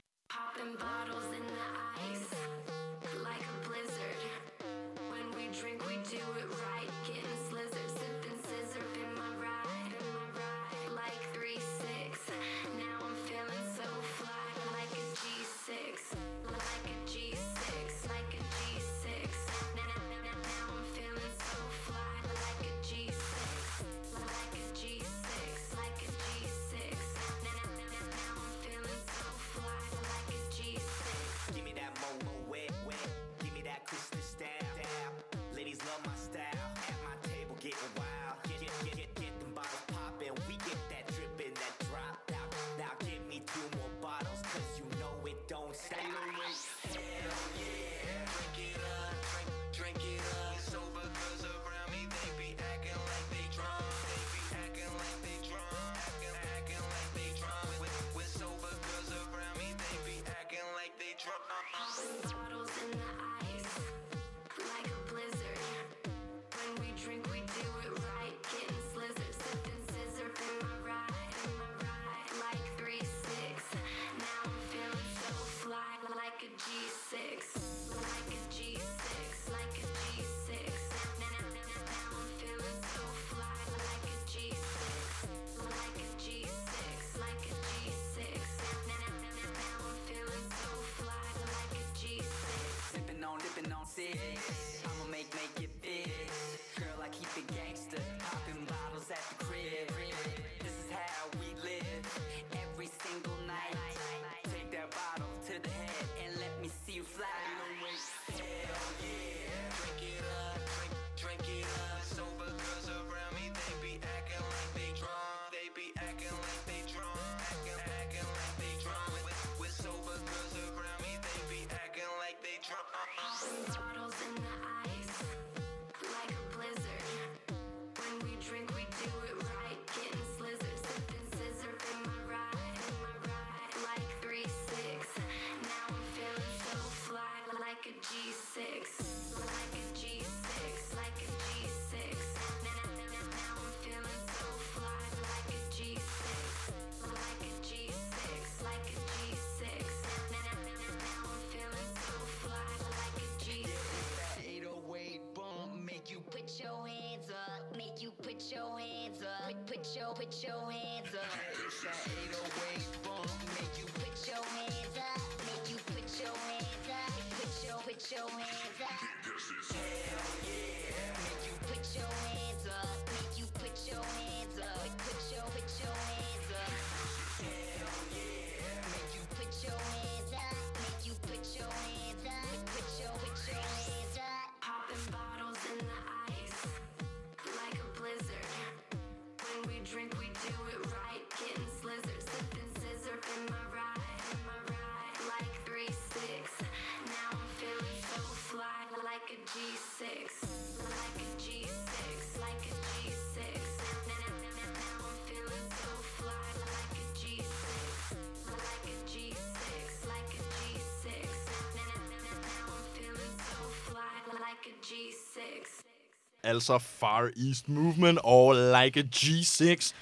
Altså 216.44 216.78
Far 216.78 217.30
East 217.48 217.70
Movement 217.70 218.20
og 218.24 218.54
Like 218.56 219.00
a 219.00 219.04
G6. 219.16 219.94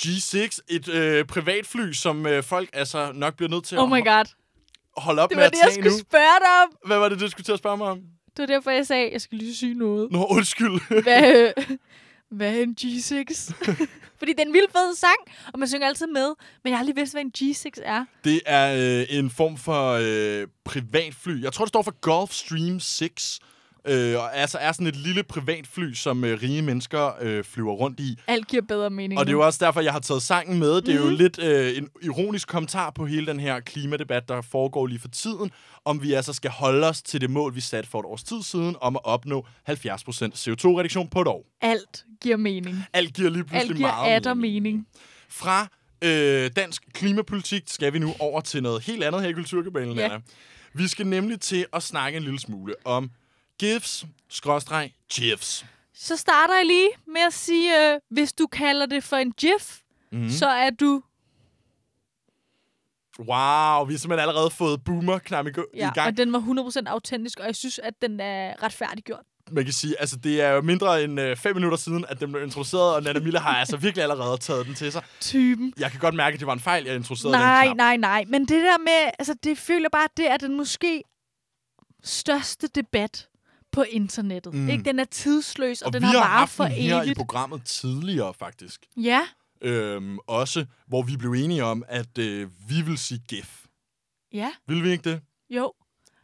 G6, 0.00 0.58
et 0.68 0.88
øh, 0.88 1.24
privatfly, 1.24 1.92
som 1.92 2.26
øh, 2.26 2.42
folk 2.42 2.70
altså 2.72 3.12
nok 3.14 3.36
bliver 3.36 3.50
nødt 3.50 3.64
til 3.64 3.78
Oh 3.78 3.90
my 3.90 3.96
at 3.98 4.04
god. 4.04 4.24
ho- 4.24 4.92
holde 4.96 5.22
op 5.22 5.28
Det 5.28 5.36
med 5.36 5.42
var 5.42 5.46
at 5.46 5.52
det, 5.52 5.58
jeg 5.62 5.68
tage 5.72 5.82
nu. 5.84 5.90
skulle 5.90 6.00
spørge 6.00 6.38
dig 6.40 6.62
om. 6.62 6.68
Hvad 6.86 6.98
var 6.98 7.08
det, 7.08 7.20
du 7.20 7.28
skulle 7.28 7.44
til 7.44 7.52
at 7.52 7.58
spørge 7.58 7.76
mig 7.76 7.86
om? 7.86 7.98
Det 8.36 8.38
var 8.38 8.46
derfor, 8.46 8.70
jeg 8.70 8.86
sagde, 8.86 9.06
at 9.06 9.12
jeg 9.12 9.20
skal 9.20 9.38
lige 9.38 9.56
sige 9.56 9.74
noget. 9.74 10.10
Nå, 10.12 10.24
undskyld. 10.30 11.02
Hvad, 11.02 11.52
hvad 12.36 12.54
er 12.58 12.62
en 12.62 12.76
G6? 12.80 13.52
Fordi 14.18 14.32
det 14.32 14.40
er 14.40 14.46
en 14.46 14.52
vild 14.52 14.70
fed 14.72 14.96
sang, 14.96 15.16
og 15.52 15.58
man 15.58 15.68
synger 15.68 15.86
altid 15.86 16.06
med. 16.06 16.34
Men 16.64 16.70
jeg 16.70 16.78
har 16.78 16.84
lige 16.84 16.94
vidst, 16.94 17.12
hvad 17.14 17.22
en 17.22 17.32
G6 17.38 17.70
er. 17.82 18.04
Det 18.24 18.40
er 18.46 19.00
øh, 19.00 19.06
en 19.18 19.30
form 19.30 19.56
for 19.56 19.92
øh, 20.02 20.46
privatfly. 20.64 21.42
Jeg 21.42 21.52
tror, 21.52 21.64
det 21.64 21.68
står 21.70 21.82
for 21.82 22.00
Gulfstream 22.00 22.80
6. 22.80 23.40
Øh, 23.84 24.16
og 24.18 24.36
altså 24.36 24.58
er 24.58 24.72
sådan 24.72 24.86
et 24.86 24.96
lille 24.96 25.22
privatfly, 25.22 25.92
som 25.94 26.24
øh, 26.24 26.42
rige 26.42 26.62
mennesker 26.62 27.10
øh, 27.20 27.44
flyver 27.44 27.72
rundt 27.72 28.00
i. 28.00 28.18
Alt 28.26 28.46
giver 28.48 28.62
bedre 28.62 28.90
mening 28.90 29.18
Og 29.20 29.26
det 29.26 29.30
er 29.32 29.36
jo 29.36 29.46
også 29.46 29.64
derfor, 29.64 29.80
jeg 29.80 29.92
har 29.92 30.00
taget 30.00 30.22
sangen 30.22 30.58
med. 30.58 30.80
Det 30.82 30.94
er 30.94 30.98
Mhm. 31.00 31.08
jo 31.10 31.16
lidt 31.16 31.38
øh, 31.42 31.76
en 31.78 31.88
ironisk 32.02 32.48
kommentar 32.48 32.90
på 32.90 33.06
hele 33.06 33.26
den 33.26 33.40
her 33.40 33.60
klimadebat, 33.60 34.28
der 34.28 34.40
foregår 34.42 34.86
lige 34.86 34.98
for 35.00 35.08
tiden, 35.08 35.50
om 35.84 36.02
vi 36.02 36.12
altså 36.12 36.32
skal 36.32 36.50
holde 36.50 36.86
os 36.86 37.02
til 37.02 37.20
det 37.20 37.30
mål, 37.30 37.54
vi 37.54 37.60
satte 37.60 37.90
for 37.90 38.00
et 38.00 38.06
års 38.06 38.22
tid 38.22 38.42
siden, 38.42 38.76
om 38.80 38.96
at 38.96 39.00
opnå 39.04 39.46
70% 39.70 39.70
CO2-reduktion 40.34 41.08
på 41.08 41.20
et 41.20 41.26
år. 41.28 41.46
Alt 41.60 42.04
giver 42.20 42.36
mening. 42.36 42.76
Alt 42.92 43.14
giver 43.14 43.30
lige 43.30 43.44
pludselig 43.44 43.70
Alt 43.70 43.76
giver 43.76 43.88
meget 43.88 44.10
atter 44.16 44.34
mening. 44.34 44.86
Fra 45.28 45.68
øh, 46.04 46.50
dansk 46.56 46.82
klimapolitik 46.92 47.62
skal 47.66 47.92
vi 47.92 47.98
nu 47.98 48.14
over 48.18 48.40
til 48.40 48.62
noget 48.62 48.82
helt 48.82 49.04
andet 49.04 49.22
her 49.22 49.28
i 49.28 49.32
Kulturkabalen, 49.32 49.96
Ja. 49.98 50.04
Anna. 50.04 50.18
Vi 50.74 50.88
skal 50.88 51.06
nemlig 51.06 51.40
til 51.40 51.66
at 51.72 51.82
snakke 51.82 52.16
en 52.16 52.22
lille 52.22 52.40
smule 52.40 52.74
om 52.84 53.10
GIFs, 53.58 54.04
skråstreg, 54.28 54.92
GIFs. 55.10 55.64
Så 55.94 56.16
starter 56.16 56.54
jeg 56.56 56.66
lige 56.66 56.88
med 57.06 57.20
at 57.26 57.32
sige, 57.32 57.92
øh, 57.94 58.00
hvis 58.10 58.32
du 58.32 58.46
kalder 58.46 58.86
det 58.86 59.04
for 59.04 59.16
en 59.16 59.32
GIF, 59.32 59.78
mm. 60.12 60.30
så 60.30 60.46
er 60.48 60.70
du... 60.70 61.02
Wow, 63.18 63.84
vi 63.86 63.92
har 63.92 63.98
simpelthen 63.98 64.28
allerede 64.28 64.50
fået 64.50 64.84
boomer-knap 64.84 65.46
i, 65.46 65.50
go- 65.50 65.62
Ja, 65.74 65.88
i 65.90 65.94
gang. 65.94 66.06
og 66.06 66.16
den 66.16 66.32
var 66.32 66.38
100% 66.86 66.88
autentisk, 66.90 67.40
og 67.40 67.46
jeg 67.46 67.56
synes, 67.56 67.78
at 67.78 67.94
den 68.02 68.20
er 68.20 68.62
retfærdiggjort. 68.62 69.22
man 69.50 69.64
kan 69.64 69.72
sige, 69.72 70.00
altså 70.00 70.16
det 70.16 70.40
er 70.42 70.48
jo 70.50 70.60
mindre 70.60 71.04
end 71.04 71.20
øh, 71.20 71.36
fem 71.36 71.56
minutter 71.56 71.78
siden, 71.78 72.04
at 72.08 72.20
den 72.20 72.32
blev 72.32 72.42
introduceret, 72.44 72.94
og 72.94 73.02
Nana 73.02 73.20
Mille 73.20 73.38
har 73.38 73.56
altså 73.56 73.76
virkelig 73.86 74.02
allerede 74.02 74.38
taget 74.38 74.66
den 74.66 74.74
til 74.74 74.92
sig. 74.92 75.02
Typen. 75.20 75.72
Jeg 75.78 75.90
kan 75.90 76.00
godt 76.00 76.14
mærke, 76.14 76.34
at 76.34 76.40
det 76.40 76.46
var 76.46 76.52
en 76.52 76.60
fejl, 76.60 76.84
jeg 76.84 76.94
introducerede 76.96 77.32
Nej, 77.36 77.64
den 77.64 77.68
knap. 77.74 77.76
nej, 77.76 77.96
nej. 77.96 78.24
Men 78.28 78.40
det 78.40 78.62
der 78.62 78.78
med, 78.78 79.10
altså 79.18 79.34
det 79.44 79.58
føler 79.58 79.88
bare, 79.88 80.04
at 80.04 80.16
det 80.16 80.30
er 80.30 80.36
den 80.36 80.56
måske 80.56 81.02
største 82.04 82.66
debat 82.68 83.28
på 83.72 83.82
internettet. 83.82 84.54
Mm. 84.54 84.68
Ikke? 84.68 84.84
Den 84.84 84.98
er 84.98 85.04
tidsløs, 85.04 85.82
og, 85.82 85.86
Og 85.86 85.92
den 85.92 86.02
vi 86.02 86.06
har 86.06 86.12
har 86.18 86.38
bare 86.38 86.48
for 86.48 86.64
den 86.64 86.72
her 86.72 87.00
i 87.02 87.04
evigt. 87.04 87.16
programmet 87.18 87.64
tidligere, 87.64 88.34
faktisk. 88.34 88.86
Ja, 88.96 89.28
Øhm, 89.62 90.18
også, 90.18 90.66
hvor 90.86 91.02
vi 91.02 91.16
blev 91.16 91.32
enige 91.32 91.64
om, 91.64 91.84
at 91.88 92.18
øh, 92.18 92.50
vi 92.68 92.82
vil 92.82 92.98
sige 92.98 93.20
GIF. 93.28 93.64
ja, 94.32 94.52
Vil 94.66 94.84
vi 94.84 94.90
ikke 94.90 95.10
det? 95.10 95.20
jo. 95.50 95.72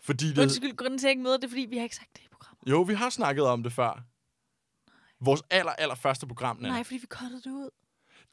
Fordi 0.02 0.28
det, 0.28 0.38
Undskyld, 0.38 0.76
grunden 0.76 0.98
til, 0.98 1.04
at 1.06 1.08
jeg 1.08 1.10
ikke 1.12 1.22
møder 1.22 1.36
det, 1.36 1.50
fordi 1.50 1.66
vi 1.70 1.76
har 1.76 1.82
ikke 1.84 1.96
sagt 1.96 2.16
det 2.16 2.22
i 2.22 2.28
programmet. 2.30 2.70
jo, 2.70 2.82
vi 2.82 2.94
har 2.94 3.10
snakket 3.10 3.44
om 3.44 3.62
det 3.62 3.72
før. 3.72 4.02
Vores 5.24 5.42
aller, 5.50 5.72
aller 5.72 5.94
første 5.94 6.26
program, 6.26 6.56
Nana. 6.56 6.68
Nej, 6.68 6.84
fordi 6.84 6.96
vi 6.98 7.06
cuttede 7.06 7.42
det 7.42 7.50
ud. 7.50 7.70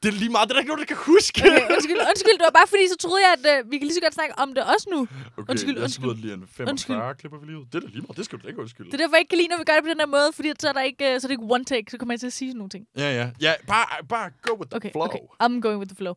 Det 0.02 0.08
er 0.08 0.12
lige 0.22 0.32
meget, 0.36 0.48
det 0.48 0.52
er 0.52 0.54
der 0.56 0.60
ikke 0.60 0.72
nogen, 0.72 0.84
der 0.84 0.90
kan 0.94 1.00
huske. 1.12 1.40
Okay, 1.46 1.74
undskyld, 1.74 2.00
undskyld. 2.12 2.36
Det 2.40 2.46
var 2.50 2.56
bare 2.60 2.68
fordi, 2.74 2.84
så 2.88 2.96
troede 3.04 3.22
jeg, 3.26 3.32
at 3.38 3.44
øh, 3.52 3.70
vi 3.70 3.78
kan 3.78 3.86
lige 3.86 3.94
så 3.94 4.00
godt 4.06 4.14
snakke 4.14 4.34
om 4.38 4.48
det 4.54 4.62
også 4.74 4.86
nu. 4.94 5.00
okay, 5.36 5.50
undskyld, 5.52 5.74
jeg 5.74 5.82
undskyld. 5.84 6.14
lige 6.24 6.34
en 6.34 6.40
45, 6.40 6.70
Undskyld. 6.72 6.96
klipper 7.20 7.38
vi 7.40 7.46
lige 7.46 7.58
ud. 7.58 7.64
Det 7.72 7.74
er 7.74 7.80
da 7.80 7.86
lige 7.86 8.02
meget, 8.06 8.16
det 8.16 8.24
skal 8.24 8.38
du 8.38 8.42
da 8.42 8.48
ikke 8.48 8.60
undskylde. 8.60 8.90
Det 8.90 8.94
er 8.94 9.02
derfor, 9.02 9.16
jeg 9.16 9.20
ikke 9.24 9.28
kan 9.34 9.38
lide, 9.38 9.48
når 9.52 9.58
vi 9.62 9.64
gør 9.64 9.74
det 9.78 9.84
på 9.88 9.88
den 9.94 10.00
her 10.04 10.10
måde, 10.16 10.28
fordi 10.38 10.48
så 10.60 10.68
er, 10.68 10.72
der 10.72 10.82
ikke, 10.90 11.04
øh, 11.14 11.20
så 11.20 11.26
er 11.26 11.28
det 11.28 11.34
ikke 11.38 11.54
one 11.54 11.64
take, 11.64 11.86
så 11.90 11.96
kommer 11.98 12.12
jeg 12.14 12.20
til 12.20 12.26
at 12.32 12.36
sige 12.38 12.48
sådan 12.50 12.58
nogle 12.58 12.70
ting. 12.76 12.84
Ja, 13.02 13.08
ja. 13.20 13.26
Ja, 13.46 13.52
bare, 13.66 13.86
bare 14.14 14.28
go 14.46 14.52
with 14.60 14.68
the 14.70 14.76
Okay, 14.76 14.92
flow. 14.92 15.04
okay. 15.04 15.18
I'm 15.44 15.54
going 15.64 15.78
with 15.82 15.88
the 15.92 15.96
flow. 16.02 16.14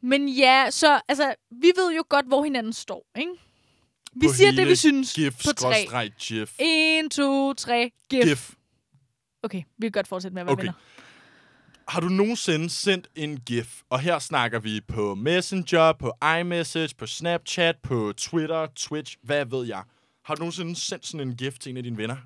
Men 0.00 0.28
ja, 0.28 0.66
så 0.70 1.00
altså, 1.08 1.34
vi 1.50 1.70
ved 1.76 1.88
jo 1.96 2.04
godt, 2.08 2.26
hvor 2.26 2.44
hinanden 2.44 2.72
står, 2.72 3.06
ikke? 3.18 3.32
Vi 4.20 4.26
På 4.26 4.32
siger 4.34 4.50
det, 4.52 4.66
vi 4.68 4.76
synes 4.76 5.12
GIF, 5.14 5.34
på 5.46 5.52
tre. 5.52 6.10
GIF. 6.18 6.52
1, 6.58 7.10
2, 7.10 7.54
3, 7.54 7.90
gif. 8.10 8.24
GIF. 8.24 8.50
Okay, 9.42 9.62
vi 9.78 9.86
kan 9.86 9.92
godt 9.92 10.08
fortsætte 10.08 10.34
med 10.34 10.42
at 10.42 10.46
være 10.46 10.52
Okay. 10.52 10.62
venner. 10.62 10.72
Har 11.88 12.00
du 12.00 12.08
nogensinde 12.08 12.70
sendt 12.70 13.08
en 13.14 13.40
GIF? 13.40 13.80
Og 13.90 14.00
her 14.00 14.18
snakker 14.18 14.58
vi 14.58 14.80
på 14.88 15.14
Messenger, 15.14 15.92
på 15.92 16.12
iMessage, 16.40 16.94
på 16.98 17.06
Snapchat, 17.06 17.76
på 17.82 18.12
Twitter, 18.16 18.66
Twitch, 18.76 19.16
hvad 19.22 19.44
ved 19.46 19.66
jeg. 19.66 19.82
Har 20.24 20.34
du 20.34 20.38
nogensinde 20.40 20.76
sendt 20.76 21.06
sådan 21.06 21.28
en 21.28 21.36
GIF 21.36 21.58
til 21.58 21.70
en 21.70 21.76
af 21.76 21.82
dine 21.82 21.96
venner? 21.96 22.16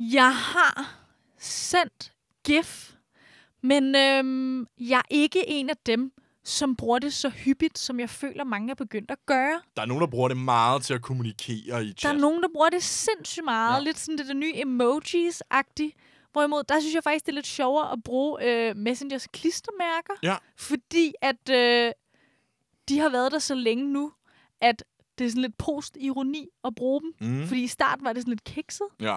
Jeg 0.00 0.36
har 0.36 0.94
sendt 1.38 2.12
gif, 2.44 2.92
men 3.62 3.94
øhm, 3.94 4.66
jeg 4.80 4.98
er 4.98 5.02
ikke 5.10 5.48
en 5.48 5.70
af 5.70 5.76
dem, 5.86 6.12
som 6.44 6.76
bruger 6.76 6.98
det 6.98 7.12
så 7.12 7.28
hyppigt, 7.28 7.78
som 7.78 8.00
jeg 8.00 8.10
føler, 8.10 8.44
mange 8.44 8.70
er 8.70 8.74
begyndt 8.74 9.10
at 9.10 9.18
gøre. 9.26 9.60
Der 9.76 9.82
er 9.82 9.86
nogen, 9.86 10.00
der 10.00 10.06
bruger 10.06 10.28
det 10.28 10.36
meget 10.36 10.82
til 10.82 10.94
at 10.94 11.02
kommunikere 11.02 11.84
i 11.84 11.88
Der 11.88 11.94
chat. 11.98 12.14
er 12.14 12.18
nogen, 12.18 12.42
der 12.42 12.48
bruger 12.54 12.68
det 12.68 12.82
sindssygt 12.82 13.44
meget. 13.44 13.78
Ja. 13.80 13.84
Lidt 13.84 13.98
sådan 13.98 14.18
det 14.18 14.26
der 14.26 14.34
nye 14.34 14.54
emojis-agtigt. 14.54 15.92
Hvorimod, 16.36 16.62
der 16.68 16.80
synes 16.80 16.94
jeg 16.94 17.02
faktisk, 17.02 17.26
det 17.26 17.32
er 17.32 17.34
lidt 17.34 17.46
sjovere 17.46 17.92
at 17.92 17.98
bruge 18.04 18.44
øh, 18.44 18.76
Messengers 18.76 19.26
klistermærker. 19.26 20.14
Ja. 20.22 20.36
Fordi 20.56 21.14
at 21.22 21.50
øh, 21.50 21.92
de 22.88 22.98
har 22.98 23.08
været 23.08 23.32
der 23.32 23.38
så 23.38 23.54
længe 23.54 23.92
nu, 23.92 24.12
at 24.60 24.84
det 25.18 25.24
er 25.24 25.28
sådan 25.28 25.42
lidt 25.42 25.58
post-ironi 25.58 26.48
at 26.64 26.74
bruge 26.74 27.00
dem. 27.00 27.14
Mm. 27.20 27.46
Fordi 27.46 27.62
i 27.62 27.66
starten 27.66 28.04
var 28.04 28.12
det 28.12 28.22
sådan 28.22 28.30
lidt 28.30 28.44
kikset. 28.44 28.86
Ja, 29.00 29.16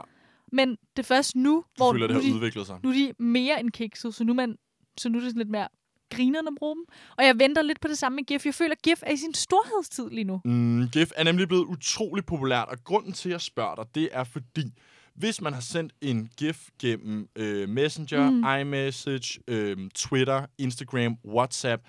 Men 0.52 0.70
det 0.70 1.00
er 1.00 1.04
først 1.04 1.36
nu, 1.36 1.64
hvor 1.76 1.94
føler, 1.94 2.08
det 2.08 2.16
nu, 2.16 2.22
har 2.22 2.30
de, 2.30 2.36
udviklet 2.36 2.68
sig. 2.68 2.80
nu 2.84 2.90
er 2.90 2.94
de 2.94 3.14
mere 3.24 3.60
end 3.60 3.72
kikset. 3.72 4.16
Så 4.16 4.24
nu, 4.24 4.34
man, 4.34 4.58
så 4.98 5.10
nu 5.10 5.18
er 5.18 5.22
det 5.22 5.30
sådan 5.30 5.40
lidt 5.40 5.50
mere 5.50 5.68
grinerne 6.12 6.48
at 6.48 6.54
bruge 6.60 6.76
dem. 6.76 6.86
Og 7.18 7.26
jeg 7.26 7.40
venter 7.40 7.62
lidt 7.62 7.82
på 7.82 7.88
det 7.88 7.98
samme 7.98 8.16
med 8.16 8.24
GIF. 8.24 8.46
Jeg 8.46 8.54
føler, 8.54 8.72
at 8.72 8.82
GIF 8.82 9.04
er 9.04 9.12
i 9.12 9.18
sin 9.18 9.34
storhedstid 9.34 10.10
lige 10.10 10.24
nu. 10.24 10.42
Mm, 10.46 10.90
GIF 10.90 11.12
er 11.16 11.24
nemlig 11.24 11.48
blevet 11.48 11.66
utrolig 11.66 12.26
populært, 12.26 12.68
og 12.68 12.84
grunden 12.84 13.14
til, 13.14 13.30
at 13.30 13.34
jeg 13.34 13.42
spørger 13.42 13.76
dig, 13.76 13.86
det 13.96 14.10
er 14.12 14.24
fordi, 14.24 14.74
hvis 15.20 15.42
man 15.42 15.54
har 15.54 15.62
sendt 15.62 15.94
en 16.02 16.30
GIF 16.38 16.68
gennem 16.82 17.28
øh, 17.36 17.70
Messenger, 17.70 18.30
mm. 18.30 18.44
iMessage, 18.62 19.40
øh, 19.48 19.78
Twitter, 19.96 20.46
Instagram, 20.58 21.18
WhatsApp, 21.26 21.82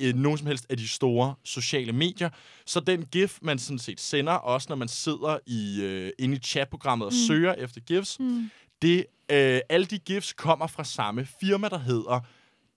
øh, 0.00 0.14
nogen 0.14 0.38
som 0.38 0.46
helst 0.46 0.66
af 0.70 0.76
de 0.76 0.88
store 0.88 1.34
sociale 1.44 1.92
medier, 1.92 2.30
så 2.66 2.80
den 2.80 3.04
GIF, 3.04 3.38
man 3.42 3.58
sådan 3.58 3.78
set 3.78 4.00
sender, 4.00 4.32
også 4.32 4.66
når 4.68 4.76
man 4.76 4.88
sidder 4.88 5.38
i, 5.46 5.80
øh, 5.82 6.10
inde 6.18 6.36
i 6.36 6.38
chatprogrammet 6.38 7.06
og 7.06 7.12
mm. 7.12 7.26
søger 7.26 7.54
efter 7.54 7.80
GIFs, 7.80 8.18
Mm. 8.20 8.50
det, 8.82 8.98
øh, 9.30 9.60
alle 9.68 9.86
de 9.86 9.98
GIFs 9.98 10.32
kommer 10.32 10.66
fra 10.66 10.84
samme 10.84 11.26
firma, 11.40 11.68
der 11.68 11.78
hedder 11.78 12.20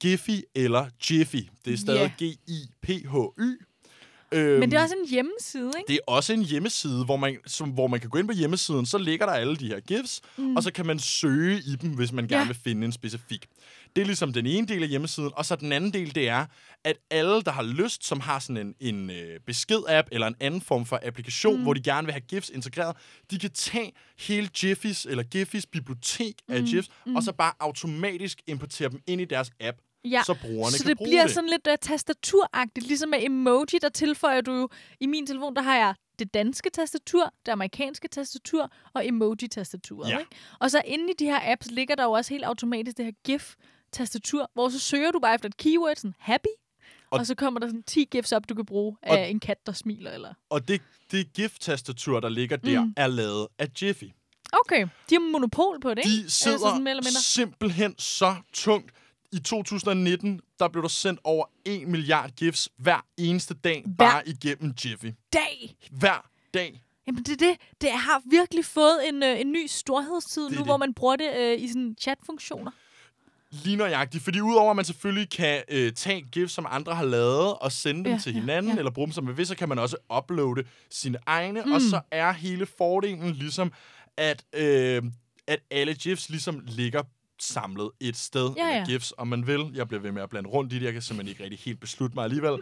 Giphy 0.02 0.42
eller 0.56 0.86
Jiffy. 1.10 1.50
Det 1.66 1.74
er 1.74 1.78
stadig 1.78 2.14
Ja. 2.20 2.26
G-I-P-H-Y. 2.26 3.58
Øhm, 4.34 4.60
Men 4.60 4.72
det 4.72 4.78
er 4.78 4.82
også 4.82 4.96
en 5.04 5.10
hjemmeside, 5.10 5.72
ikke? 5.78 5.88
det 5.88 5.94
er 5.96 6.12
også 6.12 6.34
en 6.34 6.42
hjemmeside, 6.44 7.06
hvor 7.06 7.18
man, 7.18 7.38
som, 7.48 7.70
hvor 7.70 7.88
man 7.88 8.00
kan 8.00 8.10
gå 8.10 8.18
ind 8.18 8.28
på 8.28 8.34
hjemmesiden, 8.34 8.86
så 8.86 8.98
ligger 8.98 9.26
der 9.26 9.34
alle 9.34 9.56
de 9.56 9.68
her 9.68 9.80
GIFs, 9.80 10.22
mm. 10.38 10.56
og 10.56 10.64
så 10.64 10.72
kan 10.74 10.86
man 10.86 11.00
søge 11.00 11.58
i 11.58 11.76
dem, 11.82 11.90
hvis 11.90 12.12
man 12.12 12.28
gerne 12.28 12.42
Ja. 12.42 12.48
vil 12.48 12.58
finde 12.64 12.86
en 12.86 12.92
specifik. 12.92 13.46
Det 13.96 14.02
er 14.02 14.06
ligesom 14.06 14.34
den 14.34 14.46
ene 14.46 14.68
del 14.68 14.84
af 14.84 14.90
hjemmesiden, 14.90 15.32
og 15.36 15.46
så 15.46 15.56
den 15.56 15.72
anden 15.72 15.94
del, 15.94 16.16
det 16.16 16.30
er, 16.30 16.46
at 16.84 16.98
alle, 17.10 17.42
der 17.42 17.52
har 17.52 17.64
lyst, 17.64 18.06
som 18.06 18.20
har 18.20 18.40
sådan 18.40 18.58
en, 18.58 18.96
en 18.96 19.10
øh, 19.10 19.40
besked-app 19.46 20.08
eller 20.12 20.28
en 20.28 20.36
anden 20.40 20.62
form 20.62 20.86
for 20.86 21.00
applikation, 21.04 21.58
mm. 21.58 21.64
hvor 21.64 21.74
de 21.74 21.82
gerne 21.82 22.06
vil 22.08 22.14
have 22.14 22.22
GIFs 22.22 22.50
integreret, 22.50 22.96
de 23.32 23.40
kan 23.40 23.52
tage 23.52 23.92
hele 24.20 24.50
Jiffys 24.64 25.06
eller 25.06 25.24
Giffys 25.24 25.66
bibliotek 25.66 26.36
mm. 26.48 26.54
af 26.56 26.62
GIFs, 26.64 26.90
mm. 27.06 27.16
og 27.16 27.24
så 27.24 27.32
bare 27.32 27.54
automatisk 27.60 28.42
importere 28.48 28.90
dem 28.90 29.02
ind 29.08 29.22
i 29.22 29.26
deres 29.26 29.52
app, 29.60 29.78
Ja, 30.06 30.22
så 30.26 30.36
brugerne 30.42 30.72
så 30.78 30.84
kan 30.84 30.90
det 30.90 30.98
bruge 30.98 31.08
bliver 31.10 31.24
det. 31.26 31.32
sådan 31.34 31.50
lidt 31.50 31.68
uh, 31.68 31.74
tastaturagtigt. 31.82 32.88
Ligesom 32.88 33.10
med 33.10 33.20
emoji, 33.24 33.80
der 33.82 33.90
tilføjer 33.90 34.42
du 34.42 34.54
jo... 34.54 34.70
I 35.00 35.06
min 35.06 35.28
telefon, 35.28 35.56
der 35.56 35.62
har 35.62 35.76
jeg 35.78 35.96
det 36.20 36.34
danske 36.34 36.70
tastatur, 36.70 37.34
det 37.46 37.52
amerikanske 37.52 38.08
tastatur 38.08 38.72
og 38.94 39.06
emoji-tastaturet. 39.08 40.10
Ja. 40.10 40.18
Ikke? 40.20 40.32
Og 40.60 40.72
så 40.72 40.82
inde 40.86 41.12
i 41.12 41.14
de 41.20 41.26
her 41.26 41.40
apps 41.52 41.72
ligger 41.72 41.96
der 41.96 42.04
jo 42.04 42.12
også 42.12 42.34
helt 42.34 42.44
automatisk 42.44 42.98
det 42.98 43.06
her 43.06 43.12
GIF-tastatur, 43.24 44.50
hvor 44.54 44.70
så 44.70 44.80
søger 44.80 45.12
du 45.12 45.20
bare 45.20 45.36
efter 45.36 45.50
et 45.50 45.58
keyword, 45.58 45.96
sådan 45.96 46.14
happy, 46.20 46.48
Og- 47.12 47.20
og, 47.20 47.26
så 47.26 47.36
kommer 47.36 47.60
der 47.60 47.68
sådan 47.68 47.84
10 47.84 48.04
GIFs 48.12 48.32
op, 48.32 48.50
du 48.50 48.56
kan 48.56 48.66
bruge 48.66 48.98
Og- 49.04 49.20
af 49.20 49.28
en 49.30 49.40
kat, 49.40 49.58
der 49.66 49.72
smiler. 49.74 50.12
Eller... 50.12 50.34
Og 50.50 50.68
det, 50.68 50.82
det 51.12 51.34
GIF-tastatur, 51.34 52.20
der 52.20 52.30
ligger 52.30 52.58
der, 52.58 52.82
Mm. 52.86 52.94
er 52.98 53.08
lavet 53.08 53.48
af 53.60 53.68
Jiffy. 53.82 54.04
Okay, 54.54 54.82
de 55.10 55.16
har 55.16 55.32
monopol 55.32 55.80
på 55.80 55.90
det, 55.90 55.98
ikke? 56.06 56.18
De 56.18 56.24
Altså 56.24 56.44
sidder 56.44 56.58
sådan 56.58 56.84
mere 56.84 56.92
eller 56.92 57.04
mindre. 57.04 57.22
simpelthen 57.22 57.96
så 58.00 58.36
tungt. 58.54 58.92
I 59.32 59.40
2019, 59.40 60.40
der 60.60 60.68
blev 60.68 60.82
der 60.82 60.90
sendt 60.90 61.20
over 61.24 61.46
1 61.66 61.88
milliard 61.88 62.30
GIFs 62.32 62.70
hver 62.78 63.06
eneste 63.18 63.54
dag, 63.54 63.86
bare 63.98 64.28
igennem 64.28 64.74
Jiffy. 64.86 65.06
Dag! 65.34 65.76
Hver 65.92 66.30
dag. 66.54 66.82
Jamen 67.08 67.24
det, 67.24 67.32
er 67.42 67.48
det, 67.48 67.58
det 67.82 67.92
har 67.92 68.22
virkelig 68.32 68.66
fået 68.66 69.10
en, 69.10 69.24
øh, 69.24 69.40
en 69.42 69.52
ny 69.52 69.68
storhedstid 69.68 70.50
nu, 70.50 70.58
det. 70.58 70.66
hvor 70.66 70.78
man 70.78 70.94
bruger 70.94 71.16
det 71.16 71.30
øh, 71.38 71.62
i 71.62 71.68
sådan 71.68 71.96
chatfunktioner. 72.02 72.72
Lige 73.52 73.76
nøjagtigt. 73.76 74.24
Fordi 74.24 74.42
udover 74.42 74.70
at 74.70 74.76
man 74.76 74.86
selvfølgelig 74.86 75.30
kan 75.30 75.64
øh, 75.70 75.94
tage 75.94 76.22
GIFs, 76.22 76.54
som 76.54 76.66
andre 76.70 76.96
har 76.96 77.06
lavet, 77.06 77.54
og 77.54 77.72
sende 77.72 78.04
dem 78.04 78.14
Ja, 78.14 78.20
til 78.20 78.34
ja, 78.34 78.40
hinanden, 78.40 78.72
ja. 78.72 78.78
eller 78.78 78.92
bruge 78.92 79.08
dem 79.08 79.14
som 79.14 79.38
vil, 79.38 79.48
så 79.48 79.56
kan 79.56 79.70
man 79.70 79.80
også 79.80 79.98
uploade 80.18 80.64
sine 80.90 81.18
egne. 81.26 81.64
Mm. 81.66 81.72
Og 81.72 81.82
så 81.82 82.02
er 82.12 82.32
hele 82.32 82.66
fordelen 82.66 83.32
ligesom, 83.34 83.72
at 84.18 84.44
øh, 84.54 85.04
at 85.48 85.60
alle 85.72 85.94
GIFs 85.94 86.30
ligesom 86.30 86.62
ligger 86.68 87.04
samlet 87.44 87.92
et 88.00 88.18
sted. 88.18 88.54
Ja, 88.58 88.62
eller 88.62 88.76
ja. 88.76 88.86
GIFs, 88.86 89.14
om 89.18 89.28
man 89.28 89.48
vil. 89.48 89.72
Jeg 89.74 89.88
bliver 89.88 90.02
ved 90.02 90.12
med 90.12 90.22
at 90.22 90.30
blande 90.30 90.50
rundt 90.50 90.74
i 90.74 90.76
det. 90.76 90.86
Jeg 90.86 90.94
kan 90.94 91.02
simpelthen 91.02 91.30
ikke 91.32 91.44
rigtig 91.44 91.60
helt 91.60 91.80
beslutte 91.80 92.16
mig 92.16 92.24
alligevel. 92.24 92.62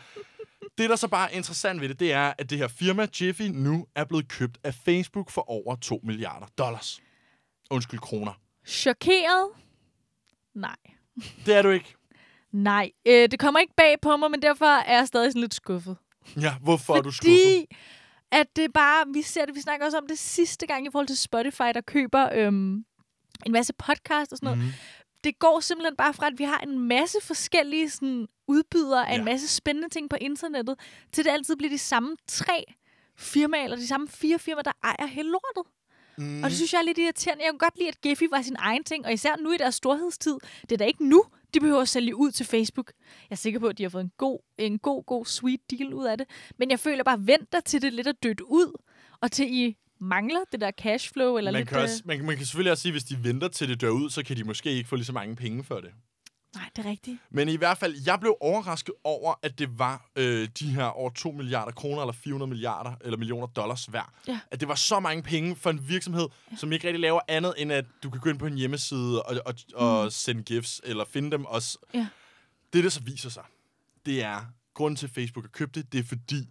Det, 0.77 0.89
der 0.89 0.95
så 0.95 1.07
bare 1.07 1.31
er 1.31 1.37
interessant 1.37 1.81
ved 1.81 1.89
det, 1.89 1.99
det 1.99 2.13
er, 2.13 2.33
at 2.37 2.49
det 2.49 2.57
her 2.57 2.67
firma, 2.67 3.07
Jiffy, 3.21 3.41
nu 3.41 3.87
er 3.95 4.03
blevet 4.03 4.27
købt 4.27 4.57
af 4.63 4.73
Facebook 4.73 5.29
for 5.29 5.49
over 5.49 5.75
2 5.75 5.99
milliarder 6.03 6.45
dollars. 6.57 7.01
Undskyld, 7.71 7.99
kroner. 7.99 8.31
Chokeret? 8.67 9.49
Nej. 10.55 10.75
Det 11.45 11.55
er 11.55 11.61
du 11.61 11.69
ikke. 11.69 11.95
Nej. 12.51 12.91
Øh, 13.05 13.29
det 13.31 13.39
kommer 13.39 13.59
ikke 13.59 13.73
bag 13.77 13.95
på 14.01 14.17
mig, 14.17 14.31
men 14.31 14.41
derfor 14.41 14.65
er 14.65 14.97
jeg 14.97 15.07
stadig 15.07 15.31
sådan 15.31 15.41
lidt 15.41 15.53
skuffet. 15.53 15.97
Ja, 16.41 16.55
hvorfor 16.61 16.95
er 16.95 17.01
du 17.01 17.11
skuffet? 17.11 17.31
Fordi 17.31 17.65
at 18.31 18.47
det 18.55 18.73
bare, 18.73 19.05
vi 19.13 19.21
ser 19.21 19.45
det, 19.45 19.55
vi 19.55 19.61
snakker 19.61 19.85
også 19.85 19.97
om 19.97 20.07
det 20.07 20.19
sidste 20.19 20.67
gang 20.67 20.85
i 20.85 20.89
forhold 20.91 21.07
til 21.07 21.17
Spotify, 21.17 21.69
der 21.73 21.81
køber 21.81 22.29
øhm, 22.33 22.85
en 23.45 23.51
masse 23.51 23.73
podcast 23.73 24.31
og 24.31 24.37
sådan 24.37 24.45
noget. 24.47 24.57
Mhm. 24.57 24.67
Mm. 24.67 24.73
Det 25.23 25.39
går 25.39 25.59
simpelthen 25.59 25.95
bare 25.95 26.13
fra, 26.13 26.27
at 26.27 26.33
vi 26.39 26.43
har 26.43 26.57
en 26.57 26.79
masse 26.79 27.17
forskellige 27.23 27.89
sådan, 27.89 28.27
udbydere 28.47 29.07
af 29.09 29.13
Ja. 29.13 29.17
en 29.19 29.25
masse 29.25 29.47
spændende 29.47 29.89
ting 29.89 30.09
på 30.09 30.15
internettet, 30.21 30.79
til 31.11 31.23
det 31.25 31.31
altid 31.31 31.55
bliver 31.55 31.69
de 31.71 31.77
samme 31.77 32.17
tre 32.27 32.63
firmaer, 33.17 33.63
eller 33.63 33.77
de 33.77 33.87
samme 33.87 34.07
fire 34.07 34.39
firmaer, 34.39 34.63
der 34.63 34.71
ejer 34.83 35.05
hele 35.07 35.29
lortet. 35.29 35.71
Mm. 36.17 36.43
Og 36.43 36.49
det 36.49 36.57
synes 36.57 36.73
jeg 36.73 36.79
er 36.79 36.83
lidt 36.83 36.97
irriterende. 36.97 37.43
Jeg 37.43 37.51
kunne 37.51 37.59
godt 37.59 37.77
lide, 37.77 37.87
at 37.89 38.01
Gephi 38.01 38.27
var 38.31 38.41
sin 38.41 38.55
egen 38.59 38.83
ting, 38.83 39.05
og 39.05 39.13
især 39.13 39.35
nu 39.35 39.51
i 39.51 39.57
deres 39.57 39.75
storhedstid. 39.75 40.37
Det 40.61 40.71
er 40.71 40.77
da 40.77 40.85
ikke 40.85 41.05
nu, 41.09 41.23
de 41.53 41.59
behøver 41.59 41.81
at 41.81 41.89
sælge 41.89 42.15
ud 42.15 42.31
til 42.31 42.45
Facebook. 42.45 42.91
Jeg 43.29 43.35
er 43.35 43.35
sikker 43.35 43.59
på, 43.59 43.67
at 43.67 43.77
de 43.77 43.83
har 43.83 43.89
fået 43.89 44.03
en 44.03 44.11
god, 44.17 44.39
en 44.57 44.79
god, 44.79 45.03
god, 45.05 45.25
sweet 45.25 45.59
deal 45.71 45.93
ud 45.93 46.05
af 46.05 46.17
det. 46.17 46.27
Men 46.57 46.71
jeg 46.71 46.79
føler 46.79 47.03
bare, 47.03 47.27
vent 47.27 47.51
dig 47.51 47.63
til 47.63 47.81
det 47.81 47.93
lidt 47.93 48.07
er 48.07 48.11
dødt 48.11 48.41
ud, 48.41 48.81
og 49.21 49.31
til 49.31 49.53
I 49.53 49.77
mangler 49.99 50.39
det 50.51 50.61
der 50.61 50.71
cashflow, 50.71 51.37
eller 51.37 51.51
Man 51.51 51.59
lidt... 51.59 51.69
kan, 51.69 51.77
øh, 51.77 51.83
også, 51.83 52.01
man, 52.05 52.25
man 52.25 52.37
kan 52.37 52.45
selvfølgelig 52.45 52.71
også 52.71 52.81
sige, 52.81 52.89
at 52.89 52.93
hvis 52.93 53.03
de 53.03 53.23
venter 53.23 53.47
til 53.47 53.69
det 53.69 53.81
dør 53.81 53.89
ud, 53.89 54.09
så 54.09 54.23
kan 54.23 54.37
de 54.37 54.43
måske 54.43 54.71
ikke 54.71 54.89
få 54.89 54.95
lige 54.95 55.05
så 55.05 55.13
mange 55.13 55.35
penge 55.35 55.63
for 55.63 55.75
det. 55.75 55.91
Nej, 56.55 56.69
det 56.75 56.85
er 56.85 56.89
rigtigt. 56.89 57.17
Men 57.29 57.49
i 57.49 57.55
hvert 57.55 57.77
fald, 57.77 57.95
jeg 58.05 58.19
blev 58.19 58.37
overrasket 58.41 58.93
over, 59.03 59.33
at 59.43 59.59
det 59.59 59.79
var 59.79 60.09
øh, 60.15 60.47
de 60.59 60.67
her 60.73 60.83
over 60.83 61.09
2 61.09 61.31
milliarder 61.31 61.71
kroner, 61.71 62.01
eller 62.01 62.13
400 62.13 62.49
milliarder, 62.49 62.93
eller 63.01 63.17
millioner 63.17 63.47
dollars 63.47 63.93
værd. 63.93 64.13
Ja. 64.27 64.39
At 64.51 64.59
det 64.59 64.67
var 64.67 64.75
så 64.75 64.99
mange 64.99 65.23
penge 65.23 65.55
for 65.55 65.69
en 65.69 65.89
virksomhed, 65.89 66.27
ja. 66.51 66.55
som 66.55 66.71
ikke 66.71 66.87
rigtig 66.87 66.99
laver 66.99 67.19
andet, 67.27 67.53
end 67.57 67.71
at 67.71 67.85
du 68.03 68.09
kan 68.09 68.21
gå 68.21 68.29
ind 68.29 68.39
på 68.39 68.45
en 68.45 68.57
hjemmeside 68.57 69.23
og, 69.23 69.41
og, 69.45 69.53
og 69.73 70.03
mm. 70.03 70.11
sende 70.11 70.43
gifs, 70.43 70.81
eller 70.83 71.05
finde 71.05 71.31
dem 71.31 71.45
også. 71.45 71.77
Ja. 71.93 72.07
Det, 72.73 72.83
der 72.83 72.89
så 72.89 73.01
viser 73.01 73.29
sig, 73.29 73.43
det 74.05 74.23
er, 74.23 74.41
grunden 74.73 74.95
til, 74.95 75.07
at 75.07 75.11
Facebook 75.11 75.45
har 75.45 75.49
købt 75.49 75.75
det, 75.75 75.93
det 75.93 75.99
er 75.99 76.03
fordi, 76.03 76.49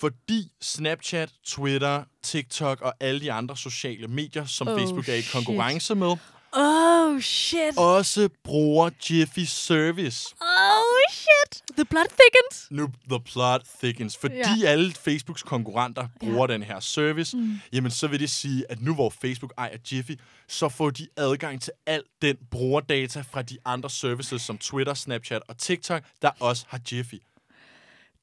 fordi 0.00 0.52
Snapchat, 0.60 1.30
Twitter, 1.46 2.04
TikTok 2.22 2.80
og 2.80 2.94
alle 3.00 3.20
de 3.20 3.32
andre 3.32 3.56
sociale 3.56 4.08
medier, 4.08 4.44
som 4.46 4.68
Oh, 4.68 4.78
Facebook 4.78 5.08
er 5.08 5.14
i 5.14 5.22
shit. 5.22 5.32
konkurrence 5.32 5.94
med, 5.94 6.16
Oh, 6.56 7.20
shit. 7.20 7.76
også 7.78 8.28
bruger 8.44 8.90
Jiffy 9.10 9.44
Service. 9.46 10.34
Oh, 10.40 11.12
shit. 11.12 11.62
The 11.76 11.84
blood 11.84 12.04
thickens. 12.08 12.68
nu 12.70 12.88
the 13.10 13.20
plot 13.20 13.62
thickens. 13.78 14.16
Fordi 14.16 14.34
Ja. 14.34 14.54
ja. 14.62 14.68
alle 14.68 14.92
Facebooks 14.92 15.42
konkurrenter 15.42 16.08
bruger 16.20 16.46
den 16.46 16.62
her 16.62 16.80
service, 16.80 17.36
mm. 17.36 17.60
jamen 17.72 17.90
så 17.90 18.06
vil 18.06 18.20
det 18.20 18.30
sige, 18.30 18.64
at 18.70 18.82
nu 18.82 18.94
hvor 18.94 19.10
Facebook 19.10 19.52
ejer 19.58 19.76
Jiffy, 19.92 20.12
så 20.48 20.68
får 20.68 20.90
de 20.90 21.08
adgang 21.16 21.62
til 21.62 21.72
al 21.86 22.02
den 22.22 22.36
brugerdata 22.50 23.20
fra 23.32 23.42
de 23.42 23.58
andre 23.64 23.90
services 23.90 24.42
som 24.42 24.58
Twitter, 24.58 24.94
Snapchat 24.94 25.42
og 25.48 25.58
TikTok, 25.58 26.02
der 26.22 26.30
også 26.40 26.64
har 26.68 26.80
Jiffy. 26.92 27.14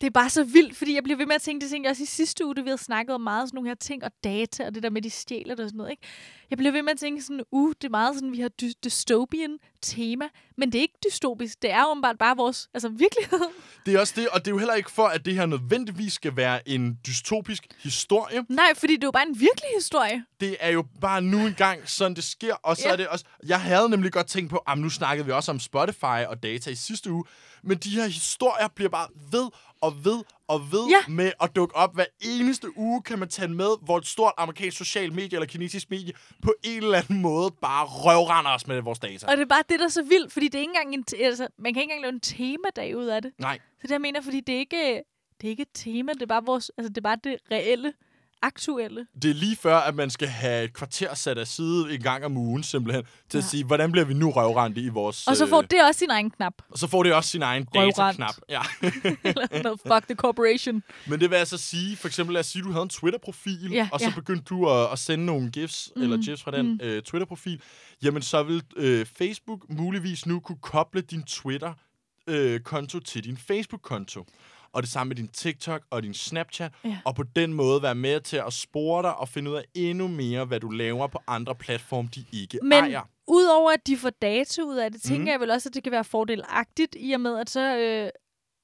Det 0.02 0.08
er 0.08 0.12
bare 0.12 0.30
så 0.30 0.44
vildt, 0.44 0.76
fordi 0.76 0.96
jeg 0.96 1.04
bliver 1.04 1.18
ved 1.18 1.26
med 1.26 1.36
at 1.36 1.42
tænke, 1.42 1.62
det 1.64 1.70
tænkte 1.70 1.88
jeg 1.88 1.92
også 1.92 2.04
i 2.04 2.06
sidste 2.06 2.46
uge, 2.46 2.56
da 2.56 2.62
vi 2.62 2.68
havde 2.68 2.78
snakket 2.82 3.16
om 3.16 3.22
meget 3.22 3.50
sådan 3.50 3.56
nogle 3.56 3.70
her 3.70 3.76
ting, 3.76 4.04
og 4.04 4.12
data, 4.24 4.66
og 4.66 4.76
det 4.76 4.84
der 4.84 4.90
med, 4.90 5.02
de 5.02 5.10
stjæler 5.10 5.56
det 5.56 5.64
og 5.64 5.70
sådan 5.70 5.78
noget, 5.78 5.92
ikke? 5.92 6.04
Jeg 6.50 6.58
bliver 6.58 6.72
ved 6.72 6.82
med 6.82 6.92
at 6.92 6.98
tænke 6.98 7.22
sådan, 7.22 7.44
uh, 7.52 7.74
det 7.82 7.84
er 7.84 7.90
meget 7.90 8.16
sådan, 8.16 8.32
vi 8.32 8.40
har 8.40 8.50
dystopian 8.84 9.58
tema, 9.82 10.26
men 10.62 10.72
det 10.72 10.78
er 10.78 10.82
ikke 10.82 10.98
dystopisk, 11.10 11.62
det 11.62 11.72
er 11.72 11.86
åbenbart 11.92 12.18
bare 12.18 12.38
vores, 12.38 12.70
altså 12.74 12.90
virkelighed. 12.90 13.40
Det 13.86 13.96
er 13.96 14.00
også 14.00 14.14
det, 14.16 14.28
og 14.30 14.40
det 14.40 14.48
er 14.48 14.52
jo 14.52 14.58
heller 14.58 14.74
ikke 14.74 14.92
for, 14.92 15.06
at 15.08 15.26
det 15.26 15.34
her 15.36 15.46
nødvendigvis 15.46 16.14
skal 16.14 16.36
være 16.36 16.70
en 16.70 16.98
dystopisk 17.08 17.64
historie. 17.84 18.46
Nej, 18.50 18.66
fordi 18.78 18.96
det 18.96 19.04
er 19.04 19.08
jo 19.08 19.12
bare 19.12 19.28
en 19.28 19.40
virkelig 19.40 19.70
historie. 19.78 20.26
Det 20.40 20.58
er 20.60 20.70
jo 20.70 20.86
bare 21.02 21.22
nu 21.22 21.38
engang 21.40 21.80
sådan, 21.90 22.16
det 22.16 22.24
sker. 22.24 22.54
Og 22.54 22.78
så 22.78 22.84
Ja. 22.88 22.92
er 22.92 22.96
det 22.96 23.08
også... 23.08 23.26
Jeg 23.48 23.62
havde 23.62 23.90
nemlig 23.90 24.12
godt 24.12 24.28
tænkt 24.28 24.50
på, 24.50 24.58
at 24.58 24.78
nu 24.78 24.90
snakkede 24.90 25.26
vi 25.26 25.32
også 25.32 25.52
om 25.52 25.60
Spotify 25.60 26.26
og 26.28 26.44
data 26.44 26.70
i 26.70 26.76
sidste 26.76 27.12
uge, 27.12 27.24
men 27.64 27.78
de 27.78 27.90
her 27.90 28.08
historier 28.08 28.68
bliver 28.76 28.90
bare 28.90 29.08
ved 29.32 29.50
og 29.82 30.06
ved 30.06 30.24
og 30.54 30.72
ved 30.72 30.88
Ja. 30.90 30.98
med 31.08 31.32
at 31.42 31.56
dukke 31.56 31.76
op. 31.76 31.94
Hver 31.96 32.06
eneste 32.22 32.78
uge 32.78 33.02
kan 33.02 33.20
man 33.20 33.30
tage 33.30 33.48
med, 33.48 33.72
hvor 33.86 33.98
et 33.98 34.08
stort 34.08 34.34
amerikansk 34.38 34.78
social 34.78 35.14
medie 35.14 35.36
eller 35.38 35.46
kinesisk 35.48 35.90
medie 35.90 36.14
på 36.42 36.54
en 36.64 36.84
eller 36.84 36.98
anden 36.98 37.22
måde 37.22 37.52
bare 37.62 37.86
røvrender 37.86 38.52
os 38.52 38.68
med 38.68 38.82
vores 38.82 39.00
data. 39.00 39.26
Og 39.28 39.38
det 39.38 39.42
er 39.42 39.48
bare 39.48 39.64
det, 39.70 39.80
der 39.80 39.86
er 39.86 39.90
så 39.90 40.04
vildt, 40.04 40.34
fordi 40.34 40.48
det 40.48 40.56
er 40.56 40.60
ikke 40.60 40.70
engang 40.78 40.94
en, 40.94 41.06
altså, 41.26 41.48
man 41.60 41.74
kan 41.74 41.82
ikke 41.82 41.94
engang 41.94 42.02
lave 42.02 42.14
en 42.14 42.20
temadag 42.20 42.98
ud 42.98 43.06
af 43.06 43.22
det. 43.22 43.32
Nej, 43.40 43.60
Så 43.82 43.88
det 43.88 43.92
jeg 43.92 44.02
mener, 44.02 44.22
fordi 44.22 44.40
det 44.40 44.56
er 44.56 44.60
ikke, 44.60 45.04
det 45.42 45.48
er 45.48 45.50
ikke 45.50 45.62
et 45.62 45.68
tema, 45.74 46.14
det 46.14 46.22
er 46.22 46.26
bare 46.26 46.46
vores, 46.46 46.72
altså 46.78 46.90
det 46.90 46.98
er 46.98 47.02
bare 47.02 47.18
det 47.24 47.38
reelle, 47.52 47.94
aktuelle. 48.42 49.06
det 49.22 49.30
er 49.30 49.34
lige 49.34 49.56
før, 49.56 49.78
at 49.78 49.96
man 49.96 50.10
skal 50.10 50.28
have 50.28 50.64
et 50.64 50.74
kvarter 50.74 51.16
sat 51.16 51.38
af 51.38 51.48
side 51.48 51.94
en 51.94 52.02
gang 52.02 52.26
om 52.26 52.38
ugen, 52.38 52.64
simpelthen, 52.64 53.04
til 53.30 53.38
ja. 53.38 53.44
At 53.44 53.44
sige, 53.44 53.64
hvordan 53.64 53.92
bliver 53.92 54.06
vi 54.06 54.14
nu 54.14 54.30
røvrendte 54.32 54.82
i 54.82 54.90
vores... 54.90 55.28
Og 55.28 55.36
så 55.38 55.48
får 55.48 55.62
øh, 55.62 55.68
det 55.72 55.84
også 55.88 56.00
sin 56.00 56.10
egen 56.10 56.30
knap. 56.30 56.54
og 56.70 56.78
så 56.80 56.88
får 56.88 57.04
det 57.04 57.14
også 57.14 57.30
sin 57.30 57.42
egen 57.42 57.68
Røvrendt. 57.76 57.98
dataknap. 57.98 58.36
Ja. 58.50 58.62
Eller 59.30 59.64
noget, 59.64 59.80
fuck 59.80 60.06
the 60.08 60.16
corporation. 60.16 60.84
Men 61.08 61.20
det 61.20 61.30
vil 61.30 61.36
altså 61.36 61.58
sige, 61.58 61.98
for 61.98 62.08
eksempel 62.08 62.34
lad 62.34 62.40
os 62.40 62.46
sige, 62.48 62.60
at 62.60 62.66
du 62.66 62.72
havde 62.72 62.84
en 62.84 62.90
Twitter-profil, 62.90 63.70
Ja, 63.72 63.90
og 63.92 64.00
så 64.00 64.06
ja. 64.06 64.16
begyndte 64.16 64.44
du 64.44 64.70
at, 64.70 64.92
at 64.92 65.00
sende 65.00 65.26
nogle 65.26 65.52
gifs, 65.52 65.92
mm. 65.96 66.02
eller 66.02 66.18
gifs 66.18 66.44
fra 66.44 66.52
den 66.52 66.66
mm. 66.74 66.80
øh, 66.84 67.02
Twitter-profil, 67.02 67.62
jamen 68.04 68.22
så 68.22 68.44
vil 68.44 68.64
øh, 68.76 69.06
Facebook 69.06 69.60
muligvis 69.70 70.26
nu 70.26 70.40
kunne 70.40 70.58
koble 70.62 71.02
din 71.02 71.24
Twitter-konto 71.24 73.00
til 73.00 73.24
din 73.24 73.38
Facebook-konto. 73.38 74.26
Og 74.74 74.82
det 74.84 74.90
samme 74.92 75.10
med 75.10 75.16
din 75.16 75.28
TikTok 75.28 75.82
og 75.90 76.04
din 76.04 76.14
Snapchat, 76.14 76.72
Ja. 76.86 76.98
og 77.06 77.16
på 77.16 77.24
den 77.24 77.54
måde 77.54 77.82
være 77.82 77.96
med 77.96 78.20
til 78.22 78.38
at 78.38 78.54
spore 78.54 79.04
dig 79.04 79.16
og 79.16 79.30
finde 79.30 79.52
ud 79.52 79.56
af 79.56 79.64
endnu 79.74 80.08
mere, 80.08 80.46
hvad 80.46 80.60
du 80.60 80.70
laver 80.70 81.08
på 81.08 81.20
andre 81.28 81.56
platforme, 81.56 82.10
de 82.16 82.26
ikke 82.34 82.60
Men 82.64 82.74
ejer. 82.74 83.02
udover 83.28 83.72
at 83.72 83.88
de 83.88 83.98
får 83.98 84.10
data 84.10 84.62
ud 84.62 84.76
af 84.78 84.92
det, 84.92 85.02
tænker 85.02 85.20
Mhm. 85.22 85.28
jeg 85.30 85.40
vel 85.40 85.52
også, 85.52 85.70
at 85.70 85.76
det 85.76 85.84
kan 85.84 85.92
være 85.92 86.04
fordelagtigt 86.04 86.96
i 87.00 87.12
og 87.12 87.22
med, 87.22 87.38
at 87.40 87.50
så 87.50 87.78
øh, 87.78 88.10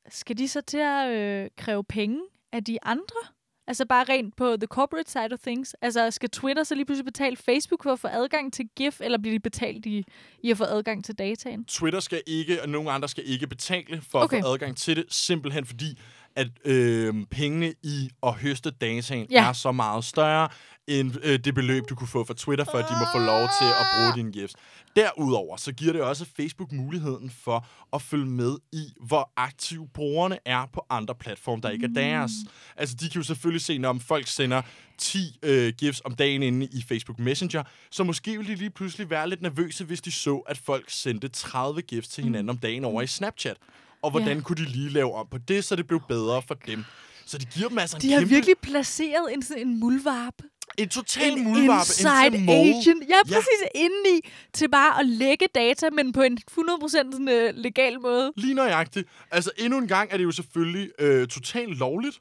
skal 0.10 0.38
de 0.38 0.47
så 0.47 0.62
til 0.62 0.78
at 0.78 1.10
øh, 1.10 1.49
kræve 1.58 1.84
penge 1.84 2.22
af 2.53 2.64
de 2.64 2.78
andre. 2.84 3.20
Altså 3.68 3.86
bare 3.86 4.05
rent 4.09 4.36
på 4.36 4.55
the 4.57 4.68
corporate 4.68 5.11
side 5.11 5.30
of 5.34 5.39
things. 5.39 5.76
Altså 5.82 6.11
skal 6.11 6.30
Twitter 6.30 6.63
så 6.63 6.76
lige 6.76 6.86
pludselig 6.86 7.05
betale 7.05 7.38
Facebook 7.38 7.84
for 7.84 7.93
at 7.93 7.99
få 7.99 8.07
adgang 8.07 8.53
til 8.53 8.65
GIF, 8.76 9.01
eller 9.01 9.18
bliver 9.18 9.36
de 9.36 9.39
betalt 9.39 9.86
i, 9.86 10.03
i 10.43 10.51
at 10.51 10.57
få 10.57 10.63
adgang 10.63 11.05
til 11.05 11.15
dataen? 11.15 11.65
Twitter 11.65 11.99
skal 11.99 12.22
ikke, 12.28 12.61
og 12.61 12.70
nogen 12.70 12.88
andre 12.88 13.07
skal 13.09 13.24
ikke 13.28 13.47
betale 13.47 14.01
for 14.01 14.20
Okay. 14.20 14.38
at 14.38 14.43
få 14.43 14.53
adgang 14.53 14.78
til 14.78 14.95
det, 14.95 15.05
simpelthen 15.09 15.65
fordi, 15.65 15.99
at 16.38 16.47
øh, 16.65 17.13
pengene 17.31 17.73
i 17.83 18.09
at 18.23 18.33
høste 18.33 18.71
dataen 18.71 19.27
Ja. 19.31 19.49
er 19.49 19.53
så 19.53 19.71
meget 19.71 20.03
større, 20.05 20.49
end 20.88 21.13
øh, 21.23 21.39
det 21.39 21.55
beløb, 21.55 21.83
du 21.89 21.95
kunne 21.95 22.07
få 22.07 22.23
fra 22.25 22.33
Twitter, 22.38 22.65
for 22.65 22.77
at 22.77 22.85
de 22.89 22.93
må 22.99 23.05
få 23.19 23.25
lov 23.25 23.41
til 23.61 23.65
at 23.67 23.85
bruge 23.95 24.13
dine 24.15 24.31
gifs. 24.31 24.53
Derudover, 24.95 25.57
så 25.57 25.71
giver 25.71 25.93
det 25.93 26.01
også 26.01 26.25
Facebook 26.38 26.71
muligheden 26.71 27.29
for 27.43 27.67
at 27.93 28.01
følge 28.01 28.25
med 28.25 28.57
i, 28.71 28.83
hvor 29.07 29.31
aktive 29.38 29.88
brugerne 29.93 30.38
er 30.45 30.65
på 30.73 30.85
andre 30.89 31.15
platforme, 31.15 31.61
der 31.61 31.69
ikke 31.69 31.85
er 31.85 31.93
deres. 31.93 32.31
Altså, 32.77 32.95
de 32.99 33.09
kan 33.09 33.21
jo 33.21 33.23
selvfølgelig 33.25 33.61
se, 33.61 33.77
når 33.77 33.97
folk 34.07 34.27
sender 34.27 34.61
10 34.97 35.39
øh, 35.43 35.73
gifs 35.77 36.01
om 36.05 36.15
dagen 36.15 36.43
inde 36.43 36.65
i 36.65 36.83
Facebook 36.89 37.19
Messenger, 37.19 37.63
så 37.91 38.03
måske 38.03 38.38
ville 38.38 38.51
de 38.51 38.55
lige 38.59 38.69
pludselig 38.69 39.09
være 39.09 39.29
lidt 39.29 39.41
nervøse, 39.41 39.83
hvis 39.85 40.01
de 40.01 40.11
så, 40.11 40.35
at 40.38 40.57
folk 40.57 40.85
sendte 40.89 41.27
30 41.27 41.81
gifs 41.81 42.07
til 42.07 42.23
hinanden 42.23 42.49
om 42.49 42.57
dagen 42.57 42.85
over 42.85 43.01
i 43.01 43.07
Snapchat. 43.07 43.57
Og 44.02 44.12
hvordan 44.12 44.38
Ja. 44.38 44.43
kunne 44.43 44.56
de 44.56 44.70
lige 44.72 44.89
lave 44.89 45.14
om 45.14 45.28
på 45.32 45.38
det, 45.38 45.64
så 45.66 45.76
det 45.76 45.88
blev 45.88 46.02
bedre 46.08 46.41
for 46.48 46.54
dem. 46.54 46.84
Så 47.26 47.38
det 47.38 47.50
giver 47.54 47.70
dem 47.70 47.78
altså 47.78 47.98
en 47.98 48.02
De 48.02 48.12
har 48.12 48.20
kæmpe... 48.20 48.34
virkelig 48.34 48.56
placeret 48.62 49.34
en, 49.34 49.41
sådan 49.43 49.68
en 49.68 49.80
muldvarp. 49.80 50.34
En 50.78 50.89
total 50.89 51.38
En 51.38 51.43
muldvarpe. 51.43 51.80
inside 51.80 52.28
en 52.38 52.50
agent. 52.50 53.04
Ja, 53.10 53.16
Ja. 53.30 53.34
præcis 53.36 53.62
indeni 53.76 54.20
til 54.54 54.70
bare 54.70 55.00
at 55.00 55.06
lægge 55.06 55.48
data, 55.56 55.89
men 55.89 56.12
på 56.14 56.22
en 56.22 56.38
100% 56.52 56.89
sådan, 57.12 57.30
øh, 57.30 57.54
legal 57.56 58.00
måde. 58.02 58.32
Lige 58.36 58.54
nøjagtigt. 58.54 59.08
Altså, 59.32 59.52
endnu 59.58 59.78
en 59.80 59.88
gang 59.88 60.12
er 60.12 60.18
det 60.18 60.24
jo 60.24 60.32
selvfølgelig 60.32 60.89
øh, 61.00 61.28
totalt 61.28 61.78
lovligt. 61.78 62.18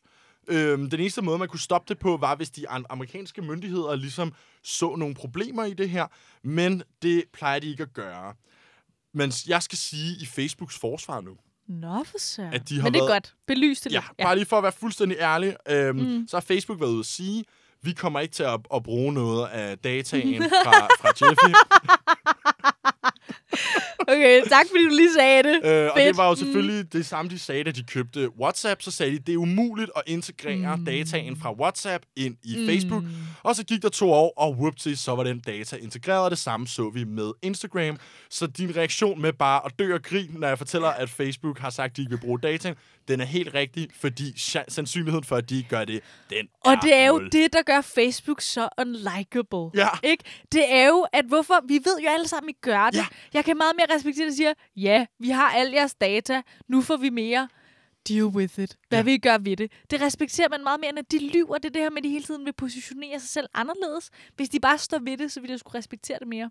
Øhm, 0.49 0.91
den 0.91 1.01
eneste 1.01 1.23
måde, 1.23 1.39
man 1.39 1.49
kunne 1.49 1.61
stoppe 1.61 1.89
det 1.95 1.99
på, 1.99 2.17
var, 2.17 2.37
hvis 2.37 2.51
de 2.51 2.69
an- 2.69 2.85
amerikanske 2.91 3.43
myndigheder 3.43 3.97
ligesom 3.97 4.33
så 4.63 4.95
nogle 4.97 5.15
problemer 5.15 5.65
i 5.65 5.75
det 5.75 5.91
her. 5.91 6.07
Men 6.43 6.83
det 7.03 7.25
plejer 7.33 7.59
de 7.59 7.71
ikke 7.71 7.83
at 7.83 7.93
gøre. 7.95 8.35
Men 9.15 9.33
jeg 9.49 9.63
skal 9.63 9.79
sige 9.79 10.17
i 10.23 10.27
Facebooks 10.27 10.79
forsvar 10.79 11.21
nu, 11.21 11.37
Nå, 11.69 12.05
for 12.05 12.19
søren. 12.19 12.55
At 12.55 12.69
de 12.69 12.77
har 12.77 12.83
Men 12.83 12.95
det 12.95 12.99
er 13.01 13.05
været- 13.05 13.13
godt. 13.23 13.35
Belys 13.47 13.81
det 13.81 13.93
ja, 13.93 14.01
lidt. 14.01 14.17
bare 14.23 14.37
lige 14.37 14.47
for 14.47 14.57
at 14.57 14.63
være 14.63 14.73
fuldstændig 14.73 15.19
ærlig, 15.21 15.57
øhm, 15.69 15.99
mm. 15.99 16.27
så 16.29 16.37
har 16.37 16.41
Facebook 16.41 16.81
været 16.81 16.91
ude 16.91 17.01
at 17.01 17.07
sige, 17.07 17.45
vi 17.83 17.93
kommer 17.93 18.21
ikke 18.21 18.35
til 18.35 18.43
at, 18.43 18.61
at 18.75 18.83
bruge 18.83 19.13
noget 19.13 19.47
af 19.49 19.79
dataen 19.79 20.43
fra, 20.65 20.87
fra 21.01 21.09
Jeffy. 21.09 21.55
Okay, 24.09 24.43
tak 24.49 24.67
fordi 24.71 24.85
du 24.85 24.89
lige 24.89 25.13
sagde 25.13 25.43
det. 25.43 25.61
Øh, 25.65 25.91
og 25.95 26.01
det 26.01 26.17
var 26.17 26.29
jo 26.29 26.35
selvfølgelig 26.35 26.83
mm. 26.83 26.89
det 26.89 27.07
samme, 27.07 27.31
de 27.31 27.39
sagde, 27.39 27.65
da 27.65 27.71
de 27.71 27.83
købte 27.83 28.31
WhatsApp. 28.41 28.83
Så 28.83 28.91
sagde 28.91 29.13
de, 29.13 29.19
det 29.19 29.33
er 29.33 29.37
umuligt 29.37 29.91
at 29.97 30.03
integrere 30.07 30.77
mm. 30.77 30.85
dataen 30.85 31.37
fra 31.37 31.53
WhatsApp 31.53 32.05
ind 32.17 32.37
i 32.45 32.57
mm. 32.59 32.67
Facebook. 32.67 33.03
Og 33.43 33.57
så 33.57 33.65
gik 33.65 33.83
der 33.83 33.89
to 33.89 34.13
år, 34.13 34.33
og 34.37 34.53
whoopsie, 34.53 34.97
så 34.97 35.15
var 35.15 35.25
den 35.25 35.41
data 35.41 35.77
integreret. 35.77 36.25
Og 36.25 36.31
det 36.31 36.39
samme 36.39 36.67
så 36.67 36.91
vi 36.91 37.05
med 37.05 37.33
Instagram. 37.43 37.99
Så 38.31 38.47
din 38.47 38.77
reaktion 38.77 39.23
med 39.23 39.33
bare 39.33 39.61
at 39.65 39.73
dø 39.79 39.95
og 39.95 40.03
grin, 40.03 40.31
når 40.33 40.49
jeg 40.49 40.59
fortæller, 40.59 40.89
at 40.89 41.11
Facebook 41.11 41.59
har 41.59 41.71
sagt, 41.71 41.91
at 41.91 41.97
de 41.97 42.03
ikke 42.03 42.11
vil 42.11 42.21
bruge 42.21 42.39
dataen, 42.39 42.75
den 43.09 43.21
er 43.21 43.25
helt 43.25 43.55
rigtig, 43.55 43.89
fordi 44.01 44.39
sandsynligheden 44.69 45.25
for, 45.25 45.37
at 45.37 45.51
de 45.51 45.63
gør 45.69 45.85
det, 45.85 46.01
den 46.31 46.49
Og 46.65 46.73
er 46.73 46.81
det 46.81 46.95
er 46.95 47.07
jo 47.07 47.19
nul. 47.19 47.33
det, 47.33 47.53
der 47.53 47.63
gør 47.63 47.81
Facebook 47.81 48.41
så 48.41 48.69
unlikable. 48.79 49.71
Ja. 49.75 49.89
Ikke? 50.03 50.25
Det 50.53 50.73
er 50.73 50.87
jo, 50.87 51.07
at 51.13 51.25
hvorfor... 51.25 51.55
Vi 51.69 51.75
ved 51.75 52.01
jo 52.03 52.09
alle 52.09 52.29
sammen, 52.29 52.51
I 52.51 52.57
gør 52.63 52.91
det. 52.91 52.97
Ja. 52.97 53.07
Jeg 53.35 53.45
kan 53.45 53.57
meget 53.57 53.73
mere 53.77 53.96
at 53.97 54.33
I 54.33 54.37
siger, 54.37 54.53
ja, 54.77 55.07
vi 55.19 55.29
har 55.31 55.51
al 55.51 55.71
jeres 55.73 55.95
data, 55.95 56.43
nu 56.69 56.83
får 56.83 56.97
vi 56.97 57.11
mere. 57.11 57.49
Deal 58.09 58.25
with 58.25 58.59
it. 58.59 58.77
Hvad 58.89 58.99
Ja. 58.99 59.03
vil 59.03 59.15
I 59.15 59.19
gøre 59.19 59.45
ved 59.45 59.57
det? 59.57 59.73
Det 59.91 60.01
respekterer 60.01 60.49
man 60.49 60.63
meget 60.63 60.81
mere, 60.81 60.89
end 60.91 60.99
at 60.99 61.13
de 61.13 61.29
lyver. 61.33 61.59
Det 61.59 61.65
er 61.65 61.73
det 61.73 61.83
her 61.83 61.91
med, 61.91 61.99
at 61.99 62.05
de 62.05 62.09
hele 62.09 62.25
tiden 62.25 62.45
vil 62.45 62.53
positionere 62.53 63.21
sig 63.21 63.29
selv 63.29 63.47
anderledes. 63.55 64.11
Hvis 64.37 64.49
de 64.49 64.61
bare 64.61 64.79
står 64.79 64.99
ved 64.99 65.17
det, 65.17 65.33
så 65.33 65.41
ville 65.41 65.51
jeg 65.53 65.61
skulle 65.61 65.79
respektere 65.79 66.19
det 66.19 66.29
mere. 66.29 66.51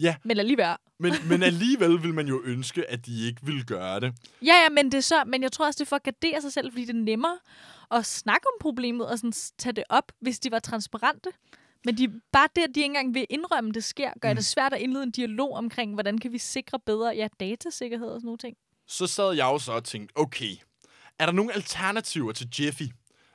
Ja. 0.00 0.16
Men 0.24 0.38
alligevel. 0.38 0.66
Men, 0.98 1.12
men 1.28 1.42
alligevel 1.42 2.02
vil 2.02 2.14
man 2.14 2.26
jo 2.28 2.42
ønske, 2.44 2.90
at 2.90 3.06
de 3.06 3.26
ikke 3.26 3.40
ville 3.46 3.64
gøre 3.64 4.00
det. 4.00 4.14
Ja, 4.42 4.54
ja, 4.62 4.68
men 4.68 4.84
det 4.92 4.98
er 4.98 5.02
så, 5.02 5.24
men 5.26 5.42
jeg 5.42 5.52
tror 5.52 5.66
også, 5.66 5.78
det 5.78 5.84
er 5.84 5.88
for 5.88 5.96
at 5.96 6.02
gardere 6.02 6.40
sig 6.40 6.52
selv, 6.52 6.72
fordi 6.72 6.84
det 6.84 6.94
er 6.96 7.00
nemmere 7.00 7.38
at 7.90 8.06
snakke 8.06 8.46
om 8.46 8.56
problemet 8.60 9.06
og 9.06 9.18
sådan 9.18 9.32
tage 9.58 9.72
det 9.72 9.84
op, 9.88 10.12
hvis 10.20 10.38
de 10.40 10.50
var 10.50 10.58
transparente. 10.58 11.30
Men 11.84 11.98
de, 11.98 12.08
bare 12.32 12.48
det, 12.56 12.62
at 12.62 12.68
de 12.74 12.80
ikke 12.80 12.84
engang 12.84 13.14
vil 13.14 13.26
indrømme, 13.30 13.72
det 13.72 13.84
sker, 13.84 14.10
gør 14.20 14.30
mm. 14.30 14.36
det 14.36 14.44
svært 14.44 14.72
at 14.72 14.80
indlede 14.80 15.02
en 15.02 15.10
dialog 15.10 15.52
omkring, 15.56 15.94
hvordan 15.94 16.18
kan 16.18 16.32
vi 16.32 16.38
sikre 16.38 16.78
bedre 16.86 17.08
ja, 17.16 17.28
datasikkerhed 17.40 18.08
og 18.08 18.20
sådan 18.20 18.26
nogle 18.26 18.38
ting. 18.38 18.56
Så 18.86 19.06
sad 19.06 19.32
jeg 19.32 19.44
jo 19.44 19.58
så 19.58 19.72
og 19.72 19.84
tænkte, 19.84 20.12
okay, 20.18 20.50
er 21.18 21.26
der 21.26 21.32
nogle 21.32 21.52
alternativer 21.54 22.32
til 22.32 22.48
Jiffy? 22.58 22.82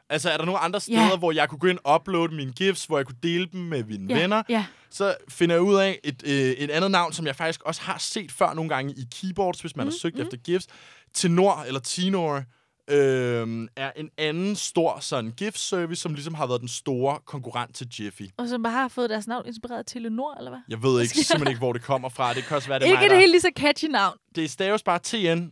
Altså, 0.09 0.29
er 0.29 0.37
der 0.37 0.45
nogle 0.45 0.59
andre 0.59 0.79
steder, 0.81 1.01
Ja. 1.01 1.17
hvor 1.17 1.31
jeg 1.31 1.49
kunne 1.49 1.59
gå 1.59 1.67
ind 1.67 1.79
og 1.83 1.95
uploade 1.95 2.35
mine 2.35 2.51
GIFs, 2.53 2.85
hvor 2.85 2.97
jeg 2.97 3.05
kunne 3.05 3.17
dele 3.23 3.45
dem 3.51 3.59
med 3.61 3.83
mine 3.83 4.13
Ja, 4.13 4.21
venner? 4.21 4.43
ja. 4.49 4.65
Så 4.89 5.15
finder 5.29 5.55
jeg 5.55 5.61
ud 5.61 5.75
af 5.75 5.99
et, 6.03 6.23
øh, 6.25 6.31
et 6.31 6.71
andet 6.71 6.91
navn, 6.91 7.13
som 7.13 7.25
jeg 7.25 7.35
faktisk 7.35 7.63
også 7.63 7.81
har 7.81 7.97
set 7.97 8.31
før 8.31 8.53
nogle 8.53 8.69
gange 8.69 8.93
i 8.93 9.03
keyboards, 9.11 9.61
hvis 9.61 9.75
man 9.75 9.83
mm, 9.85 9.91
har 9.91 9.97
søgt 9.97 10.15
mm. 10.15 10.21
efter 10.21 10.37
GIFs. 10.37 10.67
Tenor, 11.13 11.63
eller 11.67 11.79
Tenor, 11.79 12.43
øh, 12.89 13.67
er 13.75 13.91
en 13.95 14.09
anden 14.17 14.55
stor 14.55 14.99
sådan 14.99 15.31
GIF-service, 15.31 16.01
som 16.01 16.13
ligesom 16.13 16.33
har 16.33 16.47
været 16.47 16.59
den 16.61 16.67
store 16.69 17.19
konkurrent 17.25 17.75
til 17.75 17.87
Jiffy. 17.99 18.21
Og 18.37 18.47
som 18.47 18.63
bare 18.63 18.73
har 18.73 18.87
fået 18.87 19.09
deres 19.09 19.27
navn 19.27 19.45
inspireret 19.47 19.79
af 19.79 19.85
Telenor, 19.85 20.35
eller 20.37 20.51
hvad? 20.51 20.59
Jeg 20.69 20.83
ved 20.83 21.01
ikke 21.01 21.13
simpelthen 21.13 21.47
ikke, 21.47 21.59
hvor 21.59 21.73
det 21.73 21.81
kommer 21.81 22.09
fra. 22.09 22.33
Det 22.33 22.43
kan 22.43 22.55
også 22.57 22.67
være, 22.67 22.79
det 22.79 22.85
er 22.87 22.91
Ikke 22.91 22.99
mig, 23.09 23.13
et 23.15 23.19
helt 23.19 23.31
lige 23.31 23.41
så 23.41 23.51
catchy 23.55 23.85
navn. 23.85 24.17
Det 24.35 24.51
staves 24.51 24.83
bare 24.83 24.99
TN, 25.03 25.51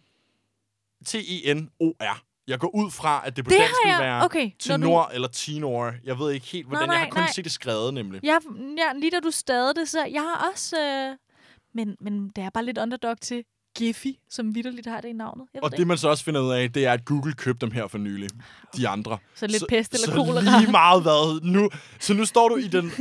T-E-N-O-R. 1.06 2.22
Jeg 2.48 2.60
går 2.60 2.76
ud 2.76 2.92
fra, 2.92 3.22
at 3.26 3.36
det 3.36 3.46
på 3.46 3.50
Det 3.50 3.60
dansk 3.60 3.74
vil 3.84 3.90
jeg- 3.92 4.00
være 4.00 4.26
okay, 4.26 4.52
tenor 4.60 5.06
eller 5.14 5.28
tenor. 5.28 5.94
Jeg 6.04 6.20
ved 6.20 6.32
ikke 6.32 6.46
helt, 6.46 6.68
hvordan. 6.68 6.88
Nej, 6.88 6.94
jeg 6.94 7.00
har 7.00 7.06
nej, 7.06 7.12
kun 7.12 7.20
nej. 7.22 7.32
set 7.32 7.44
det 7.46 7.52
skrevet, 7.52 7.94
nemlig. 7.94 8.20
Jeg, 8.24 8.40
ja, 8.78 9.00
lige 9.00 9.12
da 9.12 9.20
du 9.20 9.32
stadig 9.32 9.76
det, 9.76 9.90
så 9.90 10.06
jeg 10.06 10.22
har 10.22 10.50
også... 10.52 10.82
Øh, 10.82 11.18
men, 11.74 11.96
men 12.02 12.30
det 12.30 12.44
er 12.44 12.50
bare 12.50 12.66
lidt 12.66 12.78
underdog 12.78 13.22
til 13.22 13.44
Giphy, 13.76 14.16
som 14.30 14.56
vidderligt 14.56 14.88
har 14.88 15.02
det 15.02 15.10
i 15.10 15.14
navnet. 15.14 15.48
Jeg 15.54 15.64
Og 15.64 15.72
det 15.72 15.78
det, 15.80 15.88
man 15.88 15.98
så 15.98 16.10
også 16.10 16.24
finder 16.24 16.42
ud 16.42 16.52
af, 16.52 16.72
det 16.74 16.86
er, 16.86 16.94
at 16.94 17.06
Google 17.06 17.34
købte 17.34 17.66
dem 17.66 17.72
her 17.74 17.88
for 17.88 17.98
nylig. 17.98 18.30
De 18.78 18.88
andre. 18.88 19.18
Så 19.36 19.48
lidt 19.48 19.64
pest 19.70 19.94
eller 19.94 20.06
så 20.06 20.12
kolera. 20.14 20.60
lige 20.60 20.72
meget 20.82 21.02
hvad. 21.02 21.42
Nu, 21.44 21.70
så 22.00 22.14
nu 22.14 22.26
står 22.26 22.50
du 22.50 22.56
i 22.56 22.68
den 22.68 22.92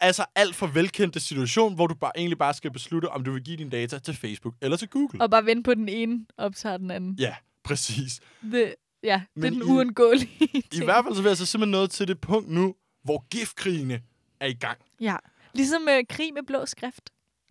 altså 0.00 0.24
alt 0.34 0.54
for 0.54 0.66
velkendte 0.66 1.20
situation, 1.20 1.74
hvor 1.74 1.86
du 1.86 1.94
bare, 1.94 2.12
egentlig 2.16 2.38
bare 2.38 2.54
skal 2.54 2.70
beslutte, 2.72 3.06
om 3.08 3.24
du 3.24 3.32
vil 3.32 3.42
give 3.42 3.56
dine 3.56 3.70
data 3.70 3.98
til 3.98 4.16
Facebook 4.16 4.54
eller 4.62 4.76
til 4.76 4.88
Google. 4.88 5.20
Og 5.20 5.30
bare 5.30 5.46
vente 5.46 5.62
på, 5.62 5.74
den 5.74 5.88
ene 5.88 6.26
optager 6.38 6.76
den 6.76 6.90
anden. 6.90 7.16
Ja, 7.18 7.34
præcis. 7.64 8.20
Det, 8.52 8.74
ja, 9.04 9.22
det 9.34 9.44
er 9.44 9.50
den 9.50 9.58
i- 9.58 9.62
uundgåelige 9.62 10.30
I 10.54 10.60
ting. 10.70 10.84
hvert 10.84 11.04
fald 11.04 11.14
så 11.14 11.22
vil 11.22 11.28
jeg 11.30 11.36
så 11.36 11.46
simpelthen 11.46 11.70
nået 11.72 11.90
til 11.90 12.08
det 12.08 12.20
punkt 12.20 12.48
nu, 12.50 12.74
hvor 13.04 13.24
giftkrigene 13.30 14.00
er 14.40 14.46
i 14.46 14.52
gang. 14.54 14.78
Ja. 15.00 15.16
Ligesom 15.54 15.82
øh, 15.90 16.04
krig 16.08 16.34
med 16.34 16.42
blå 16.46 16.66
skrift. 16.66 17.10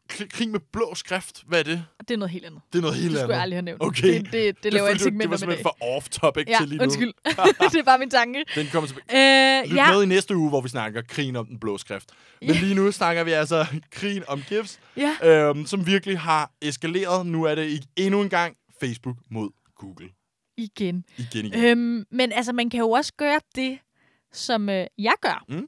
Krig, 0.10 0.49
med 0.49 0.60
blå 0.74 0.95
skrift, 0.95 1.43
hvad 1.47 1.60
er 1.60 1.64
det? 1.64 1.86
Det 1.99 2.12
er 2.12 2.18
noget 2.18 2.32
helt 2.32 2.45
andet. 2.45 2.62
Det 2.74 2.78
er 2.80 2.82
noget 2.82 2.97
helt 2.97 3.12
Det 3.12 3.20
skulle 3.20 3.24
andet. 3.24 3.34
jeg 3.36 3.41
aldrig 3.41 3.55
have 3.57 3.62
nævnt. 3.66 3.84
Okay. 3.84 4.20
Det, 4.22 4.32
det, 4.32 4.64
det 4.64 4.74
laver 4.74 4.88
jeg 4.88 4.93
ikke 4.95 5.03
du- 5.03 5.10
Det 5.10 5.20
var 5.20 5.28
med 5.30 5.38
simpelthen 5.38 5.64
for 5.64 5.78
off-topic 5.97 6.43
Ja, 6.47 6.57
til 6.60 6.68
lige 6.70 6.78
nu. 6.78 6.84
undskyld. 6.84 7.14
det 7.72 7.80
er 7.80 7.84
bare 7.84 7.99
min 7.99 8.10
tanke. 8.10 8.45
Den 8.55 8.68
kommer 8.72 8.88
tilbage. 8.88 9.60
Øh, 9.64 9.70
Lyt 9.70 9.76
ja, 9.76 9.91
med 9.91 10.03
i 10.03 10.05
næste 10.05 10.36
uge, 10.36 10.49
hvor 10.49 10.62
vi 10.62 10.70
snakker 10.70 11.01
krigen 11.01 11.36
om 11.36 11.45
den 11.45 11.60
blå 11.60 11.78
skrift. 11.78 12.10
Men 12.41 12.55
lige 12.55 12.76
nu 12.76 12.91
snakker 12.91 13.24
vi 13.24 13.32
altså 13.32 13.66
krigen 13.91 14.24
om 14.28 14.41
GIFs, 14.49 14.80
ja. 14.97 15.16
øhm, 15.49 15.66
som 15.66 15.88
virkelig 15.88 16.20
har 16.20 16.51
eskaleret. 16.62 17.26
Nu 17.26 17.43
er 17.43 17.55
det 17.55 17.84
endnu 17.95 18.22
en 18.22 18.30
gang 18.30 18.55
Facebook 18.80 19.18
mod 19.32 19.49
Google. 19.76 20.10
Igen. 20.57 21.03
Igen 21.18 21.45
igen. 21.45 21.64
Øhm, 21.66 22.05
men 22.12 22.32
altså, 22.32 22.53
man 22.53 22.70
kan 22.70 22.80
jo 22.80 22.91
også 22.91 23.14
gøre 23.18 23.39
det, 23.55 23.80
som 24.34 24.70
øh, 24.70 24.86
jeg 24.97 25.14
gør 25.22 25.45
Mm. 25.49 25.68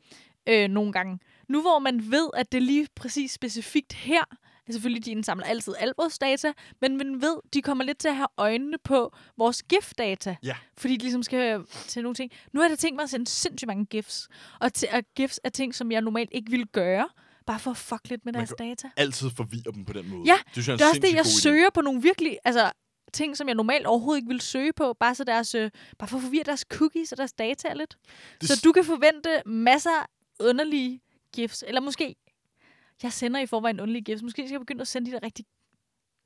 øh, 0.49 0.67
nogle 0.69 0.91
gange. 0.93 1.19
Nu 1.51 1.61
hvor 1.61 1.79
man 1.79 2.11
ved, 2.11 2.29
at 2.33 2.51
det 2.51 2.61
lige 2.63 2.87
præcis 2.95 3.31
specifikt 3.31 3.93
her, 3.93 4.23
altså 4.67 4.73
selvfølgelig 4.73 5.05
de 5.05 5.11
indsamler 5.11 5.45
altid 5.45 5.73
al 5.79 5.93
vores 5.97 6.19
data, 6.19 6.53
men 6.81 6.97
man 6.97 7.21
ved, 7.21 7.37
de 7.53 7.61
kommer 7.61 7.83
lidt 7.83 7.97
til 7.97 8.07
at 8.07 8.15
have 8.15 8.27
øjnene 8.37 8.77
på 8.83 9.13
vores 9.37 9.63
GIF-data. 9.63 10.35
Ja. 10.43 10.55
Fordi 10.77 10.93
de 10.97 11.01
ligesom 11.03 11.23
skal 11.23 11.63
til 11.87 12.01
nogle 12.01 12.15
ting. 12.15 12.31
Nu 12.53 12.59
har 12.59 12.65
jeg 12.67 12.69
da 12.69 12.75
tænkt 12.75 12.95
mig 12.95 13.03
at 13.03 13.09
sende 13.09 13.27
sindssygt 13.27 13.67
mange 13.67 13.85
GIFs. 13.85 14.27
Og, 14.59 14.73
til, 14.73 14.89
og 14.93 15.03
GIFs 15.15 15.39
er 15.43 15.49
ting, 15.49 15.75
som 15.75 15.91
jeg 15.91 16.01
normalt 16.01 16.29
ikke 16.33 16.51
ville 16.51 16.65
gøre, 16.65 17.09
bare 17.45 17.59
for 17.59 17.71
at 17.71 17.77
fuck 17.77 18.09
lidt 18.09 18.25
med 18.25 18.33
Man 18.33 18.39
deres 18.39 18.53
data. 18.57 18.89
Altid 18.97 19.29
forvirre 19.37 19.71
dem 19.75 19.85
på 19.85 19.93
den 19.93 20.09
måde. 20.09 20.23
Ja, 20.25 20.37
det, 20.45 20.51
synes 20.51 20.67
jeg 20.67 20.77
Det 20.79 20.85
er 20.85 20.89
også 20.89 21.01
det, 21.01 21.13
jeg 21.13 21.23
god 21.23 21.31
idé. 21.31 21.41
søger 21.41 21.69
på 21.73 21.81
nogle 21.81 22.01
virkelig, 22.01 22.37
altså 22.45 22.71
ting, 23.13 23.37
som 23.37 23.47
jeg 23.47 23.55
normalt 23.55 23.85
overhovedet 23.85 24.19
ikke 24.19 24.27
ville 24.27 24.41
søge 24.41 24.73
på, 24.73 24.93
bare, 24.99 25.15
så 25.15 25.23
deres, 25.23 25.55
øh, 25.55 25.71
bare 25.99 26.07
for 26.07 26.17
at 26.17 26.23
forvirre 26.23 26.43
deres 26.43 26.65
cookies 26.73 27.11
og 27.11 27.17
deres 27.17 27.33
data 27.33 27.73
lidt. 27.73 27.97
Det 28.41 28.49
Så 28.49 28.61
du 28.63 28.71
kan 28.71 28.83
forvente 28.83 29.41
masser 29.45 29.89
af 29.91 30.05
underlige 30.39 31.01
gifs, 31.33 31.63
eller 31.67 31.81
måske, 31.81 32.15
jeg 33.03 33.13
sender 33.13 33.39
i 33.41 33.45
forvejen 33.45 33.79
underlige 33.79 34.03
gifs, 34.03 34.21
måske 34.23 34.41
skal 34.47 34.51
jeg 34.51 34.59
begynde 34.59 34.81
at 34.81 34.87
sende 34.87 35.07
de 35.11 35.15
der 35.15 35.23
rigtig 35.23 35.45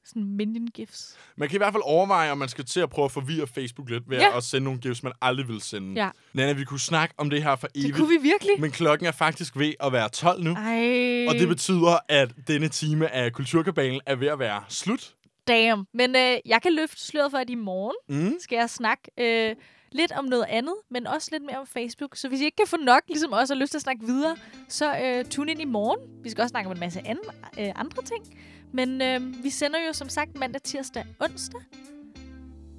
sådan 0.05 0.23
minion 0.23 0.67
gifs. 0.67 1.17
Man 1.37 1.49
kan 1.49 1.55
i 1.55 1.59
hvert 1.59 1.73
fald 1.73 1.83
overveje, 1.85 2.31
om 2.31 2.37
man 2.37 2.49
skal 2.49 2.65
til 2.65 2.79
at 2.79 2.89
prøve 2.89 3.05
at 3.05 3.11
forvirre 3.11 3.47
Facebook 3.47 3.89
lidt 3.89 4.09
ved 4.09 4.17
Ja. 4.17 4.37
at 4.37 4.43
sende 4.43 4.63
nogle 4.65 4.79
GIFs, 4.79 5.03
man 5.03 5.13
aldrig 5.21 5.47
vil 5.47 5.61
sende. 5.61 6.03
Ja. 6.03 6.09
Nana, 6.33 6.53
vi 6.53 6.63
kunne 6.63 6.79
snakke 6.79 7.15
om 7.17 7.29
det 7.29 7.43
her 7.43 7.55
for 7.55 7.67
Det 7.67 7.79
evigt. 7.83 7.95
kunne 7.95 8.07
vi 8.09 8.17
virkelig. 8.21 8.61
Men 8.61 8.71
klokken 8.71 9.07
er 9.07 9.11
faktisk 9.11 9.57
ved 9.57 9.73
at 9.79 9.91
være 9.91 10.09
12 10.09 10.43
nu. 10.43 10.53
Ej, 10.53 11.27
Og 11.27 11.33
det 11.35 11.47
betyder, 11.47 11.97
at 12.09 12.31
denne 12.47 12.67
time 12.67 13.09
af 13.11 13.33
Kulturkabalen 13.33 14.01
er 14.05 14.15
ved 14.15 14.27
at 14.27 14.39
være 14.39 14.63
slut. 14.69 15.15
damn. 15.47 15.87
Men 15.93 16.15
øh, 16.15 16.37
jeg 16.45 16.61
kan 16.61 16.73
løfte 16.73 17.01
sløret 17.05 17.31
for, 17.31 17.37
at 17.37 17.49
i 17.49 17.55
morgen 17.55 18.25
Mm. 18.25 18.35
skal 18.39 18.55
jeg 18.55 18.69
snakke 18.69 19.03
øh, 19.19 19.55
lidt 19.95 20.11
om 20.11 20.25
noget 20.25 20.45
andet, 20.49 20.73
men 20.91 21.07
også 21.07 21.29
lidt 21.31 21.43
mere 21.43 21.59
om 21.59 21.67
Facebook. 21.67 22.15
Så 22.15 22.27
hvis 22.27 22.41
I 22.41 22.45
ikke 22.45 22.55
kan 22.57 22.67
få 22.67 22.77
nok, 22.77 23.01
ligesom 23.07 23.33
os, 23.33 23.51
og 23.51 23.57
lyst 23.57 23.71
til 23.71 23.77
at 23.77 23.81
snakke 23.81 24.05
videre, 24.05 24.35
så 24.69 24.97
øh, 24.97 25.25
tune 25.25 25.51
ind 25.51 25.61
i 25.61 25.65
morgen. 25.65 25.99
Vi 26.23 26.29
skal 26.29 26.41
også 26.41 26.51
snakke 26.51 26.67
om 26.69 26.73
en 26.75 26.79
masse 26.79 26.99
andre, 26.99 27.31
øh, 27.59 27.71
andre 27.75 28.03
ting. 28.03 28.37
Men 28.73 29.01
øh, 29.01 29.43
vi 29.43 29.49
sender 29.49 29.79
jo 29.87 29.93
som 29.93 30.09
sagt 30.09 30.35
mandag, 30.39 30.61
tirsdag, 30.61 31.03
onsdag. 31.19 31.61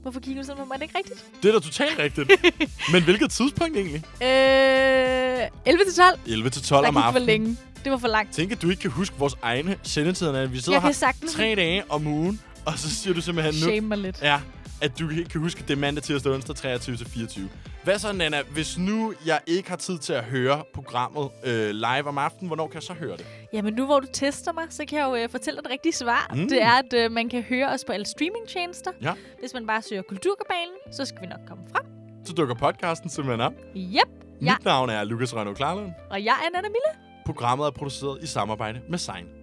Hvorfor 0.02 0.20
kigger 0.20 0.42
du 0.42 0.46
sådan 0.46 0.62
på 0.62 0.64
mig? 0.64 0.74
Er 0.74 0.78
det 0.78 0.82
ikke 0.84 0.98
rigtigt? 0.98 1.26
Det 1.42 1.48
er 1.48 1.52
da 1.52 1.58
totalt 1.60 1.98
rigtigt. 1.98 2.30
Men 2.92 3.02
hvilket 3.04 3.30
tidspunkt 3.30 3.76
egentlig? 3.76 4.02
Øh, 4.22 5.48
11 5.66 5.84
til 5.84 5.94
12. 5.94 6.20
11 6.26 6.50
til 6.50 6.62
12 6.62 6.82
Der 6.82 6.88
om 6.88 6.94
gik 6.94 7.00
for 7.00 7.06
aftenen. 7.06 7.26
længe. 7.26 7.56
Det 7.84 7.92
var 7.92 7.98
for 7.98 8.08
langt. 8.08 8.32
Tænk, 8.32 8.52
at 8.52 8.62
du 8.62 8.70
ikke 8.70 8.80
kan 8.80 8.90
huske 8.90 9.16
vores 9.18 9.34
egne 9.42 9.78
sendetider. 9.82 10.46
Vi 10.46 10.58
sidder 10.60 10.72
Jeg 10.72 10.82
her 10.82 10.88
kan 10.88 10.94
sagtens 10.94 11.32
tre 11.32 11.54
dage 11.56 11.90
om 11.90 12.06
ugen, 12.06 12.40
og 12.66 12.78
så 12.78 12.90
siger 12.94 13.14
du 13.14 13.20
simpelthen 13.20 13.54
nu, 13.54 13.60
shame 13.60 13.80
mig 13.88 13.98
lidt. 13.98 14.22
ja, 14.22 14.40
at 14.82 14.98
du 14.98 15.08
ikke 15.10 15.24
kan 15.24 15.40
huske, 15.40 15.60
at 15.60 15.68
det 15.68 15.74
er 15.74 15.78
mandag, 15.78 16.02
tirsdag, 16.02 16.32
onsdag, 16.32 16.56
23 16.56 16.96
til 16.96 17.06
24. 17.06 17.48
Hvad 17.84 17.98
så, 17.98 18.12
Nana? 18.12 18.42
Hvis 18.42 18.78
nu 18.78 19.14
jeg 19.26 19.40
ikke 19.46 19.68
har 19.68 19.76
tid 19.76 19.98
til 19.98 20.12
at 20.12 20.24
høre 20.24 20.64
programmet 20.74 21.30
øh, 21.44 21.70
live 21.70 22.08
om 22.08 22.18
aftenen, 22.18 22.46
hvornår 22.48 22.66
kan 22.66 22.74
jeg 22.74 22.82
så 22.82 22.92
høre 22.92 23.16
det? 23.16 23.26
Jamen 23.52 23.74
nu 23.74 23.86
hvor 23.86 24.00
du 24.00 24.06
tester 24.12 24.52
mig, 24.52 24.64
så 24.70 24.84
kan 24.88 24.98
jeg 24.98 25.04
jo 25.04 25.14
øh, 25.16 25.28
fortælle 25.30 25.56
dig 25.56 25.64
det 25.64 25.70
rigtige 25.72 25.92
svar. 25.92 26.30
Mm. 26.34 26.48
Det 26.48 26.62
er, 26.62 26.70
at 26.72 26.92
øh, 26.94 27.12
man 27.12 27.28
kan 27.28 27.42
høre 27.42 27.68
os 27.68 27.84
på 27.84 27.92
alle 27.92 28.06
streamingtjenester. 28.06 28.90
Ja. 29.02 29.12
Hvis 29.40 29.54
man 29.54 29.66
bare 29.66 29.82
søger 29.82 30.02
Kulturkabalen, 30.02 30.74
så 30.92 31.04
skal 31.04 31.20
vi 31.22 31.26
nok 31.26 31.40
komme 31.48 31.64
frem. 31.72 31.84
Så 32.24 32.32
dukker 32.32 32.54
podcasten 32.54 33.10
simpelthen 33.10 33.40
op. 33.40 33.52
Yep. 33.76 33.92
Ja. 34.42 34.54
Mit 34.54 34.64
navn 34.64 34.90
er 34.90 35.04
Lukas 35.04 35.34
Rønne 35.34 35.54
Klarlund. 35.54 35.90
Og 36.10 36.24
jeg 36.24 36.34
er 36.46 36.50
Nana 36.52 36.68
Mille. 36.68 37.02
Programmet 37.26 37.66
er 37.66 37.70
produceret 37.70 38.22
i 38.22 38.26
samarbejde 38.26 38.80
med 38.88 38.98
Sign. 38.98 39.35